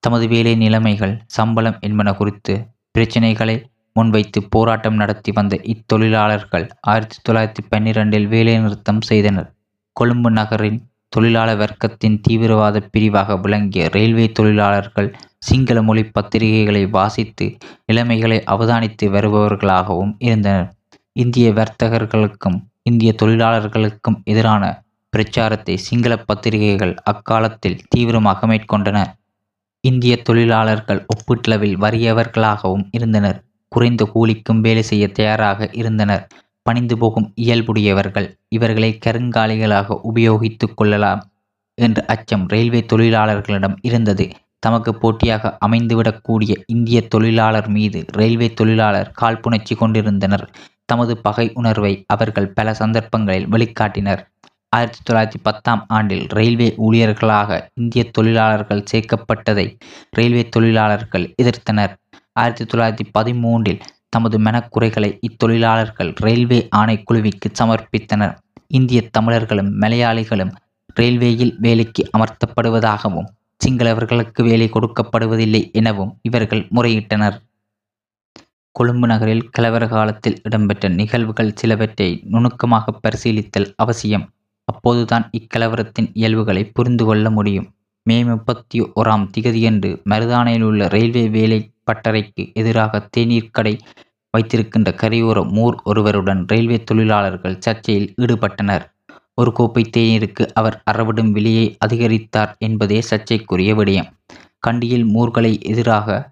தமது 0.00 0.28
வேலை 0.28 0.54
நிலைமைகள் 0.54 1.14
சம்பளம் 1.26 1.78
என்பன 1.80 2.12
குறித்து 2.12 2.54
பிரச்சினைகளை 2.92 3.56
முன்வைத்து 3.92 4.40
போராட்டம் 4.48 4.94
நடத்தி 4.94 5.32
வந்த 5.32 5.56
இத்தொழிலாளர்கள் 5.56 6.66
ஆயிரத்தி 6.80 7.16
தொள்ளாயிரத்தி 7.28 7.62
பன்னிரெண்டில் 7.68 8.28
வேலைநிறுத்தம் 8.28 9.00
செய்தனர். 9.00 9.48
கொழும்பு 9.92 10.30
நகரின் 10.30 10.89
தொழிலாளர் 11.12 11.60
வர்க்கத்தின் 11.60 12.16
தீவிரவாத 12.20 12.80
பிரிவாக 12.92 13.36
விளங்கிய 13.36 13.84
ரயில்வே 13.88 14.26
தொழிலாளர்கள் 14.32 15.08
சிங்கள 15.38 15.78
மொழி 15.82 16.02
பத்திரிகைகளை 16.16 16.82
வாசித்து 16.90 17.46
நிலைமைகளை 17.86 18.38
அவதானித்து 18.46 19.06
வருபவர்களாகவும் 19.06 20.12
இருந்தனர். 20.18 20.68
இந்திய 21.16 21.46
வர்த்தகர்களுக்கும் 21.52 22.58
இந்திய 22.82 23.10
தொழிலாளர்களுக்கும் 23.22 24.18
எதிரான 24.24 24.64
பிரச்சாரத்தை 25.12 25.74
சிங்கள 25.76 26.12
பத்திரிகைகள் 26.18 26.94
அக்காலத்தில் 27.02 27.80
தீவிரமாக 27.88 28.46
மேற்கொண்டன 28.46 28.98
இந்திய 29.84 30.14
தொழிலாளர்கள் 30.22 31.00
ஒப்பீட்டளவில் 31.14 31.76
வறியவர்களாகவும் 31.80 32.84
இருந்தனர். 32.90 33.38
குறைந்த 33.72 34.02
கூலிக்கும் 34.14 34.60
வேலை 34.60 34.82
செய்ய 34.82 35.04
தயாராக 35.08 35.68
இருந்தனர். 35.72 36.24
பணிந்து 36.62 36.98
போகும் 36.98 37.32
இயல்புடையவர்கள் 37.36 38.28
இவர்களை 38.48 38.98
கருங்காலிகளாக 39.06 40.00
உபயோகித்துக் 40.04 40.76
கொள்ளலாம் 40.76 41.22
என்ற 41.74 42.04
அச்சம் 42.06 42.48
ரயில்வே 42.48 42.84
தொழிலாளர்களிடம் 42.92 43.76
இருந்தது. 43.80 44.30
தமக்கு 44.58 44.94
போட்டியாக 44.94 45.58
அமைந்துவிடக்கூடிய 45.66 46.54
இந்திய 46.66 47.08
தொழிலாளர் 47.08 47.68
மீது 47.68 48.04
ரயில்வே 48.12 48.52
தொழிலாளர் 48.52 49.12
காழ்ப்புணர்ச்சி 49.20 49.74
கொண்டிருந்தனர். 49.74 50.50
தமது 50.84 51.16
பகை 51.16 51.50
உணர்வை 51.54 52.04
அவர்கள் 52.06 52.52
பல 52.52 52.74
சந்தர்ப்பங்களில் 52.74 53.48
வெளிக்காட்டினர். 53.48 54.22
ஆயிரத்தி 54.68 55.00
தொள்ளாயிரத்தி 55.06 55.42
பத்தாம் 55.42 55.84
ஆண்டில் 55.88 56.26
ரயில்வே 56.28 56.74
ஊழியர்களாக 56.78 57.60
இந்திய 57.74 58.10
தொழிலாளர்கள் 58.10 58.84
சேர்க்கப்பட்டதை 58.92 59.78
ரயில்வே 60.10 60.48
தொழிலாளர்கள் 60.48 61.34
எதிர்த்தனர். 61.42 61.92
ஆயிரத்தி 62.32 62.64
தொள்ளாயிரத்தி 62.64 63.06
பதிமூன்றில் 63.18 63.80
தமது 64.12 64.38
மெனக்குறைகளை 64.38 65.10
இத்தொழிலாளர்கள் 65.28 66.14
ரயில்வே 66.16 66.68
ஆணைக்குழுவிற்கு 66.76 67.48
சமர்ப்பித்தனர். 67.58 68.34
இந்திய 68.66 69.00
தமிழர்களும் 69.10 69.70
மலையாளிகளும் 69.80 70.52
ரயில்வேயில் 70.94 71.54
வேலைக்கு 71.58 72.02
அமர்த்தப்படுவதாகவும் 72.18 73.28
சிங்களவர்களுக்கு 73.64 74.42
வேலை 74.42 74.68
கொடுக்கப்படுவதில்லை 74.72 75.72
எனவும் 75.72 76.12
இவர்கள் 76.22 76.62
முறையிட்டனர். 76.74 77.36
கொழும்பு 78.76 79.06
நகரில் 79.06 79.48
கலவர 79.50 79.84
காலத்தில் 79.88 80.40
இடம்பெற்ற 80.42 80.88
நிகழ்வுகள் 80.88 81.56
சிலவற்றை 81.60 82.08
நுணுக்கமாக 82.24 82.92
பரிசீலித்தல் 82.92 83.68
அவசியம். 83.76 84.26
அப்போதுதான் 84.64 85.24
இக்கலவரத்தின் 85.38 86.08
இயல்புகளை 86.12 86.62
புரிந்து 86.76 87.04
கொள்ள 87.04 87.30
முடியும். 87.30 87.68
மே 88.02 88.24
முப்பத்தி 88.24 88.82
ஓராம் 88.82 89.26
திகதியன்று 89.36 90.02
மருதானையில் 90.10 90.62
உள்ள 90.62 90.88
ரயில்வே 90.88 91.28
வேலை 91.28 91.72
பட்டறைக்கு 91.86 92.52
எதிராக 92.54 93.08
தேநீர் 93.10 93.50
கடை 93.50 93.78
வைத்திருக்கின்ற 94.30 94.94
கரையோர 95.02 95.50
மூர் 95.50 95.80
ஒருவருடன் 95.84 96.44
ரயில்வே 96.46 96.84
தொழிலாளர்கள் 96.84 97.58
சர்ச்சையில் 97.66 98.12
ஈடுபட்டனர். 98.16 98.84
ஒரு 99.34 99.52
கோப்பை 99.52 99.90
தேநீருக்கு 99.96 100.50
அவர் 100.52 100.82
அறவிடும் 100.84 101.32
விலையை 101.32 101.76
அதிகரித்தார் 101.78 102.56
என்பதே 102.58 103.00
சர்ச்சைக்குரிய 103.00 103.74
விடயம். 103.74 104.10
கண்டியில் 104.58 105.06
மூர்களை 105.06 105.60
எதிராக 105.60 106.30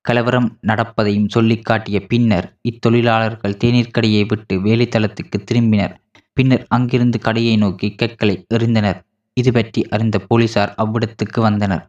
கலவரம் 0.00 0.58
நடப்பதையும் 0.66 1.28
சொல்லிக் 1.28 1.64
காட்டிய 1.64 2.06
பின்னர் 2.06 2.56
இத்தொழிலாளர்கள் 2.62 3.56
தேநீர் 3.56 3.90
கடையை 3.90 4.24
விட்டு 4.24 4.56
வேலைத்தளத்துக்கு 4.60 5.44
திரும்பினர். 5.52 5.94
பின்னர் 6.32 6.66
அங்கிருந்து 6.68 7.18
கடையை 7.18 7.56
நோக்கி 7.56 7.94
கற்களை 7.94 8.46
எறிந்தனர். 8.54 9.00
இது 9.40 9.50
பற்றி 9.52 9.80
அறிந்த 9.88 10.16
போலீசார் 10.28 10.72
அவ்விடத்துக்கு 10.82 11.40
வந்தனர். 11.40 11.84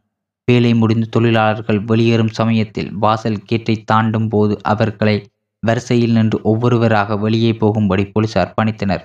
வேலை 0.47 0.71
முடிந்து 0.73 1.07
தொழிலாளர்கள் 1.09 1.79
வெளியேறும் 1.81 2.33
சமயத்தில் 2.39 2.89
வாசல் 2.97 3.43
கேட்டை 3.43 3.75
தாண்டும் 3.83 4.29
போது 4.29 4.53
அவர்களை 4.63 5.15
வரிசையில் 5.63 6.11
நின்று 6.11 6.37
ஒவ்வொருவராக 6.43 7.17
வெளியே 7.17 7.51
போகும்படி 7.53 8.03
போலீசார் 8.05 8.53
பணித்தனர். 8.57 9.03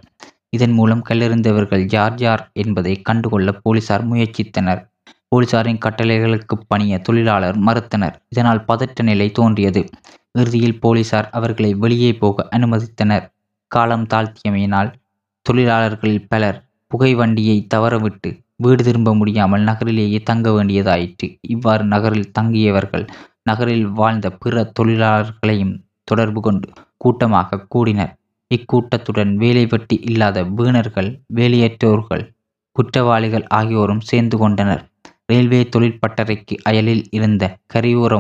இதன் 0.50 0.72
மூலம் 0.72 1.02
கல்லெறிந்தவர்கள் 1.09 1.85
யார் 1.92 2.18
யார் 2.18 2.42
என்பதை 2.54 2.94
கண்டுகொள்ள 3.02 3.48
போலீசார் 3.62 4.04
முயற்சித்தனர். 4.11 4.80
போலீசாரின் 5.28 5.82
கட்டளைகளுக்கு 5.85 6.56
பணிய 6.68 6.98
தொழிலாளர் 6.98 7.59
மறுத்தனர். 7.59 8.16
இதனால் 8.28 8.64
பதற்ற 8.64 9.04
நிலை 9.04 9.28
தோன்றியது. 9.30 9.82
இறுதியில் 10.32 10.80
போலீசார் 10.80 11.28
அவர்களை 11.30 11.70
வெளியே 11.74 12.12
போக 12.14 12.46
அனுமதித்தனர். 12.56 13.24
காலம் 13.70 14.06
தாழ்த்தியமையினால் 14.06 14.90
தொழிலாளர்களில் 15.46 16.26
பலர் 16.28 16.59
புகை 16.90 17.12
வண்டியை 17.14 17.57
தவறவிட்டு 17.75 18.31
வீடு 18.57 18.83
திரும்ப 18.85 19.11
முடியாமல் 19.14 19.61
நகரிலேயே 19.61 20.18
தங்க 20.22 20.46
வேண்டியதாயிற்று. 20.51 21.27
இவ்வாறு 21.55 21.85
நகரில் 21.85 22.31
தங்கியவர்கள் 22.38 23.05
நகரில் 23.42 23.87
வாழ்ந்த 23.99 24.27
பிற 24.42 24.62
தொழிலாளர்களையும் 24.79 25.75
தொடர்பு 26.05 26.40
கொண்டு 26.40 26.68
கூட்டமாக 26.96 27.61
கூடினர். 27.75 28.12
இக்கூட்டத்துடன் 28.51 29.33
வேலை 29.35 29.64
வெட்டி 29.66 29.96
இல்லாத 30.09 30.42
வீணர்கள் 30.59 31.11
வேலையற்றோர்கள் 31.35 32.25
குற்றவாளிகள் 32.77 33.46
ஆகியோரும் 33.59 34.03
சேர்ந்து 34.11 34.37
கொண்டனர். 34.38 34.83
ரயில்வே 35.27 35.61
தொழிற்பட்டறைக்கு 35.75 36.55
அயலில் 36.62 37.05
இருந்த 37.11 37.44
கரையோர 37.75 38.14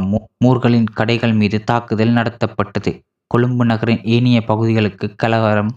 மூர்களின் 0.44 0.88
கடைகள் 0.94 1.34
மீது 1.34 1.58
தாக்குதல் 1.64 2.16
நடத்தப்பட்டது. 2.18 2.92
கொழும்பு 3.30 3.64
நகரின் 3.64 4.02
ஏனைய 4.14 4.38
பகுதிகளுக்கு 4.50 5.06
கலவரம் 5.16 5.72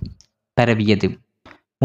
பரவியது. 0.57 1.07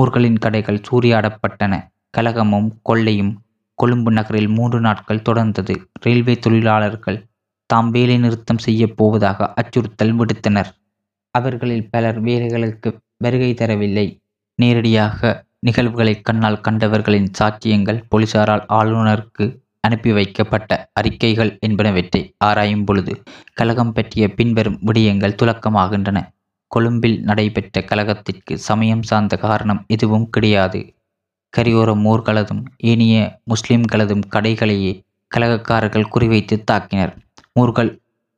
ஊர்களின் 0.00 0.38
கடைகள் 0.38 0.80
சூறையாடப்பட்டன. 0.87 1.74
கலகமும் 2.11 2.68
கொள்ளையும் 2.83 3.42
கொழும்பு 3.74 4.11
நகரில் 4.12 4.48
மூன்று 4.48 4.80
நாட்கள் 4.80 5.24
தொடர்ந்தது. 5.28 5.74
ரயில்வே 6.00 6.38
தொழிலாளர்கள் 6.38 7.26
தாம் 7.66 7.90
வேலை 7.90 8.18
நிறுத்தம் 8.18 8.59
செய்யப் 8.59 8.96
போவதாக 8.96 9.52
அச்சுறுத்தல் 9.54 10.16
விடுத்தனர். 10.18 10.70
அவர்களில் 11.30 11.90
பலர் 11.90 12.22
வேலைகளுக்கு 12.22 12.90
வருகை 13.16 13.54
தரவில்லை. 13.54 14.07
நேரடியாக 14.54 15.44
நிகழ்வுகளை 15.59 16.20
கண்ணால் 16.20 16.61
கண்டவர்களின் 16.68 17.30
சாட்சியங்கள் 17.38 18.02
போலீசாரால் 18.11 18.64
ஆளுநருக்கு 18.68 19.46
அனுப்பி 19.80 20.12
வைக்கப்பட்ட 20.12 20.90
அறிக்கைகள் 20.92 21.59
என்பனவற்றை 21.66 22.20
ஆராயும் 22.38 22.85
பொழுது 22.85 23.22
கலகம் 23.52 23.92
பற்றிய 23.92 24.35
பின்வரும் 24.35 24.78
விடயங்கள் 24.87 25.38
துலக்கமாகின்றன. 25.42 26.18
கொழும்பில் 26.74 27.16
நடைபெற்ற 27.22 27.82
கலகத்திற்கு 27.82 28.58
சமயம் 28.58 29.02
சார்ந்த 29.02 29.37
காரணம் 29.37 29.84
எதுவும் 29.87 30.30
கிடையாது. 30.30 30.80
கரியோரம் 31.52 32.02
மூர்களதும் 32.06 32.62
ஏனைய 32.76 33.16
முஸ்லிம்களதும் 33.50 34.24
கடைகளையே 34.34 34.92
கலகக்காரர்கள் 35.37 36.10
குறிவைத்து 36.14 36.56
தாக்கினர். 36.70 37.12
மூர்கள் 37.52 37.90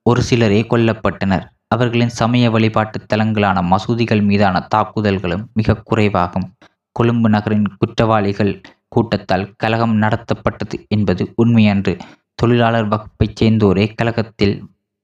ஒரு 0.02 0.22
சிலரே 0.22 0.60
கொல்லப்பட்டனர். 0.70 1.44
அவர்களின் 1.68 2.12
சமய 2.18 2.50
வழிபாட்டு 2.50 2.98
தலங்களான 3.12 3.58
மசூதிகள் 3.72 4.22
மீதான 4.22 4.56
தாக்குதல்களும் 4.74 5.44
மிக 5.52 5.82
குறைவாகும். 5.90 6.46
கொழும்பு 6.92 7.28
நகரின் 7.28 7.66
குற்றவாளிகள் 7.78 8.52
கூட்டத்தால் 8.88 9.46
கலகம் 9.56 9.96
நடத்தப்பட்டது 10.02 10.76
என்பது 10.88 11.22
உண்மையன்று. 11.44 11.94
தொழிலாளர் 12.34 12.88
வகுப்பைச் 12.88 13.36
சேர்ந்தோரே 13.40 13.84
கழகத்தில் 13.94 14.54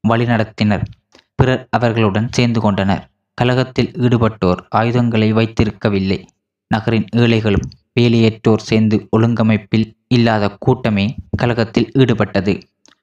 வழிநடத்தினர். 0.04 0.84
பிறர் 1.34 1.62
அவர்களுடன் 1.70 2.28
சேர்ந்து 2.30 2.60
கொண்டனர். 2.60 3.04
கலகத்தில் 3.34 3.90
ஈடுபட்டோர் 3.98 4.60
ஆயுதங்களை 4.68 5.32
வைத்திருக்கவில்லை. 5.32 6.18
நகரின் 6.70 7.06
ஏழைகளும் 7.16 7.66
வேலையற்றோர் 8.00 8.66
சேர்ந்து 8.68 8.96
ஒழுங்கமைப்பில் 9.16 9.86
இல்லாத 10.08 10.44
கூட்டமே 10.58 11.06
கலகத்தில் 11.36 11.90
ஈடுபட்டது. 11.98 12.54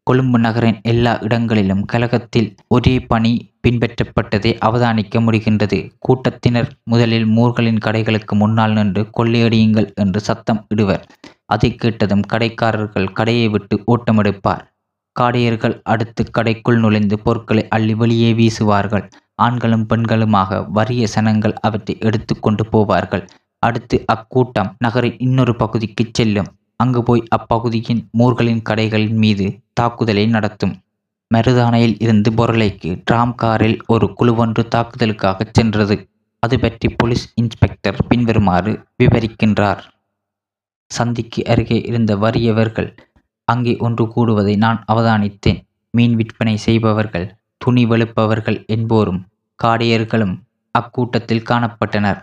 கொழும்பு 0.04 0.40
நகரின் 0.40 0.78
எல்லா 0.82 1.18
இடங்களிலும் 1.22 1.82
கலகத்தில் 1.86 2.56
ஒரே 2.68 3.00
பணி 3.00 3.32
பின்பற்றப்பட்டதை 3.68 4.52
அவதானிக்க 4.68 5.22
முடிகின்றது. 5.26 5.80
கூட்டத்தினர் 6.00 6.70
முதலில் 6.84 7.28
மூர்களின் 7.28 7.84
கடைகளுக்கு 7.86 8.36
முன்னால் 8.36 8.72
நின்று 8.72 9.04
கொள்ளையடியுங்கள் 9.18 9.90
என்று 9.94 10.20
சத்தம் 10.20 10.66
இடுவர். 10.70 11.04
அதை 11.46 11.76
கேட்டதும் 11.76 12.26
கடைக்காரர்கள் 12.34 13.14
கடையை 13.14 13.48
விட்டு 13.48 13.78
ஓட்டமெடுப்பார். 13.88 14.64
காடையர்கள் 15.16 15.76
அடுத்து 15.84 16.24
கடைக்குள் 16.38 16.80
நுழைந்து 16.80 17.20
பொருட்களை 17.20 17.68
அள்ளி 17.68 17.94
வெளியே 17.94 18.34
வீசுவார்கள். 18.34 19.06
ஆண்களும் 19.46 19.86
பெண்களுமாக 19.90 20.60
வறிய 20.78 21.04
சனங்கள் 21.16 21.56
அவற்றை 21.68 21.96
எடுத்து 22.08 22.34
கொண்டு 22.40 22.64
போவார்கள். 22.72 23.24
அடுத்து 23.64 23.98
அக்கூட்டம் 24.14 24.70
நகரின் 24.78 25.18
இன்னொரு 25.18 25.54
பகுதிக்கு 25.56 26.04
செல்லும். 26.12 26.50
அங்கு 26.76 27.02
போய் 27.04 27.24
அப்பகுதியின் 27.38 28.02
மூர்களின் 28.20 28.62
கடைகளின் 28.70 29.18
மீது 29.24 29.46
தாக்குதலை 29.74 30.26
நடத்தும். 30.28 30.76
மருதானையில் 31.32 31.96
இருந்து 32.00 32.30
பொருளைக்கு 32.34 32.92
டிராம் 33.04 33.34
காரில் 33.36 33.78
ஒரு 33.86 34.06
குழுவொன்று 34.20 34.64
தாக்குதலுக்காக 34.76 35.48
சென்றது. 35.52 35.96
அது 36.44 36.56
பற்றி 36.60 36.88
போலீஸ் 36.96 37.26
இன்ஸ்பெக்டர் 37.36 37.98
பின்வருமாறு 38.10 38.72
விவரிக்கின்றார். 39.04 39.82
சந்திக்கு 40.92 41.42
அருகே 41.54 41.80
இருந்த 41.90 42.12
வறியவர்கள் 42.16 42.90
அங்கே 43.48 43.74
ஒன்று 43.86 44.06
கூடுவதை 44.16 44.56
நான் 44.58 44.80
அவதானித்தேன். 44.94 45.60
மீன் 45.94 46.16
விற்பனை 46.16 46.56
செய்பவர்கள் 46.68 47.28
துணி 47.62 47.84
வெளுப்பவர்கள் 47.86 48.58
என்போரும் 48.76 49.22
காடையர்களும் 49.64 50.36
அக்கூட்டத்தில் 50.76 51.48
காணப்பட்டனர். 51.50 52.20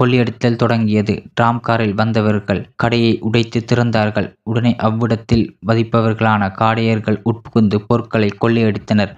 கொள்ளையடித்தல் 0.00 0.58
தொடங்கியது. 0.62 1.14
டிராம் 1.34 1.60
காரில் 1.60 1.94
வந்தவர்கள் 1.94 2.60
கடையை 2.76 3.12
உடைத்து 3.20 3.64
திறந்தார்கள். 3.70 4.28
உடனே 4.42 4.72
அவ்விடத்தில் 4.76 5.44
வதிப்பவர்களான 5.66 6.50
காடையர்கள் 6.60 7.18
உட்புகுந்து 7.30 7.78
பொருட்களை 7.86 8.28
கொள்ளையடித்தனர். 8.40 9.12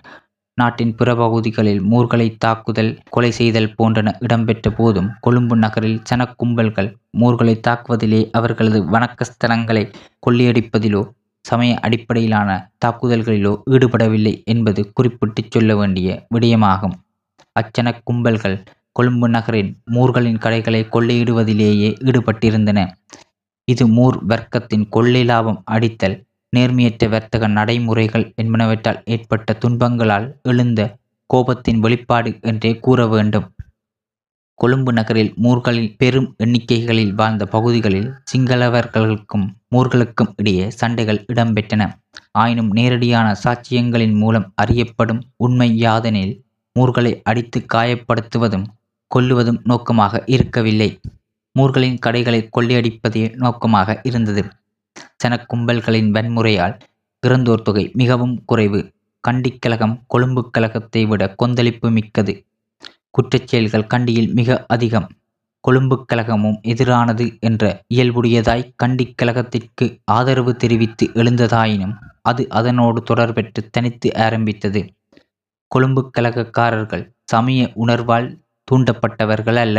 நாட்டின் 0.58 0.94
பிற 0.94 1.08
பகுதிகளில் 1.14 1.80
மூர்களை 1.82 2.28
தாக்குதல் 2.38 2.92
கொலை 3.10 3.30
செய்தல் 3.30 3.74
போன்றன 3.74 4.14
இடம்பெற்ற 4.18 4.70
போதும் 4.70 5.10
கொழும்பு 5.20 5.56
நகரில் 5.56 6.02
சனக்கும்பல்கள் 6.10 6.90
மூர்களை 7.18 7.54
தாக்குவதிலே 7.68 8.20
அவர்களது 8.30 8.80
வணக்கஸ்தலங்களை 8.94 9.84
கொள்ளையடிப்பதிலோ 10.26 11.02
சமய 11.44 11.72
அடிப்படையிலான 11.80 12.50
தாக்குதல்களிலோ 12.84 13.52
ஈடுபடவில்லை 13.70 14.44
என்பது 14.44 14.92
குறிப்பிட்டு 14.92 15.42
சொல்ல 15.48 15.76
வேண்டிய 15.76 16.26
விடயமாகும். 16.34 16.96
அச்சன 17.60 17.92
கும்பல்கள் 18.04 18.56
கொழும்பு 18.92 19.28
நகரின் 19.28 19.70
மூர்களின் 19.90 20.38
கடைகளை 20.38 20.80
கொள்ளையிடுவதிலேயே 20.92 21.88
ஈடுபட்டிருந்தன. 22.08 22.80
இது 23.64 23.86
மூர் 23.86 24.16
வர்க்கத்தின் 24.28 24.88
கொள்ளை 24.88 25.24
லாபம் 25.24 25.62
அடித்தல் 25.70 26.16
நேர்மையற்ற 26.56 27.08
வர்த்தக 27.08 27.48
நடைமுறைகள் 27.48 28.26
என்பனவற்றால் 28.42 29.00
ஏற்பட்ட 29.04 29.52
துன்பங்களால் 29.52 30.26
எழுந்த 30.42 30.80
கோபத்தின் 31.34 31.80
வெளிப்பாடு 31.80 32.38
என்றே 32.40 32.72
கூற 32.78 33.06
வேண்டும். 33.06 33.46
கொழும்பு 34.54 34.92
நகரில் 34.92 35.32
மூர்களில் 35.36 35.94
பெரும் 35.96 36.28
எண்ணிக்கைகளில் 36.44 37.12
வாழ்ந்த 37.14 37.44
பகுதிகளில் 37.46 38.08
சிங்களவர்களுக்கும் 38.32 39.46
மூர்களுக்கும் 39.74 40.30
இடையே 40.36 40.66
சண்டைகள் 40.70 41.24
இடம்பெற்றன. 41.32 41.82
ஆயினும் 42.32 42.70
நேரடியான 42.70 43.28
சாட்சியங்களின் 43.44 44.16
மூலம் 44.18 44.52
அறியப்படும் 44.54 45.22
உண்மை 45.36 45.68
யாதெனில் 45.82 46.34
மூர்களை 46.76 47.12
அடித்து 47.22 47.58
காயப்படுத்துவதும் 47.74 48.66
கொல்லுவதும் 49.10 49.60
நோக்கமாக 49.64 50.22
இருக்கவில்லை. 50.26 51.00
மூர்களின் 51.58 51.98
கடைகளை 51.98 52.48
கொள்ளையடிப்பதே 52.56 53.34
நோக்கமாக 53.36 54.00
இருந்தது. 54.02 54.42
சனக்கும்பல்களின் 55.24 56.10
வன்முறையால் 56.10 56.74
இறந்தோர் 57.22 57.62
தொகை 57.62 57.90
மிகவும் 57.94 58.44
குறைவு. 58.44 58.80
கண்டிக்கழகம் 59.28 59.94
கொழும்பு 60.06 60.50
கழகத்தை 60.50 61.06
விட 61.06 61.22
கொந்தளிப்பு 61.34 61.90
மிக்கது. 61.90 62.34
குற்றச்செயல்கள் 63.18 63.86
கண்டியில் 63.86 64.32
மிக 64.32 64.64
அதிகம். 64.68 65.08
கொழும்பு 65.60 65.96
கழகமும் 66.04 66.58
எதிரானது 66.62 67.24
என்ற 67.40 67.62
இயல்புடையதாய் 67.94 68.68
கண்டிக்கழகத்திற்கு 68.84 69.86
ஆதரவு 70.04 70.56
தெரிவித்து 70.56 71.06
எழுந்ததாயினும் 71.14 71.94
அது 72.22 72.42
அதனோடு 72.48 73.00
தொடர்பெற்று 73.10 73.62
தனித்து 73.70 74.10
ஆரம்பித்தது. 74.16 74.80
கொழும்பு 75.70 76.02
கலகக்காரர்கள் 76.18 77.04
சமய 77.24 77.60
உணர்வால் 77.84 78.28
தூண்டப்பட்டவர்கள் 78.68 79.58
அல்ல. 79.64 79.78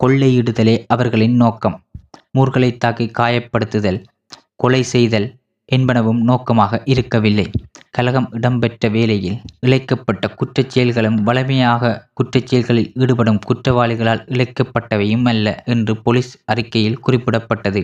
கொள்ளையிடுதலே 0.00 0.74
அவர்களின் 0.86 1.36
நோக்கம். 1.36 1.76
மூர்களை 2.36 2.70
தாக்கி 2.76 3.06
காயப்படுத்துதல் 3.18 4.00
கொலை 4.56 4.82
செய்தல் 4.92 5.28
என்பனவும் 5.68 6.20
நோக்கமாக 6.20 6.82
இருக்கவில்லை. 6.84 7.46
கலகம் 7.90 8.28
இடம்பெற்ற 8.30 8.88
வேளையில் 8.88 9.38
இழைக்கப்பட்ட 9.66 10.24
குற்றச் 10.40 10.72
செயல்களும் 10.74 11.18
வலிமையாக 11.28 11.92
குற்றச் 12.18 12.48
செயல்களில் 12.50 12.92
ஈடுபடும் 12.94 13.40
குற்றவாளிகளால் 13.48 14.22
இழைக்கப்பட்டவையும் 14.34 15.26
அல்ல 15.28 15.46
என்று 15.64 15.94
போலீஸ் 16.02 16.32
அறிக்கையில் 16.44 17.00
குறிப்பிடப்பட்டது. 17.06 17.82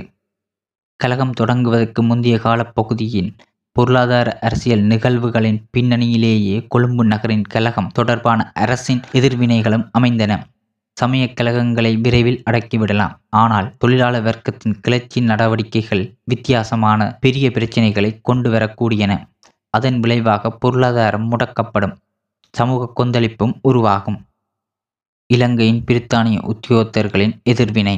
கலகம் 1.00 1.36
தொடங்குவதற்கு 1.40 2.00
முந்தைய 2.02 2.36
காலப்பகுதியின் 2.38 3.30
பொருளாதார 3.76 4.28
அரசியல் 4.38 4.82
நிகழ்வுகளின் 4.82 5.58
பின்னணியிலேயே 5.74 6.66
கொழும்பு 6.68 7.04
நகரின் 7.04 7.42
கழகம் 7.42 7.90
தொடர்பான 7.92 8.40
அரசின் 8.54 9.02
எதிர்வினைகளும் 9.12 9.84
அமைந்தன. 9.90 10.32
சமய 10.96 11.24
கழகங்களை 11.32 11.90
விரைவில் 11.96 12.42
அடக்கிவிடலாம் 12.50 13.14
ஆனால் 13.40 13.68
தொழிலாள 13.78 14.20
வர்க்கத்தின் 14.20 14.76
கிளர்ச்சி 14.80 15.20
நடவடிக்கைகள் 15.20 16.04
வித்தியாசமான 16.24 17.00
பெரிய 17.20 17.50
பிரச்சினைகளை 17.50 18.10
கொண்டு 18.22 18.50
வரக்கூடியன. 18.50 19.12
அதன் 19.74 19.98
விளைவாக 20.00 20.50
பொருளாதாரம் 20.62 21.28
முடக்கப்படும். 21.32 21.94
சமூக 22.54 22.90
கொந்தளிப்பும் 22.98 23.54
உருவாகும். 23.62 24.18
இலங்கையின் 25.30 25.84
பிரித்தானிய 25.86 26.38
உத்தியோகத்தர்களின் 26.52 27.34
எதிர்வினை. 27.42 27.96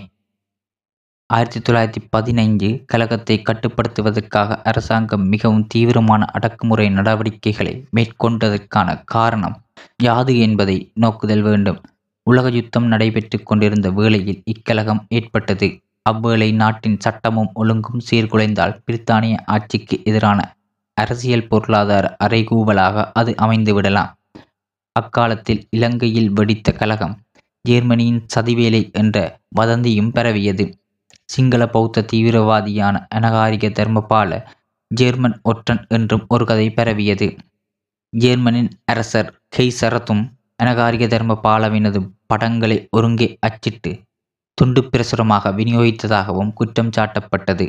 ஆயிரத்தி 1.31 1.61
தொள்ளாயிரத்தி 1.61 2.01
பதினைஞ்சு 2.17 2.69
கழகத்தை 2.87 3.43
கட்டுப்படுத்துவதற்காக 3.43 4.57
அரசாங்கம் 4.62 5.25
மிகவும் 5.29 5.67
தீவிரமான 5.67 6.25
அடக்குமுறை 6.25 6.88
நடவடிக்கைகளை 6.88 7.75
மேற்கொண்டதற்கான 7.97 9.03
காரணம் 9.05 9.57
யாது 10.03 10.38
என்பதை 10.38 10.77
நோக்குதல் 10.95 11.41
வேண்டும். 11.41 11.81
உலக 12.27 12.49
யுத்தம் 12.51 12.87
நடைபெற்று 12.87 13.43
கொண்டிருந்த 13.43 13.91
வேளையில் 13.91 14.41
இக்கழகம் 14.45 15.03
ஏற்பட்டது. 15.09 15.69
அவ்வேளை 16.03 16.53
நாட்டின் 16.53 16.99
சட்டமும் 17.01 17.51
ஒழுங்கும் 17.55 18.03
சீர்குலைந்தால் 18.11 18.75
பிரித்தானிய 18.87 19.37
ஆட்சிக்கு 19.47 19.97
எதிரான 20.05 20.41
அரசியல் 20.97 21.49
பொருளாதார 21.49 22.17
அறைகூவலாக 22.25 23.07
அது 23.12 23.35
அமைந்துவிடலாம். 23.43 24.11
அக்காலத்தில் 24.93 25.62
இலங்கையில் 25.71 26.33
வெடித்த 26.33 26.73
கழகம் 26.73 27.17
ஜேர்மனியின் 27.69 28.23
சதிவேலை 28.35 28.83
என்ற 28.93 29.17
வதந்தியும் 29.57 30.12
பரவியது. 30.12 30.64
சிங்கள 31.29 31.62
பௌத்த 31.67 32.05
தீவிரவாதியான 32.12 32.97
அனகாரிக 33.14 33.67
தர்மபால 33.79 34.31
ஜேர்மன் 34.91 35.37
ஒற்றன் 35.43 35.83
என்றும் 35.88 36.25
ஒரு 36.29 36.45
கதை 36.45 36.69
பரவியது. 36.71 37.29
ஜேர்மனின் 38.12 38.71
அரசர் 38.85 39.31
கெய்சரத்தும் 39.57 40.23
அனகாரிக 40.62 41.07
தர்மபாலவினது 41.07 42.01
படங்களை 42.27 42.79
ஒருங்கே 42.91 43.29
அச்சிட்டு 43.41 43.93
துண்டு 44.59 44.81
பிரசுரமாக 44.83 45.51
விநியோகித்ததாகவும் 45.51 46.55
குற்றம் 46.55 46.95
சாட்டப்பட்டது. 46.97 47.67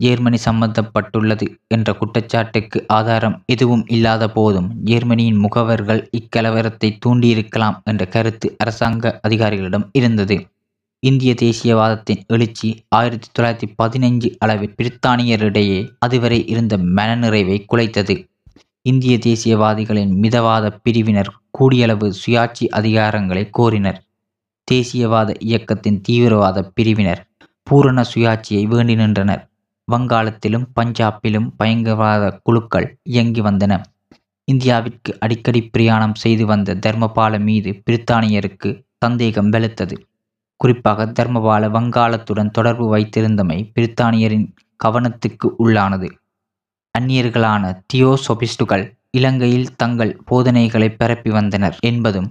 ஜேர்மனி 0.00 0.38
சம்பந்தப்பட்டுள்ளது 0.46 1.46
என்ற 1.68 1.88
குற்றச்சாட்டுக்கு 1.92 2.78
ஆதாரம் 2.88 3.36
எதுவும் 3.46 3.84
இல்லாத 3.86 4.24
போதும் 4.28 4.68
ஜேர்மனியின் 4.84 5.42
முகவர்கள் 5.44 6.02
இக்கலவரத்தை 6.18 6.88
தூண்டியிருக்கலாம் 7.04 7.76
என்ற 7.84 8.04
கருத்து 8.06 8.48
அரசாங்க 8.58 9.12
அதிகாரிகளிடம் 9.22 9.86
இருந்தது. 9.92 10.36
இந்திய 11.08 11.34
தேசியவாதத்தின் 11.42 12.20
எழுச்சி 12.26 12.68
ஆயிரத்தி 12.88 13.28
தொள்ளாயிரத்தி 13.34 13.66
பதினைஞ்சு 13.82 14.28
அளவில் 14.38 14.74
பிரித்தானியரிடையே 14.78 15.80
அதுவரை 15.98 16.38
இருந்த 16.46 16.76
மனநிறைவை 16.76 17.56
குலைத்தது. 17.72 18.14
இந்திய 18.82 19.14
தேசியவாதிகளின் 19.26 20.12
மிதவாத 20.22 20.70
பிரிவினர் 20.82 21.30
கூடியளவு 21.58 22.08
சுயாட்சி 22.22 22.68
அதிகாரங்களை 22.70 23.50
கோரினர். 23.58 23.98
தேசியவாத 24.68 25.34
இயக்கத்தின் 25.38 26.00
தீவிரவாத 26.08 26.62
பிரிவினர் 26.74 27.22
பூரண 27.62 28.04
சுயாட்சியை 28.14 28.64
வேண்டி 28.64 28.94
நின்றனர். 28.94 29.44
வங்காளத்திலும் 29.88 30.66
பஞ்சாபிலும் 30.80 31.50
பயங்கரவாத 31.56 32.40
குழுக்கள் 32.42 32.88
இயங்கி 33.02 33.42
வந்தன. 33.42 33.80
இந்தியாவிற்கு 34.52 35.12
அடிக்கடி 35.18 35.62
பிரயாணம் 35.68 36.14
செய்து 36.14 36.46
வந்த 36.46 36.78
தர்மபால 36.86 37.38
மீது 37.40 37.82
பிரித்தானியருக்கு 37.86 38.72
சந்தேகம் 38.98 39.52
வெளுத்தது. 39.52 39.96
குறிப்பாக 40.56 41.06
தர்மபால 41.06 41.68
வங்காளத்துடன் 41.76 42.50
தொடர்பு 42.50 42.96
வைத்திருந்தமை 42.96 43.58
பிரித்தானியரின் 43.74 44.46
கவனத்துக்கு 44.84 45.48
உள்ளானது. 45.58 46.08
அந்நியர்களான 46.98 47.64
தியோசொபிஸ்டுகள் 47.92 48.84
இலங்கையில் 49.10 49.76
தங்கள் 49.76 50.12
போதனைகளை 50.24 50.88
பரப்பி 50.90 51.30
வந்தனர் 51.30 51.76
என்பதும் 51.80 52.30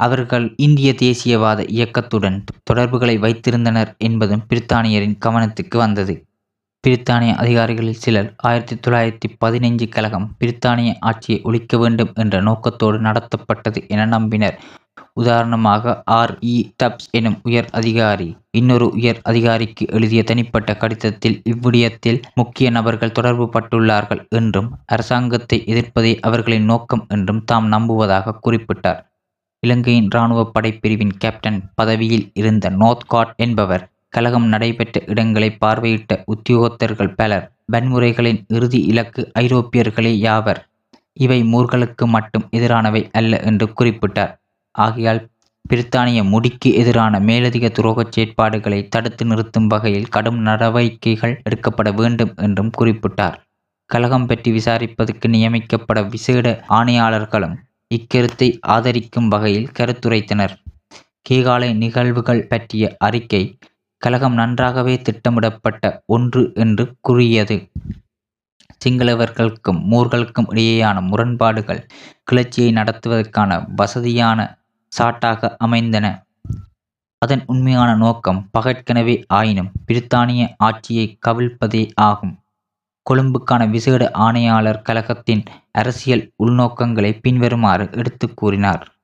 அவர்கள் 0.00 0.54
இந்திய 0.56 0.92
தேசியவாத 0.92 1.60
இயக்கத்துடன் 1.68 2.44
தொடர்புகளை 2.64 3.18
வைத்திருந்தனர் 3.18 3.90
என்பதும் 3.98 4.44
பிரித்தானியரின் 4.48 5.18
கவனத்துக்கு 5.26 5.76
வந்தது. 5.76 6.14
பிரித்தானிய 6.84 7.32
அதிகாரிகளில் 7.34 8.00
சிலர் 8.04 8.34
ஆயிரத்தி 8.36 8.74
தொள்ளாயிரத்தி 8.76 9.28
பதினைஞ்சு 9.44 9.88
கழகம் 9.88 10.26
பிரித்தானிய 10.40 10.92
ஆட்சியை 11.00 11.42
ஒழிக்க 11.42 11.78
வேண்டும் 11.78 12.12
என்ற 12.14 12.40
நோக்கத்தோடு 12.40 12.98
நடத்தப்பட்டது 13.00 13.88
என 13.88 14.06
நம்பினர். 14.06 14.58
உதாரணமாக 15.16 15.84
ஆர். 16.12 16.32
இ. 16.46 16.56
டப்ஸ் 16.76 17.08
எனும் 17.10 17.38
உயர் 17.42 17.68
அதிகாரி. 17.70 18.28
இன்னொரு 18.50 18.86
உயர் 18.90 19.20
அதிகாரிக்கு 19.22 19.84
எழுதிய 19.88 20.22
தனிப்பட்ட 20.22 20.70
கடிதத்தில் 20.74 21.38
இவ்விடயத்தில் 21.44 22.20
முக்கிய 22.34 22.70
நபர்கள் 22.70 23.12
தொடர்பு 23.12 23.46
பட்டுள்ளார்கள் 23.54 24.22
என்றும் 24.30 24.68
அரசாங்கத்தை 24.86 25.58
எதிர்ப்பதே 25.72 26.12
அவர்களின் 26.20 26.64
நோக்கம் 26.64 27.04
என்றும் 27.08 27.42
தாம் 27.44 27.68
நம்புவதாக 27.68 28.36
குறிப்பிட்டார். 28.46 29.00
இலங்கையின் 29.62 30.08
இராணுவ 30.10 30.40
படைப்பிரிவின் 30.54 31.16
கேப்டன் 31.18 31.60
பதவியில் 31.74 32.26
இருந்த 32.34 32.70
நோர்த்காட் 32.80 33.34
என்பவர் 33.38 33.84
கலகம் 34.12 34.48
நடைபெற்ற 34.48 34.96
இடங்களை 35.06 35.48
பார்வையிட்ட 35.60 36.22
உத்தியோகத்தர்கள் 36.26 37.16
பலர் 37.16 37.46
வன்முறைகளின் 37.72 38.40
இறுதி 38.48 38.80
இலக்கு 38.90 39.22
ஐரோப்பியர்களே 39.40 40.12
யாவர்? 40.20 40.60
இவை 41.16 41.40
மூர்களுக்கு 41.52 42.04
மட்டும் 42.08 42.46
எதிரானவை 42.50 43.02
அல்ல 43.12 43.40
என்று 43.42 43.66
குறிப்பிட்டார். 43.80 44.32
ஆகையால் 44.74 45.22
பிரித்தானிய 45.70 46.24
முடிக்கு 46.24 46.74
எதிரான 46.74 47.20
மேலதிக 47.20 47.66
துரோகச் 47.68 48.12
செயற்பாடுகளை 48.14 48.88
தடுத்து 48.88 49.24
நிறுத்தும் 49.24 49.66
வகையில் 49.66 50.08
கடும் 50.08 50.40
நடவடிக்கைகள் 50.42 51.40
எடுக்கப்பட 51.42 51.90
வேண்டும் 51.92 52.34
என்றும் 52.36 52.72
குறிப்பிட்டார். 52.78 53.36
கலகம் 53.90 54.26
பற்றி 54.26 54.50
விசாரிப்பதற்கு 54.52 55.28
நியமிக்கப்பட 55.28 56.08
விசேட 56.08 56.64
ஆணையாளர்களும் 56.68 57.56
இக்கருத்தை 57.94 58.48
ஆதரிக்கும் 58.66 59.28
வகையில் 59.28 59.72
கருத்துரைத்தனர். 59.78 60.54
கீகாலை 61.30 61.70
நிகழ்வுகள் 61.74 62.46
பற்றிய 62.46 62.96
அறிக்கை 62.98 63.42
கலகம் 64.02 64.34
நன்றாகவே 64.34 64.94
திட்டமிடப்பட்ட 65.02 66.02
ஒன்று 66.06 66.52
என்று 66.54 66.84
கூறியது. 67.00 67.56
சிங்களவர்களுக்கும் 68.84 69.80
மூர்களுக்கும் 69.90 70.48
இடையேயான 70.50 71.00
முரண்பாடுகள் 71.00 71.80
கிளர்ச்சியை 72.22 72.70
நடத்துவதற்கான 72.72 73.50
வசதியான 73.76 74.38
சாட்டாக 74.98 75.56
அமைந்தன. 75.58 76.06
அதன் 77.18 77.42
உண்மையான 77.46 77.94
நோக்கம் 77.94 78.50
பகற்கனவே 78.58 79.24
ஆயினும் 79.28 79.70
பிரித்தானிய 79.86 80.48
ஆட்சியை 80.56 81.18
கவிழ்ப்பதே 81.26 81.90
ஆகும். 81.94 82.38
கொழும்புக்கான 83.10 83.70
விசேட 83.70 84.10
ஆணையாளர் 84.14 84.82
கழகத்தின் 84.82 85.42
அரசியல் 85.72 86.32
உள்நோக்கங்களை 86.44 87.18
பின்வருமாறு 87.20 87.88
எடுத்து 87.92 88.34
கூறினார். 88.34 88.94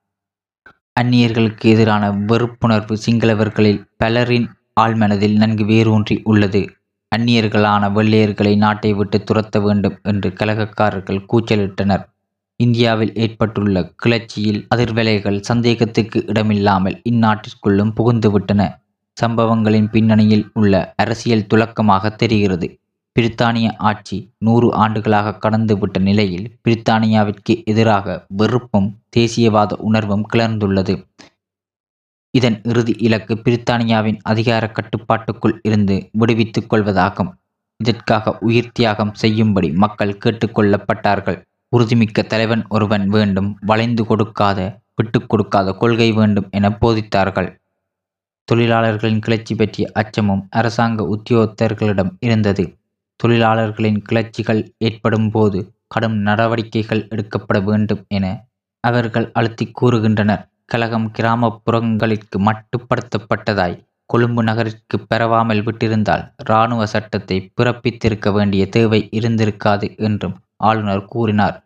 அந்நியர்களுக்கு 0.99 1.65
எதிரான 1.65 2.11
வெறுப்புணர்வு 2.11 2.97
சிங்களவர்களில் 3.05 3.85
பலரின் 3.97 4.47
ஆழ்மனதில் 4.81 5.35
நன்கு 5.35 5.65
வேரூன்றி 5.65 6.21
உள்ளது. 6.23 6.75
அந்நியர்களான 7.15 7.83
வெள்ளையர்களை 7.91 8.57
நாட்டை 8.57 8.93
விட்டு 8.93 9.23
துரத்த 9.23 9.61
வேண்டும் 9.61 9.99
என்று 10.03 10.29
கழகக்காரர்கள் 10.29 11.25
கூச்சலிட்டனர். 11.33 12.05
இந்தியாவில் 12.63 13.13
ஏற்பட்டுள்ள 13.15 13.83
கிளர்ச்சியில் 13.95 14.61
அதிர்வலைகள் 14.75 15.39
சந்தேகத்துக்கு 15.49 16.19
இடமில்லாமல் 16.25 16.97
இந்நாட்டிற்குள்ளும் 17.09 17.93
புகுந்துவிட்டன. 17.97 18.61
சம்பவங்களின் 19.17 19.89
பின்னணியில் 19.89 20.45
உள்ள 20.53 20.93
அரசியல் 20.95 21.47
துலக்கமாக 21.53 22.13
தெரிகிறது. 22.15 22.67
பிரித்தானிய 23.15 23.67
ஆட்சி 23.89 24.17
நூறு 24.37 24.67
ஆண்டுகளாக 24.73 25.37
கடந்துவிட்ட 25.43 25.97
நிலையில் 25.99 26.47
பிரித்தானியாவிற்கு 26.63 27.53
எதிராக 27.63 28.25
வெறுப்பும் 28.37 28.89
தேசியவாத 29.17 29.71
உணர்வும் 29.79 30.25
கிளர்ந்துள்ளது. 30.33 30.95
இதன் 32.33 32.57
இறுதி 32.63 32.93
இலக்கு 32.97 33.33
பிரித்தானியாவின் 33.45 34.19
அதிகார 34.23 34.63
கட்டுப்பாட்டுக்குள் 34.71 35.55
இருந்து 35.63 35.97
விடுவித்துக் 36.11 36.69
கொள்வதாகும். 36.73 37.31
இதற்காக 37.79 38.33
உயிர் 38.39 38.73
தியாகம் 38.73 39.13
செய்யும்படி 39.13 39.69
மக்கள் 39.83 40.19
கேட்டுக்கொள்ளப்பட்டார்கள் 40.23 41.39
உறுதிமிக்க 41.71 42.21
தலைவன் 42.23 42.63
ஒருவன் 42.67 43.05
வேண்டும் 43.07 43.49
வளைந்து 43.61 44.03
கொடுக்காத 44.05 44.59
விட்டுக் 44.95 45.29
கொடுக்காத 45.29 45.73
கொள்கை 45.73 46.09
வேண்டும் 46.11 46.47
என 46.49 46.69
போதித்தார்கள். 46.81 47.49
தொழிலாளர்களின் 48.47 49.19
கிளர்ச்சி 49.19 49.53
பற்றிய 49.55 49.85
அச்சமும் 49.93 50.43
அரசாங்க 50.49 51.01
உத்தியோகத்தர்களிடம் 51.15 52.11
இருந்தது. 52.19 52.63
தொழிலாளர்களின் 53.19 53.99
கிளர்ச்சிகள் 54.01 54.61
ஏற்படும் 54.77 55.29
போது 55.31 55.59
கடும் 55.87 56.17
நடவடிக்கைகள் 56.19 57.05
எடுக்கப்பட 57.09 57.59
வேண்டும் 57.59 58.03
என 58.07 58.25
அவர்கள் 58.83 59.27
அழுத்தி 59.31 59.65
கூறுகின்றனர். 59.81 60.43
கழகம் 60.65 61.07
கிராமப்புறங்களிற்கு 61.19 62.37
மட்டுப்படுத்தப்பட்டதாய் 62.47 63.79
கொழும்பு 64.09 64.41
நகரிற்கு 64.43 64.95
பெறவாமல் 65.09 65.61
விட்டிருந்தால் 65.61 66.23
இராணுவ 66.43 66.85
சட்டத்தை 66.85 67.37
பிறப்பித்திருக்க 67.55 68.31
வேண்டிய 68.31 68.63
தேவை 68.69 68.99
இருந்திருக்காது 69.11 69.87
என்றும் 69.97 70.35
ஆளுநர் 70.61 71.05
கூறினார். 71.05 71.57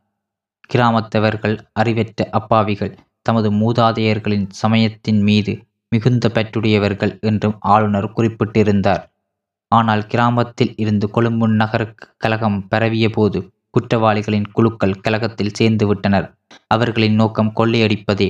கிராமத்தவர்கள் 0.74 1.58
அறிவற்ற 1.74 2.28
அப்பாவிகள் 2.32 2.94
தமது 3.22 3.50
மூதாதையர்களின் 3.52 4.48
சமயத்தின் 4.54 5.22
மீது 5.22 5.54
மிகுந்த 5.92 6.30
பற்றுடையவர்கள் 6.34 7.14
என்றும் 7.20 7.58
ஆளுநர் 7.60 8.14
குறிப்பிட்டிருந்தார். 8.14 9.04
ஆனால் 9.72 10.04
கிராமத்தில் 10.06 10.74
இருந்து 10.76 11.08
கொழும்பு 11.10 11.48
நகருக்கு 11.62 12.08
கலகம் 12.18 12.60
பரவிய 12.68 13.08
போது 13.10 13.40
குற்றவாளிகளின் 13.70 14.50
குழுக்கள் 14.52 15.00
கலகத்தில் 15.02 15.56
சேர்ந்துவிட்டனர் 15.60 16.28
அவர்களின் 16.68 17.16
நோக்கம் 17.16 17.54
கொள்ளையடிப்பதே. 17.56 18.30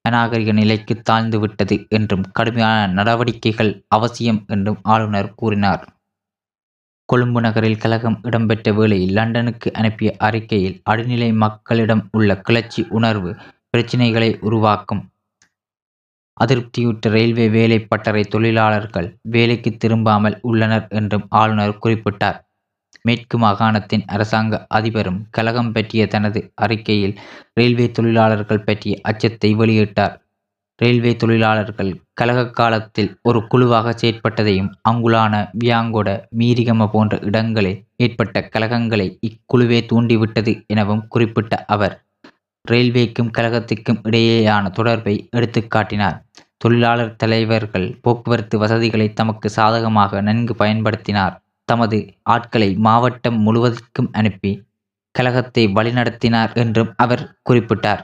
அநாகரிக 0.00 0.50
நிலைக்கு 0.52 0.94
தாழ்ந்துவிட்டது 1.10 1.76
என்றும் 1.88 2.24
கடுமையான 2.32 2.80
நடவடிக்கைகள் 2.92 3.72
அவசியம் 3.88 4.40
என்றும் 4.46 4.80
ஆளுநர் 4.84 5.30
கூறினார். 5.34 5.82
கொழும்பு 7.08 7.40
நகரில் 7.40 7.78
கலகம் 7.78 8.16
இடம்பெற்ற 8.22 8.72
வேளையில் 8.72 9.12
லண்டனுக்கு 9.12 9.68
அனுப்பிய 9.72 10.10
அறிக்கையில் 10.18 10.78
அடிநிலை 10.90 11.28
மக்களிடம் 11.34 12.02
உள்ள 12.10 12.30
கிளர்ச்சி 12.40 12.82
உணர்வு 12.90 13.30
பிரச்சினைகளை 13.70 14.30
உருவாக்கும் 14.40 15.02
அதிருப்தியுற்ற 16.36 17.10
ரயில்வே 17.10 17.46
வேலை 17.48 17.78
பட்டறை 17.82 18.22
தொழிலாளர்கள் 18.24 19.08
வேலைக்கு 19.30 19.70
திரும்பாமல் 19.76 20.36
உள்ளனர் 20.40 20.86
என்றும் 20.90 21.24
ஆளுநர் 21.40 21.80
குறிப்பிட்டார். 21.84 22.38
மேற்கு 23.02 23.36
மாகாணத்தின் 23.38 24.04
அரசாங்க 24.06 24.54
அதிபரும் 24.68 25.20
கலகம் 25.30 25.72
பற்றிய 25.72 26.02
தனது 26.06 26.40
அறிக்கையில் 26.54 27.14
ரயில்வே 27.54 27.86
தொழிலாளர்கள் 27.90 28.64
பற்றிய 28.64 28.94
அச்சத்தை 29.02 29.50
வெளியிட்டார். 29.54 30.14
ரயில்வே 30.78 31.12
தொழிலாளர்கள் 31.16 31.90
கலக 32.12 32.40
காலத்தில் 32.50 33.10
ஒரு 33.22 33.46
குழுவாக 33.46 33.92
செயற்பட்டதையும் 33.92 34.70
அங்குலான 34.82 35.34
வியாங்கொட 35.64 36.08
மீரிகம 36.38 36.88
போன்ற 36.90 37.18
இடங்களில் 37.22 37.78
ஏற்பட்ட 37.96 38.40
கலகங்களை 38.54 39.06
இக்குழுவே 39.20 39.78
தூண்டிவிட்டது 39.86 40.54
எனவும் 40.66 41.06
குறிப்பிட்ட 41.08 41.64
அவர் 41.66 41.94
ரயில்வேக்கும் 42.64 43.32
கழகத்துக்கும் 43.38 44.00
இடையேயான 44.02 44.70
தொடர்பை 44.70 45.14
எடுத்துக்காட்டினார் 45.36 46.18
தொழிலாளர் 46.58 47.16
தலைவர்கள் 47.16 47.88
போக்குவரத்து 48.02 48.56
வசதிகளை 48.58 49.06
தமக்கு 49.12 49.48
சாதகமாக 49.50 50.20
நன்கு 50.20 50.54
பயன்படுத்தினார். 50.58 51.34
தமது 51.68 51.98
ஆட்களை 52.22 52.68
மாவட்டம் 52.76 53.38
முழுவதற்கும் 53.46 54.10
அனுப்பி 54.12 54.52
கழகத்தை 55.14 55.64
வழிநடத்தினார் 55.68 56.52
என்றும் 56.54 56.90
அவர் 56.96 57.24
குறிப்பிட்டார். 57.50 58.02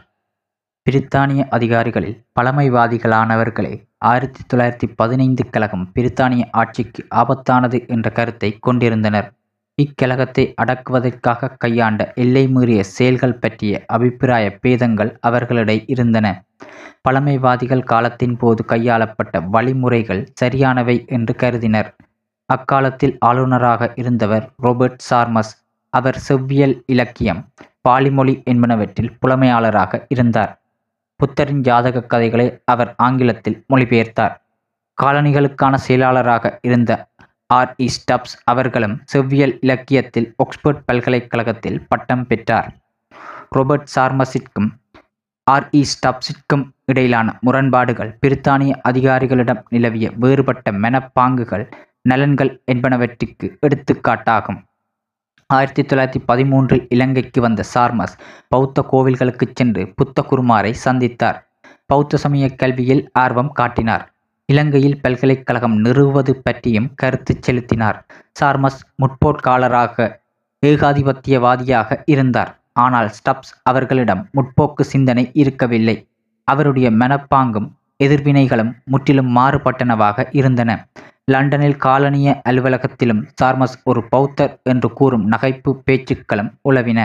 பிரித்தானிய 0.87 1.49
அதிகாரிகளில் 1.49 2.17
பழமைவாதிகளானவர்களே 2.41 3.75
ஆயிரத்தி 3.99 4.41
தொள்ளாயிரத்தி 4.51 4.87
பதினைந்து 4.97 5.51
கழகம் 5.51 5.85
பிரித்தானிய 5.95 6.45
ஆட்சிக்கு 6.51 7.07
ஆபத்தானது 7.15 7.87
என்ற 7.87 8.11
கருத்தை 8.11 8.59
கொண்டிருந்தனர். 8.59 9.29
இக்கழகத்தை 9.79 10.45
அடக்குவதற்காக 10.63 11.51
கையாண்ட 11.57 12.13
எல்லை 12.15 12.49
மீறிய 12.49 12.83
செயல்கள் 12.83 13.39
பற்றிய 13.39 13.85
அபிப்பிராய 13.87 14.47
பேதங்கள் 14.61 15.19
அவர்களிடையே 15.21 15.85
இருந்தன. 15.87 16.45
பழமைவாதிகள் 17.03 17.83
காலத்தின் 17.83 18.37
போது 18.37 18.65
கையாளப்பட்ட 18.69 19.41
வழிமுறைகள் 19.51 20.27
சரியானவை 20.41 21.07
என்று 21.07 21.35
கருதினர். 21.35 21.95
அக்காலத்தில் 22.49 23.19
ஆளுநராக 23.19 23.93
இருந்தவர் 23.95 24.53
ரோபர்ட் 24.63 25.05
சார்மஸ். 25.11 25.53
அவர் 25.89 26.19
செவ்வியல் 26.29 26.77
இலக்கியம் 26.87 27.43
பாலிமொழி 27.89 28.37
என்பனவற்றில் 28.45 29.15
புலமையாளராக 29.21 30.03
இருந்தார். 30.09 30.53
புத்தரின் 31.23 31.61
ஜாதக 31.61 32.03
கதைகளை 32.03 32.63
அவர் 32.65 32.95
ஆங்கிலத்தில் 32.97 33.65
மொழிபெயர்த்தார். 33.69 34.35
காலனிகளுக்கான 34.99 35.75
செயலாளராக 35.75 36.59
இருந்த 36.63 36.93
ஆர். 37.47 37.75
இ. 37.79 37.89
ஸ்டப்ஸ் 37.97 38.35
அவர்களும் 38.45 39.03
செவ்வியல் 39.05 39.59
இலக்கியத்தில் 39.61 40.35
ஆக்ஸ்போர்ட் 40.37 40.83
பல்கலைக்கழகத்தில் 40.87 41.87
பட்டம் 41.89 42.27
பெற்றார். 42.27 42.69
Robert 43.57 43.89
சார்மஸிற்கும் 43.95 44.69
R. 45.47 45.69
இ. 45.73 45.83
ஸ்டப்ஸிற்கும் 45.93 46.65
இடையிலான 46.85 47.39
முரண்பாடுகள் 47.41 48.19
பிரித்தானிய 48.23 48.73
அதிகாரிகளிடம் 48.89 49.63
நிலவிய 49.69 50.11
வேறுபட்ட 50.17 50.73
மனப்பாங்குகள் 50.73 51.65
நலன்கள் 52.09 52.53
என்பனவற்றிற்கு 52.73 53.49
எடுத்துக்காட்டாகும். 53.67 54.61
ஆயிரத்தி 55.55 55.83
தொள்ளாயிரத்தி 55.83 56.21
பதிமூன்றில் 56.29 56.85
இலங்கைக்கு 56.89 57.41
வந்த 57.41 57.63
சார்மஸ் 57.75 58.15
பௌத்த 58.49 58.85
கோவில்களுக்கு 58.93 59.47
சென்று 59.55 59.83
புத்த 59.97 60.25
குருமாரை 60.31 60.73
சந்தித்தார். 60.85 61.39
பௌத்த 61.87 62.17
சமய 62.17 62.45
கல்வியில் 62.61 63.03
ஆர்வம் 63.13 63.53
காட்டினார். 63.53 64.05
இலங்கையில் 64.49 65.01
பல்கலைக்கழகம் 65.01 65.77
நிறுவது 65.77 66.33
பற்றியும் 66.37 66.89
கருத்து 66.95 67.35
செலுத்தினார். 67.41 67.99
சார்மஸ் 68.41 68.81
முற்போட்காலராக 69.03 70.09
ஏகாதிபத்தியவாதியாக 70.63 72.01
இருந்தார். 72.07 72.53
ஆனால் 72.85 73.11
ஸ்டப்ஸ் 73.19 73.53
அவர்களிடம் 73.63 74.23
முற்போக்கு 74.37 74.85
சிந்தனை 74.93 75.31
இருக்கவில்லை. 75.43 75.97
அவருடைய 76.49 76.91
மனப்பாங்கும் 76.91 77.69
எதிர்வினைகளும் 78.05 78.73
முற்றிலும் 78.85 79.31
மாறுபட்டனவாக 79.37 80.25
இருந்தன. 80.33 80.71
லண்டனில் 81.29 81.77
காலனிய 81.77 82.29
அலுவலகத்திலும் 82.49 83.23
சார்மஸ் 83.43 83.77
ஒரு 83.85 84.01
பௌத்தர் 84.17 84.55
என்று 84.63 84.93
கூறும் 84.93 85.27
நகைப்பு 85.33 85.71
பேச்சுக்களும் 85.87 86.51
உளவின 86.69 87.01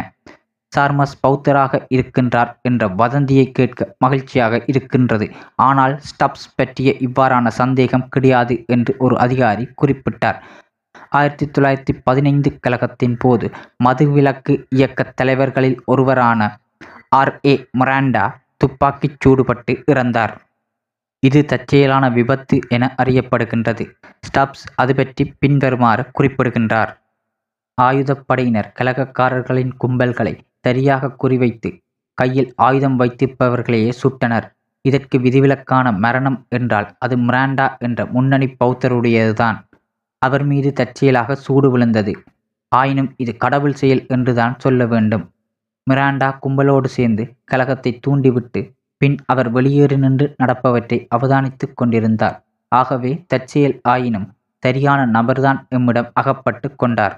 சார்மஸ் 0.76 1.18
பௌத்தராக 1.28 1.80
இருக்கின்றார் 1.96 2.52
என்ற 2.62 2.88
வதந்தியை 2.88 3.46
கேட்க 3.52 3.96
மகிழ்ச்சியாக 4.00 4.64
இருக்கின்றது. 4.66 5.26
ஆனால் 5.56 5.94
ஸ்டப்ஸ் 6.08 6.48
பற்றிய 6.56 6.92
இவ்வாறான 7.00 7.48
சந்தேகம் 7.48 8.08
கிடையாது 8.10 8.64
என்று 8.68 8.94
ஒரு 8.98 9.18
அதிகாரி 9.18 9.68
குறிப்பிட்டார். 9.82 10.40
ஆயிரத்தி 11.10 11.46
தொள்ளாயிரத்தி 11.46 11.94
பதினைந்து 12.04 12.50
கழகத்தின் 12.60 13.18
போது 13.18 13.48
மதுவிலக்கு 13.86 14.56
இயக்க 14.70 15.14
தலைவர்களில் 15.22 15.80
ஒருவரான 15.86 16.50
ஆர் 17.10 17.34
ஏ 17.46 17.56
மொராண்டா 17.80 18.26
துப்பாக்கிச் 18.58 19.20
சூடுபட்டு 19.22 19.74
இறந்தார். 19.92 20.34
இது 21.24 21.40
தற்செயலான 21.46 22.06
விபத்து 22.10 22.56
என 22.70 22.84
அறியப்படுகின்றது. 23.04 23.84
ஸ்டப்ஸ் 24.28 24.66
அது 24.76 24.94
பற்றி 24.96 25.24
பின்வருமாறு 25.40 26.04
குறிப்பிடுகின்றார். 26.12 26.92
ஆயுதப்படையினர் 27.82 28.70
கலகக்காரர்களின் 28.80 29.74
கும்பல்களை 29.82 30.34
சரியாக 30.62 31.12
குறிவைத்து 31.24 31.70
கையில் 32.14 32.54
ஆயுதம் 32.58 33.00
வைத்திருப்பவர்களையே 33.00 33.92
சுட்டனர். 34.04 34.48
இதற்கு 34.82 35.18
விதிவிலக்கான 35.20 35.88
மரணம் 36.00 36.40
என்றால் 36.50 36.88
அது 37.00 37.16
மிராண்டா 37.18 37.68
என்ற 37.78 38.00
முன்னணி 38.06 38.48
பௌத்தருடையதுதான். 38.62 39.58
அவர் 40.22 40.44
மீது 40.44 40.70
தற்செயலாக 40.74 41.36
சூடு 41.36 41.68
விழுந்தது. 41.72 42.14
ஆயினும் 42.72 43.12
இது 43.18 43.38
கடவுள் 43.38 43.74
செயல் 43.74 44.04
என்றுதான் 44.08 44.56
சொல்ல 44.58 44.86
வேண்டும். 44.86 45.26
மிராண்டா 45.88 46.30
கும்பலோடு 46.46 46.90
சேர்ந்து 46.98 47.24
கலகத்தை 47.52 47.92
தூண்டிவிட்டு 48.00 48.62
பின் 49.02 49.18
அவர் 49.26 49.50
வெளியேறி 49.50 49.98
நின்று 49.98 50.36
நடப்பவற்றை 50.44 50.98
அவதானித்துக் 51.16 51.76
கொண்டிருந்தார். 51.76 52.38
ஆகவே 52.72 53.12
தற்செயல் 53.28 53.80
ஆயினும் 53.84 54.28
சரியான 54.64 55.06
நபர்தான் 55.06 55.68
எம்மிடம் 55.76 56.10
அகப்பட்டு 56.14 56.76
கொண்டார். 56.76 57.16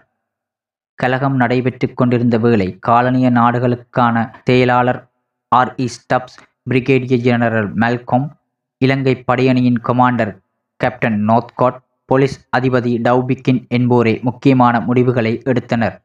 கலகம் 0.99 1.35
நடைபெற்று 1.35 1.87
கொண்டிருந்த 1.93 2.37
வேளை 2.37 2.77
காலனிய 2.87 3.27
நாடுகளுக்கான 3.29 4.15
செயலாளர் 4.43 5.01
R. 5.51 5.75
E. 5.77 5.87
Stubbs 5.95 6.37
brigadier 6.69 7.23
general 7.27 7.69
Malcolm 7.75 8.27
Ilangai 8.81 9.23
படையணியின் 9.27 9.79
commander 9.87 10.33
captain 10.79 11.17
Northcote 11.27 11.79
police 12.09 12.37
அதிபதி 12.57 12.93
டவுபிக்கின் 13.07 13.61
என்போரே 13.69 14.21
முக்கியமான 14.21 14.79
முடிவுகளை 14.79 15.33
எடுத்தனர். 15.43 15.95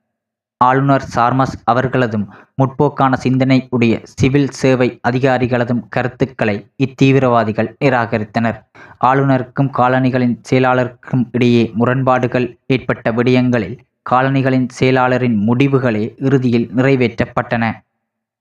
ஆளுநர் 0.61 1.07
சார்மஸ் 1.15 1.55
அவர்களதும் 1.65 2.27
முற்போக்கான 2.55 3.17
சிந்தனை 3.17 3.67
உடைய 3.71 3.95
சிவில் 4.13 4.51
சேவை 4.51 4.89
அதிகாரிகளதும் 5.09 5.83
கருத்துக்களை 5.89 6.57
இத்தீவிரவாதிகள் 6.77 7.71
நிராகரித்தனர். 7.85 8.59
ஆளுநருக்கும் 9.05 9.71
காலனிகளின் 9.79 10.37
செயலாளருக்கும் 10.51 11.25
இடையே 11.33 11.65
முரண்பாடுகள் 11.75 12.47
ஏற்பட்ட 12.67 13.13
விடயங்களில் 13.13 13.77
காலனிகளின் 14.11 14.69
செயலாளரின் 14.79 15.37
முடிவுகளே 15.49 16.05
இறுதியில் 16.19 16.69
நிறைவேற்றப்பட்டன. 16.77 17.65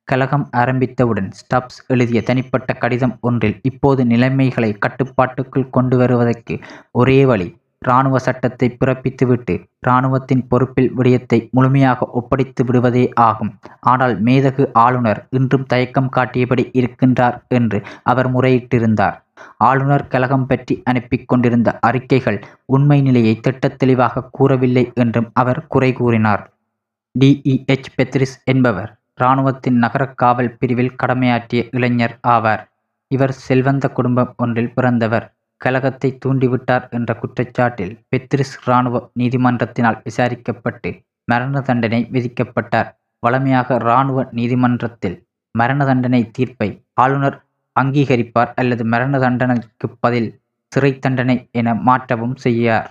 கலகம் 0.07 0.45
ஆரம்பித்தவுடன் 0.51 1.30
ஸ்டப்ஸ் 1.39 1.78
எழுதிய 1.88 2.22
தனிப்பட்ட 2.22 2.74
கடிதம் 2.74 3.14
ஒன்றில் 3.22 3.59
இப்போது 3.64 4.05
நிலைமைகளை 4.05 4.72
கட்டுப்பாட்டுக்குள் 4.86 5.70
கொண்டு 5.70 5.97
வருவதற்கு 5.97 6.55
ஒரே 6.91 7.20
வழி 7.26 7.47
இராணுவ 7.84 8.18
சட்டத்தை 8.18 8.68
பிறப்பித்துவிட்டு 8.80 9.54
இராணுவத்தின் 9.80 10.44
பொறுப்பில் 10.48 10.92
விடயத்தை 10.94 11.40
முழுமையாக 11.52 12.08
ஒப்படைத்து 12.12 12.62
விடுவதே 12.66 13.06
ஆகும். 13.22 13.52
ஆனால் 13.84 14.16
மேதகு 14.24 14.66
ஆளுநர் 14.78 15.22
இன்றும் 15.30 15.66
தயக்கம் 15.66 16.10
காட்டியபடி 16.10 16.66
இருக்கின்றார் 16.74 17.38
என்று 17.50 17.80
அவர் 18.04 18.30
முறையிட்டிருந்தார். 18.34 19.18
ஆளுநர் 19.58 20.08
கழகம் 20.08 20.48
பற்றி 20.48 20.82
அனுப்பி 20.86 21.18
கொண்டிருந்த 21.26 21.70
அறிக்கைகள் 21.80 22.40
உண்மை 22.66 23.02
நிலையை 23.02 23.36
திட்டத் 23.40 23.78
தெளிவாக 23.78 24.28
கூறவில்லை 24.32 24.86
என்றும் 24.96 25.30
அவர் 25.34 25.62
குறை 25.68 25.92
கூறினார். 25.94 26.44
டிஇஎச் 27.16 27.90
பெத்ரிஸ் 27.98 28.38
என்பவர் 28.44 28.92
இராணுவத்தின் 29.16 29.78
நகர 29.78 30.04
காவல் 30.22 30.56
பிரிவில் 30.60 30.96
கடமையாற்றிய 31.04 31.62
இளைஞர் 31.72 32.16
ஆவார். 32.28 32.64
இவர் 33.12 33.36
செல்வந்த 33.48 33.86
குடும்பம் 33.92 34.32
ஒன்றில் 34.38 34.74
பிறந்தவர். 34.74 35.26
கலகத்தை 35.66 36.09
தூண்டிவிட்டார் 36.26 36.86
என்ற 36.89 37.11
குற்றச்சாட்டில் 37.22 37.93
பெத்ரிஸ் 38.11 38.55
இராணுவ 38.66 39.01
நீதிமன்றத்தினால் 39.20 39.99
விசாரிக்கப்பட்டு 40.03 40.91
மரண 41.32 41.61
தண்டனை 41.61 41.99
விதிக்கப்பட்டார். 42.11 42.89
வழமையாக 43.24 43.76
இராணுவ 43.76 44.20
நீதிமன்றத்தில் 44.32 45.18
மரண 45.55 45.86
தண்டனை 45.86 46.22
தீர்ப்பை 46.32 46.70
ஆளுநர் 46.93 47.38
அங்கீகரிப்பார் 47.76 48.51
அல்லது 48.55 48.84
மரண 48.86 49.20
தண்டனைக்கு 49.20 49.88
பதில் 49.99 50.30
சிறை 50.72 50.91
தண்டனை 50.99 51.38
என 51.51 51.74
மாற்றவும் 51.88 52.36
செய்யார். 52.36 52.89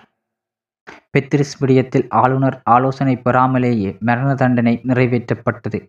பெத்ரிஸ் 1.13 1.55
விடயத்தில் 1.61 2.07
ஆளுநர் 2.23 2.57
ஆலோசனை 2.75 3.15
பெறாமலேயே 3.17 3.91
மரண 4.01 4.31
தண்டனை 4.35 4.75
நிறைவேற்றப்பட்டது. 4.89 5.81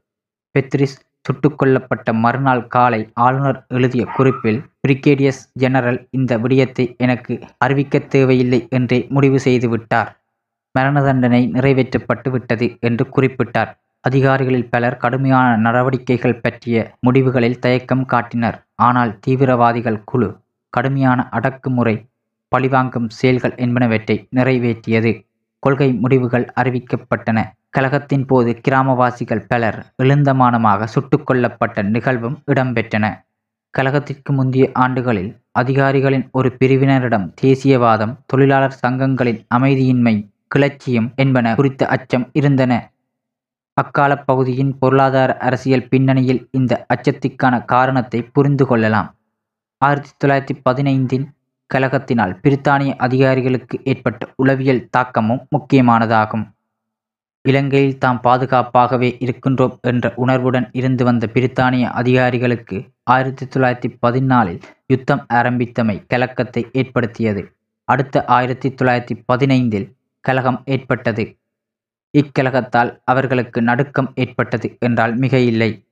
பெத்ரிஸ் 0.55 0.97
சுட்டுக் 1.25 1.57
கொல்லப்பட்ட 1.59 2.13
மறுநாள் 2.23 2.67
காலை 2.67 3.01
ஆளுநர் 3.25 3.59
எழுதிய 3.67 4.03
குறிப்பில் 4.15 4.61
பிரிகேடியஸ் 4.84 5.41
ஜெனரல் 5.53 5.99
இந்த 6.09 6.38
விடயத்தை 6.38 6.86
எனக்கு 6.97 7.34
அறிவிக்க 7.57 7.99
தேவையில்லை 8.13 8.59
என்றே 8.69 8.99
முடிவு 9.09 9.39
செய்து 9.39 9.69
விட்டார். 9.69 10.09
மரண 10.75 11.03
தண்டனை 11.03 11.41
நிறைவேற்றப்பட்டு 11.53 12.29
விட்டது 12.29 12.67
என்று 12.79 13.05
குறிப்பிட்டார். 13.15 13.71
அதிகாரிகளில் 14.03 14.69
பலர் 14.69 14.97
கடுமையான 14.97 15.49
நடவடிக்கைகள் 15.57 16.41
பற்றிய 16.41 16.77
முடிவுகளில் 16.99 17.59
தயக்கம் 17.59 18.05
காட்டினர். 18.05 18.57
ஆனால் 18.88 19.13
தீவிரவாதிகள் 19.19 20.03
குழு 20.03 20.29
கடுமையான 20.69 21.19
அடக்குமுறை 21.29 21.95
பழிவாங்கும் 22.51 23.09
செயல்கள் 23.09 23.55
என்பனவற்றை 23.55 24.17
நிறைவேற்றியது. 24.36 25.11
கொள்கை 25.63 25.91
முடிவுகள் 25.93 26.45
அறிவிக்கப்பட்டன. 26.61 27.39
கழகத்தின் 27.69 28.25
போது 28.25 28.51
கிராமவாசிகள் 28.65 29.47
பலர் 29.47 29.77
எழுந்தமானமாக 30.03 30.88
சுட்டுக்கொல்லப்பட்ட 30.95 31.84
நிகழ்வும் 31.95 32.38
இடம்பெற்றன. 32.51 33.05
கழகத்திற்கு 33.78 34.32
முந்தைய 34.34 34.69
ஆண்டுகளில் 34.74 35.41
அதிகாரிகளின் 35.51 36.30
ஒரு 36.32 36.55
பிரிவினரிடம் 36.59 37.34
தேசியவாதம் 37.41 38.17
தொழிலாளர் 38.26 38.80
சங்கங்களின் 38.82 39.45
அமைதியின்மை 39.55 40.30
கிளர்ச்சியும் 40.55 41.15
என்பன 41.15 41.55
குறித்த 41.55 41.88
அச்சம் 41.88 42.30
இருந்தன. 42.34 42.91
அக்கால 43.74 44.17
பகுதியின் 44.17 44.78
பொருளாதார 44.78 45.38
அரசியல் 45.38 45.88
பின்னணியில் 45.88 46.47
இந்த 46.51 46.86
அச்சத்திற்கான 46.93 47.65
காரணத்தை 47.65 48.24
புரிந்து 48.24 48.65
கொள்ளலாம். 48.65 49.15
ஆயிரத்தி 49.78 50.11
தொள்ளாயிரத்தி 50.26 50.55
பதினைந்தின் 50.69 51.26
கழகத்தினால் 51.74 52.38
பிரித்தானிய 52.43 52.95
அதிகாரிகளுக்கு 52.95 53.82
ஏற்பட்ட 53.84 54.28
உளவியல் 54.36 54.88
தாக்கமும் 54.89 55.47
முக்கியமானதாகும். 55.55 56.45
இலங்கையில் 57.41 57.97
தாம் 57.97 58.19
பாதுகாப்பாகவே 58.24 59.09
இருக்கின்றோம் 59.19 59.80
என்ற 59.82 60.13
உணர்வுடன் 60.15 60.69
இருந்து 60.71 61.03
வந்த 61.03 61.28
பிரித்தானிய 61.34 61.84
அதிகாரிகளுக்கு 61.91 62.93
ஆயிரத்தி 63.04 63.45
தொள்ளாயிரத்தி 63.45 63.89
பதினாலில் 64.01 64.62
யுத்தம் 64.88 65.26
ஆரம்பித்தமை 65.34 65.95
கலக்கத்தை 66.08 66.70
ஏற்படுத்தியது. 66.72 67.41
அடுத்த 67.84 68.26
ஆயிரத்தி 68.26 68.70
தொள்ளாயிரத்தி 68.70 69.16
பதினைந்தில் 69.32 69.88
கலகம் 70.20 70.62
ஏற்பட்டது. 70.66 71.24
இக்கலகத்தால் 72.18 72.91
அவர்களுக்கு 73.04 73.62
நடுக்கம் 73.62 74.12
ஏற்பட்டது 74.16 74.78
என்றால் 74.80 75.16
மிக 75.16 75.38
இல்லை 75.39 75.86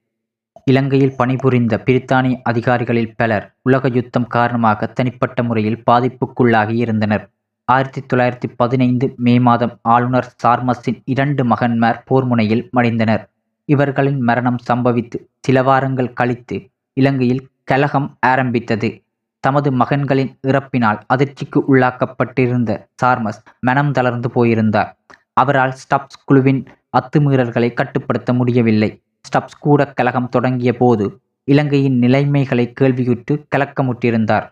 இலங்கையில் 0.66 1.16
பணிபுரிந்த 1.18 1.82
பிரித்தானிய 1.86 2.36
அதிகாரிகளில் 2.44 3.14
பலர் 3.16 3.56
உலக 3.62 3.88
யுத்தம் 3.88 4.28
காரணமாக 4.28 4.88
தனிப்பட்ட 4.88 5.44
முறையில் 5.44 5.84
பாதிப்புக்குள்ளாகி 5.92 6.76
இருந்தனர். 6.76 7.30
ஆயிரத்தி 7.66 8.02
தொள்ளாயிரத்தி 8.02 8.48
பதினைந்து 8.56 9.14
மே 9.18 9.40
மாதம் 9.40 9.80
ஆளுநர் 9.82 10.36
சார்மஸின் 10.44 11.02
இரண்டு 11.06 11.46
மகன்மார் 11.46 12.04
போர்முனையில் 12.10 12.70
மடிந்தனர். 12.76 13.24
இவர்களின் 13.66 14.22
மரணம் 14.22 14.62
சம்பவித்து 14.68 15.18
சில 15.40 15.64
வாரங்கள் 15.64 16.14
கழித்து 16.14 16.58
இலங்கையில் 16.94 17.48
கலகம் 17.64 18.18
ஆரம்பித்தது. 18.20 19.04
தமது 19.40 19.72
மகன்களின் 19.72 20.32
இறப்பினால் 20.42 21.00
அதிர்ச்சிக்கு 21.14 21.60
உள்ளாக்கப்பட்டிருந்த 21.68 22.72
சார்மஸ் 23.04 23.42
மனம் 23.60 23.92
தளர்ந்து 23.92 24.32
போயிருந்தார். 24.32 24.98
அவரால் 25.34 25.76
ஸ்டப்ஸ் 25.82 26.22
குழுவின் 26.26 26.68
அத்துமீறல்களை 26.98 27.74
கட்டுப்படுத்த 27.74 28.34
முடியவில்லை. 28.34 29.04
ஸ்டப்ஸ் 29.22 29.60
கூட 29.60 29.94
கலகம் 29.94 30.30
தொடங்கிய 30.30 30.78
போது 30.78 31.22
இலங்கையின் 31.44 31.98
நிலைமைகளை 31.98 32.74
கேள்வியுற்று 32.82 33.46
கலக்கமுற்றிருந்தார். 33.56 34.48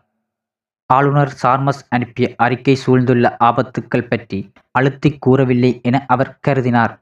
ஆளுநர் 0.86 1.34
சார்மஸ் 1.44 1.84
அனுப்பிய 1.90 2.34
அறிக்கை 2.38 2.76
சூழ்ந்துள்ள 2.76 3.36
ஆபத்துக்கள் 3.40 4.08
பற்றி 4.08 4.52
அழுத்திக் 4.80 5.20
கூறவில்லை 5.20 5.80
என 5.84 6.06
அவர் 6.08 6.40
கருதினார். 6.48 6.94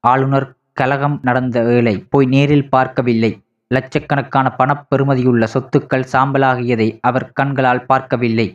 ஆளுநர் 0.00 0.56
கலகம் 0.72 1.18
நடந்த 1.22 1.62
வேளை 1.62 2.06
போய் 2.10 2.26
நேரில் 2.26 2.68
பார்க்கவில்லை. 2.68 3.42
லட்சக்கணக்கான 3.72 4.46
பணப்பெறுமதியுள்ள 4.58 5.46
சொத்துக்கள் 5.54 6.08
சாம்பலாகியதை 6.12 6.88
அவர் 7.00 7.32
கண்களால் 7.32 7.86
பார்க்கவில்லை. 7.86 8.48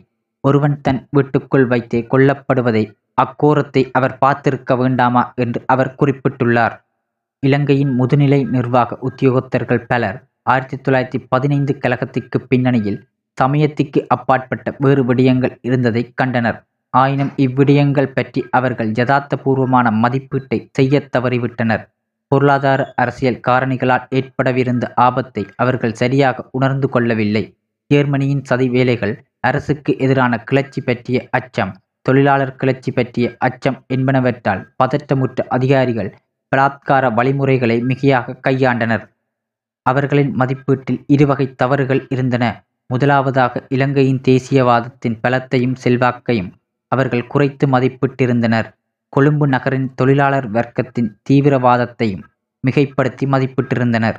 ஒருவன் 0.44 0.80
தன் 0.80 1.00
வீட்டுக்குள் 1.10 1.66
வைத்தே 1.66 2.06
கொல்லப்படுவதை 2.10 2.84
அக்கோரத்தை 3.16 3.82
அவர் 3.92 4.18
பார்த்திருக்க 4.20 4.76
வேண்டாமா 4.76 5.32
என்று 5.34 5.62
அவர் 5.66 5.94
குறிப்பிட்டுள்ளார். 5.98 6.76
இலங்கையின் 7.42 7.92
முதுநிலை 8.00 8.48
நிர்வாக 8.48 8.98
உத்தியோகத்தர்கள் 9.02 9.84
பலர் 9.86 10.18
ஆயிரத்தி 10.42 10.76
தொள்ளாயிரத்தி 10.76 11.26
பதினைந்து 11.28 11.78
கழகத்திற்கு 11.78 12.38
பின்னணியில் 12.48 13.00
சமயத்திற்கு 13.38 14.04
அப்பாற்பட்ட 14.08 14.74
வேறு 14.78 15.02
விடயங்கள் 15.04 15.58
இருந்ததை 15.60 16.12
கண்டனர். 16.14 16.58
ஆயினும் 16.94 17.32
இவ்விடயங்கள் 17.36 18.12
பற்றி 18.14 18.46
அவர்கள் 18.50 18.90
யதார்த்தபூர்வமான 18.92 19.90
மதிப்பீட்டை 20.02 20.68
செய்யத் 20.72 21.16
தவறிவிட்டனர். 21.16 21.84
பொருளாதார 22.28 22.80
அரசியல் 22.94 23.40
காரணிகளால் 23.48 24.06
ஏற்படவிருந்த 24.10 24.86
ஆபத்தை 24.94 25.42
அவர்கள் 25.56 25.92
சரியாக 25.92 26.48
உணர்ந்து 26.50 26.88
கொள்ளவில்லை. 26.88 27.44
ஜேர்மனியின் 27.90 28.42
சதி 28.42 28.68
வேலைகள் 28.68 29.14
அரசுக்கு 29.40 29.92
எதிரான 29.98 30.32
கிளர்ச்சி 30.38 30.80
பற்றிய 30.80 31.18
அச்சம் 31.30 31.72
தொழிலாளர் 32.02 32.56
கிளர்ச்சி 32.56 32.90
பற்றிய 32.92 33.26
அச்சம் 33.38 33.78
என்பனவற்றால் 33.94 34.62
பதற்றமுற்ற 34.82 35.46
அதிகாரிகள் 35.48 36.10
பலாத்கார 36.52 37.04
வழிமுறைகளை 37.14 37.76
மிகையாக 37.82 38.36
கையாண்டனர். 38.48 39.04
அவர்களின் 39.86 40.32
மதிப்பீட்டில் 40.34 41.00
இருவகை 41.06 41.46
தவறுகள் 41.54 42.02
இருந்தன. 42.08 42.44
முதலாவதாக 42.86 43.62
இலங்கையின் 43.68 44.22
தேசியவாதத்தின் 44.28 45.16
பலத்தையும் 45.22 45.76
செல்வாக்கையும் 45.84 46.50
அவர்கள் 46.92 47.26
குறைத்து 47.26 47.64
மதிப்பிட்டிருந்தனர். 47.66 48.68
கொழும்பு 49.08 49.48
நகரின் 49.48 49.94
தொழிலாளர் 49.94 50.50
வர்க்கத்தின் 50.50 51.10
தீவிரவாதத்தையும் 51.30 52.24
மிகைப்படுத்தி 52.66 53.26
மதிப்பிட்டிருந்தனர். 53.26 54.18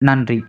நன்றி. 0.00 0.44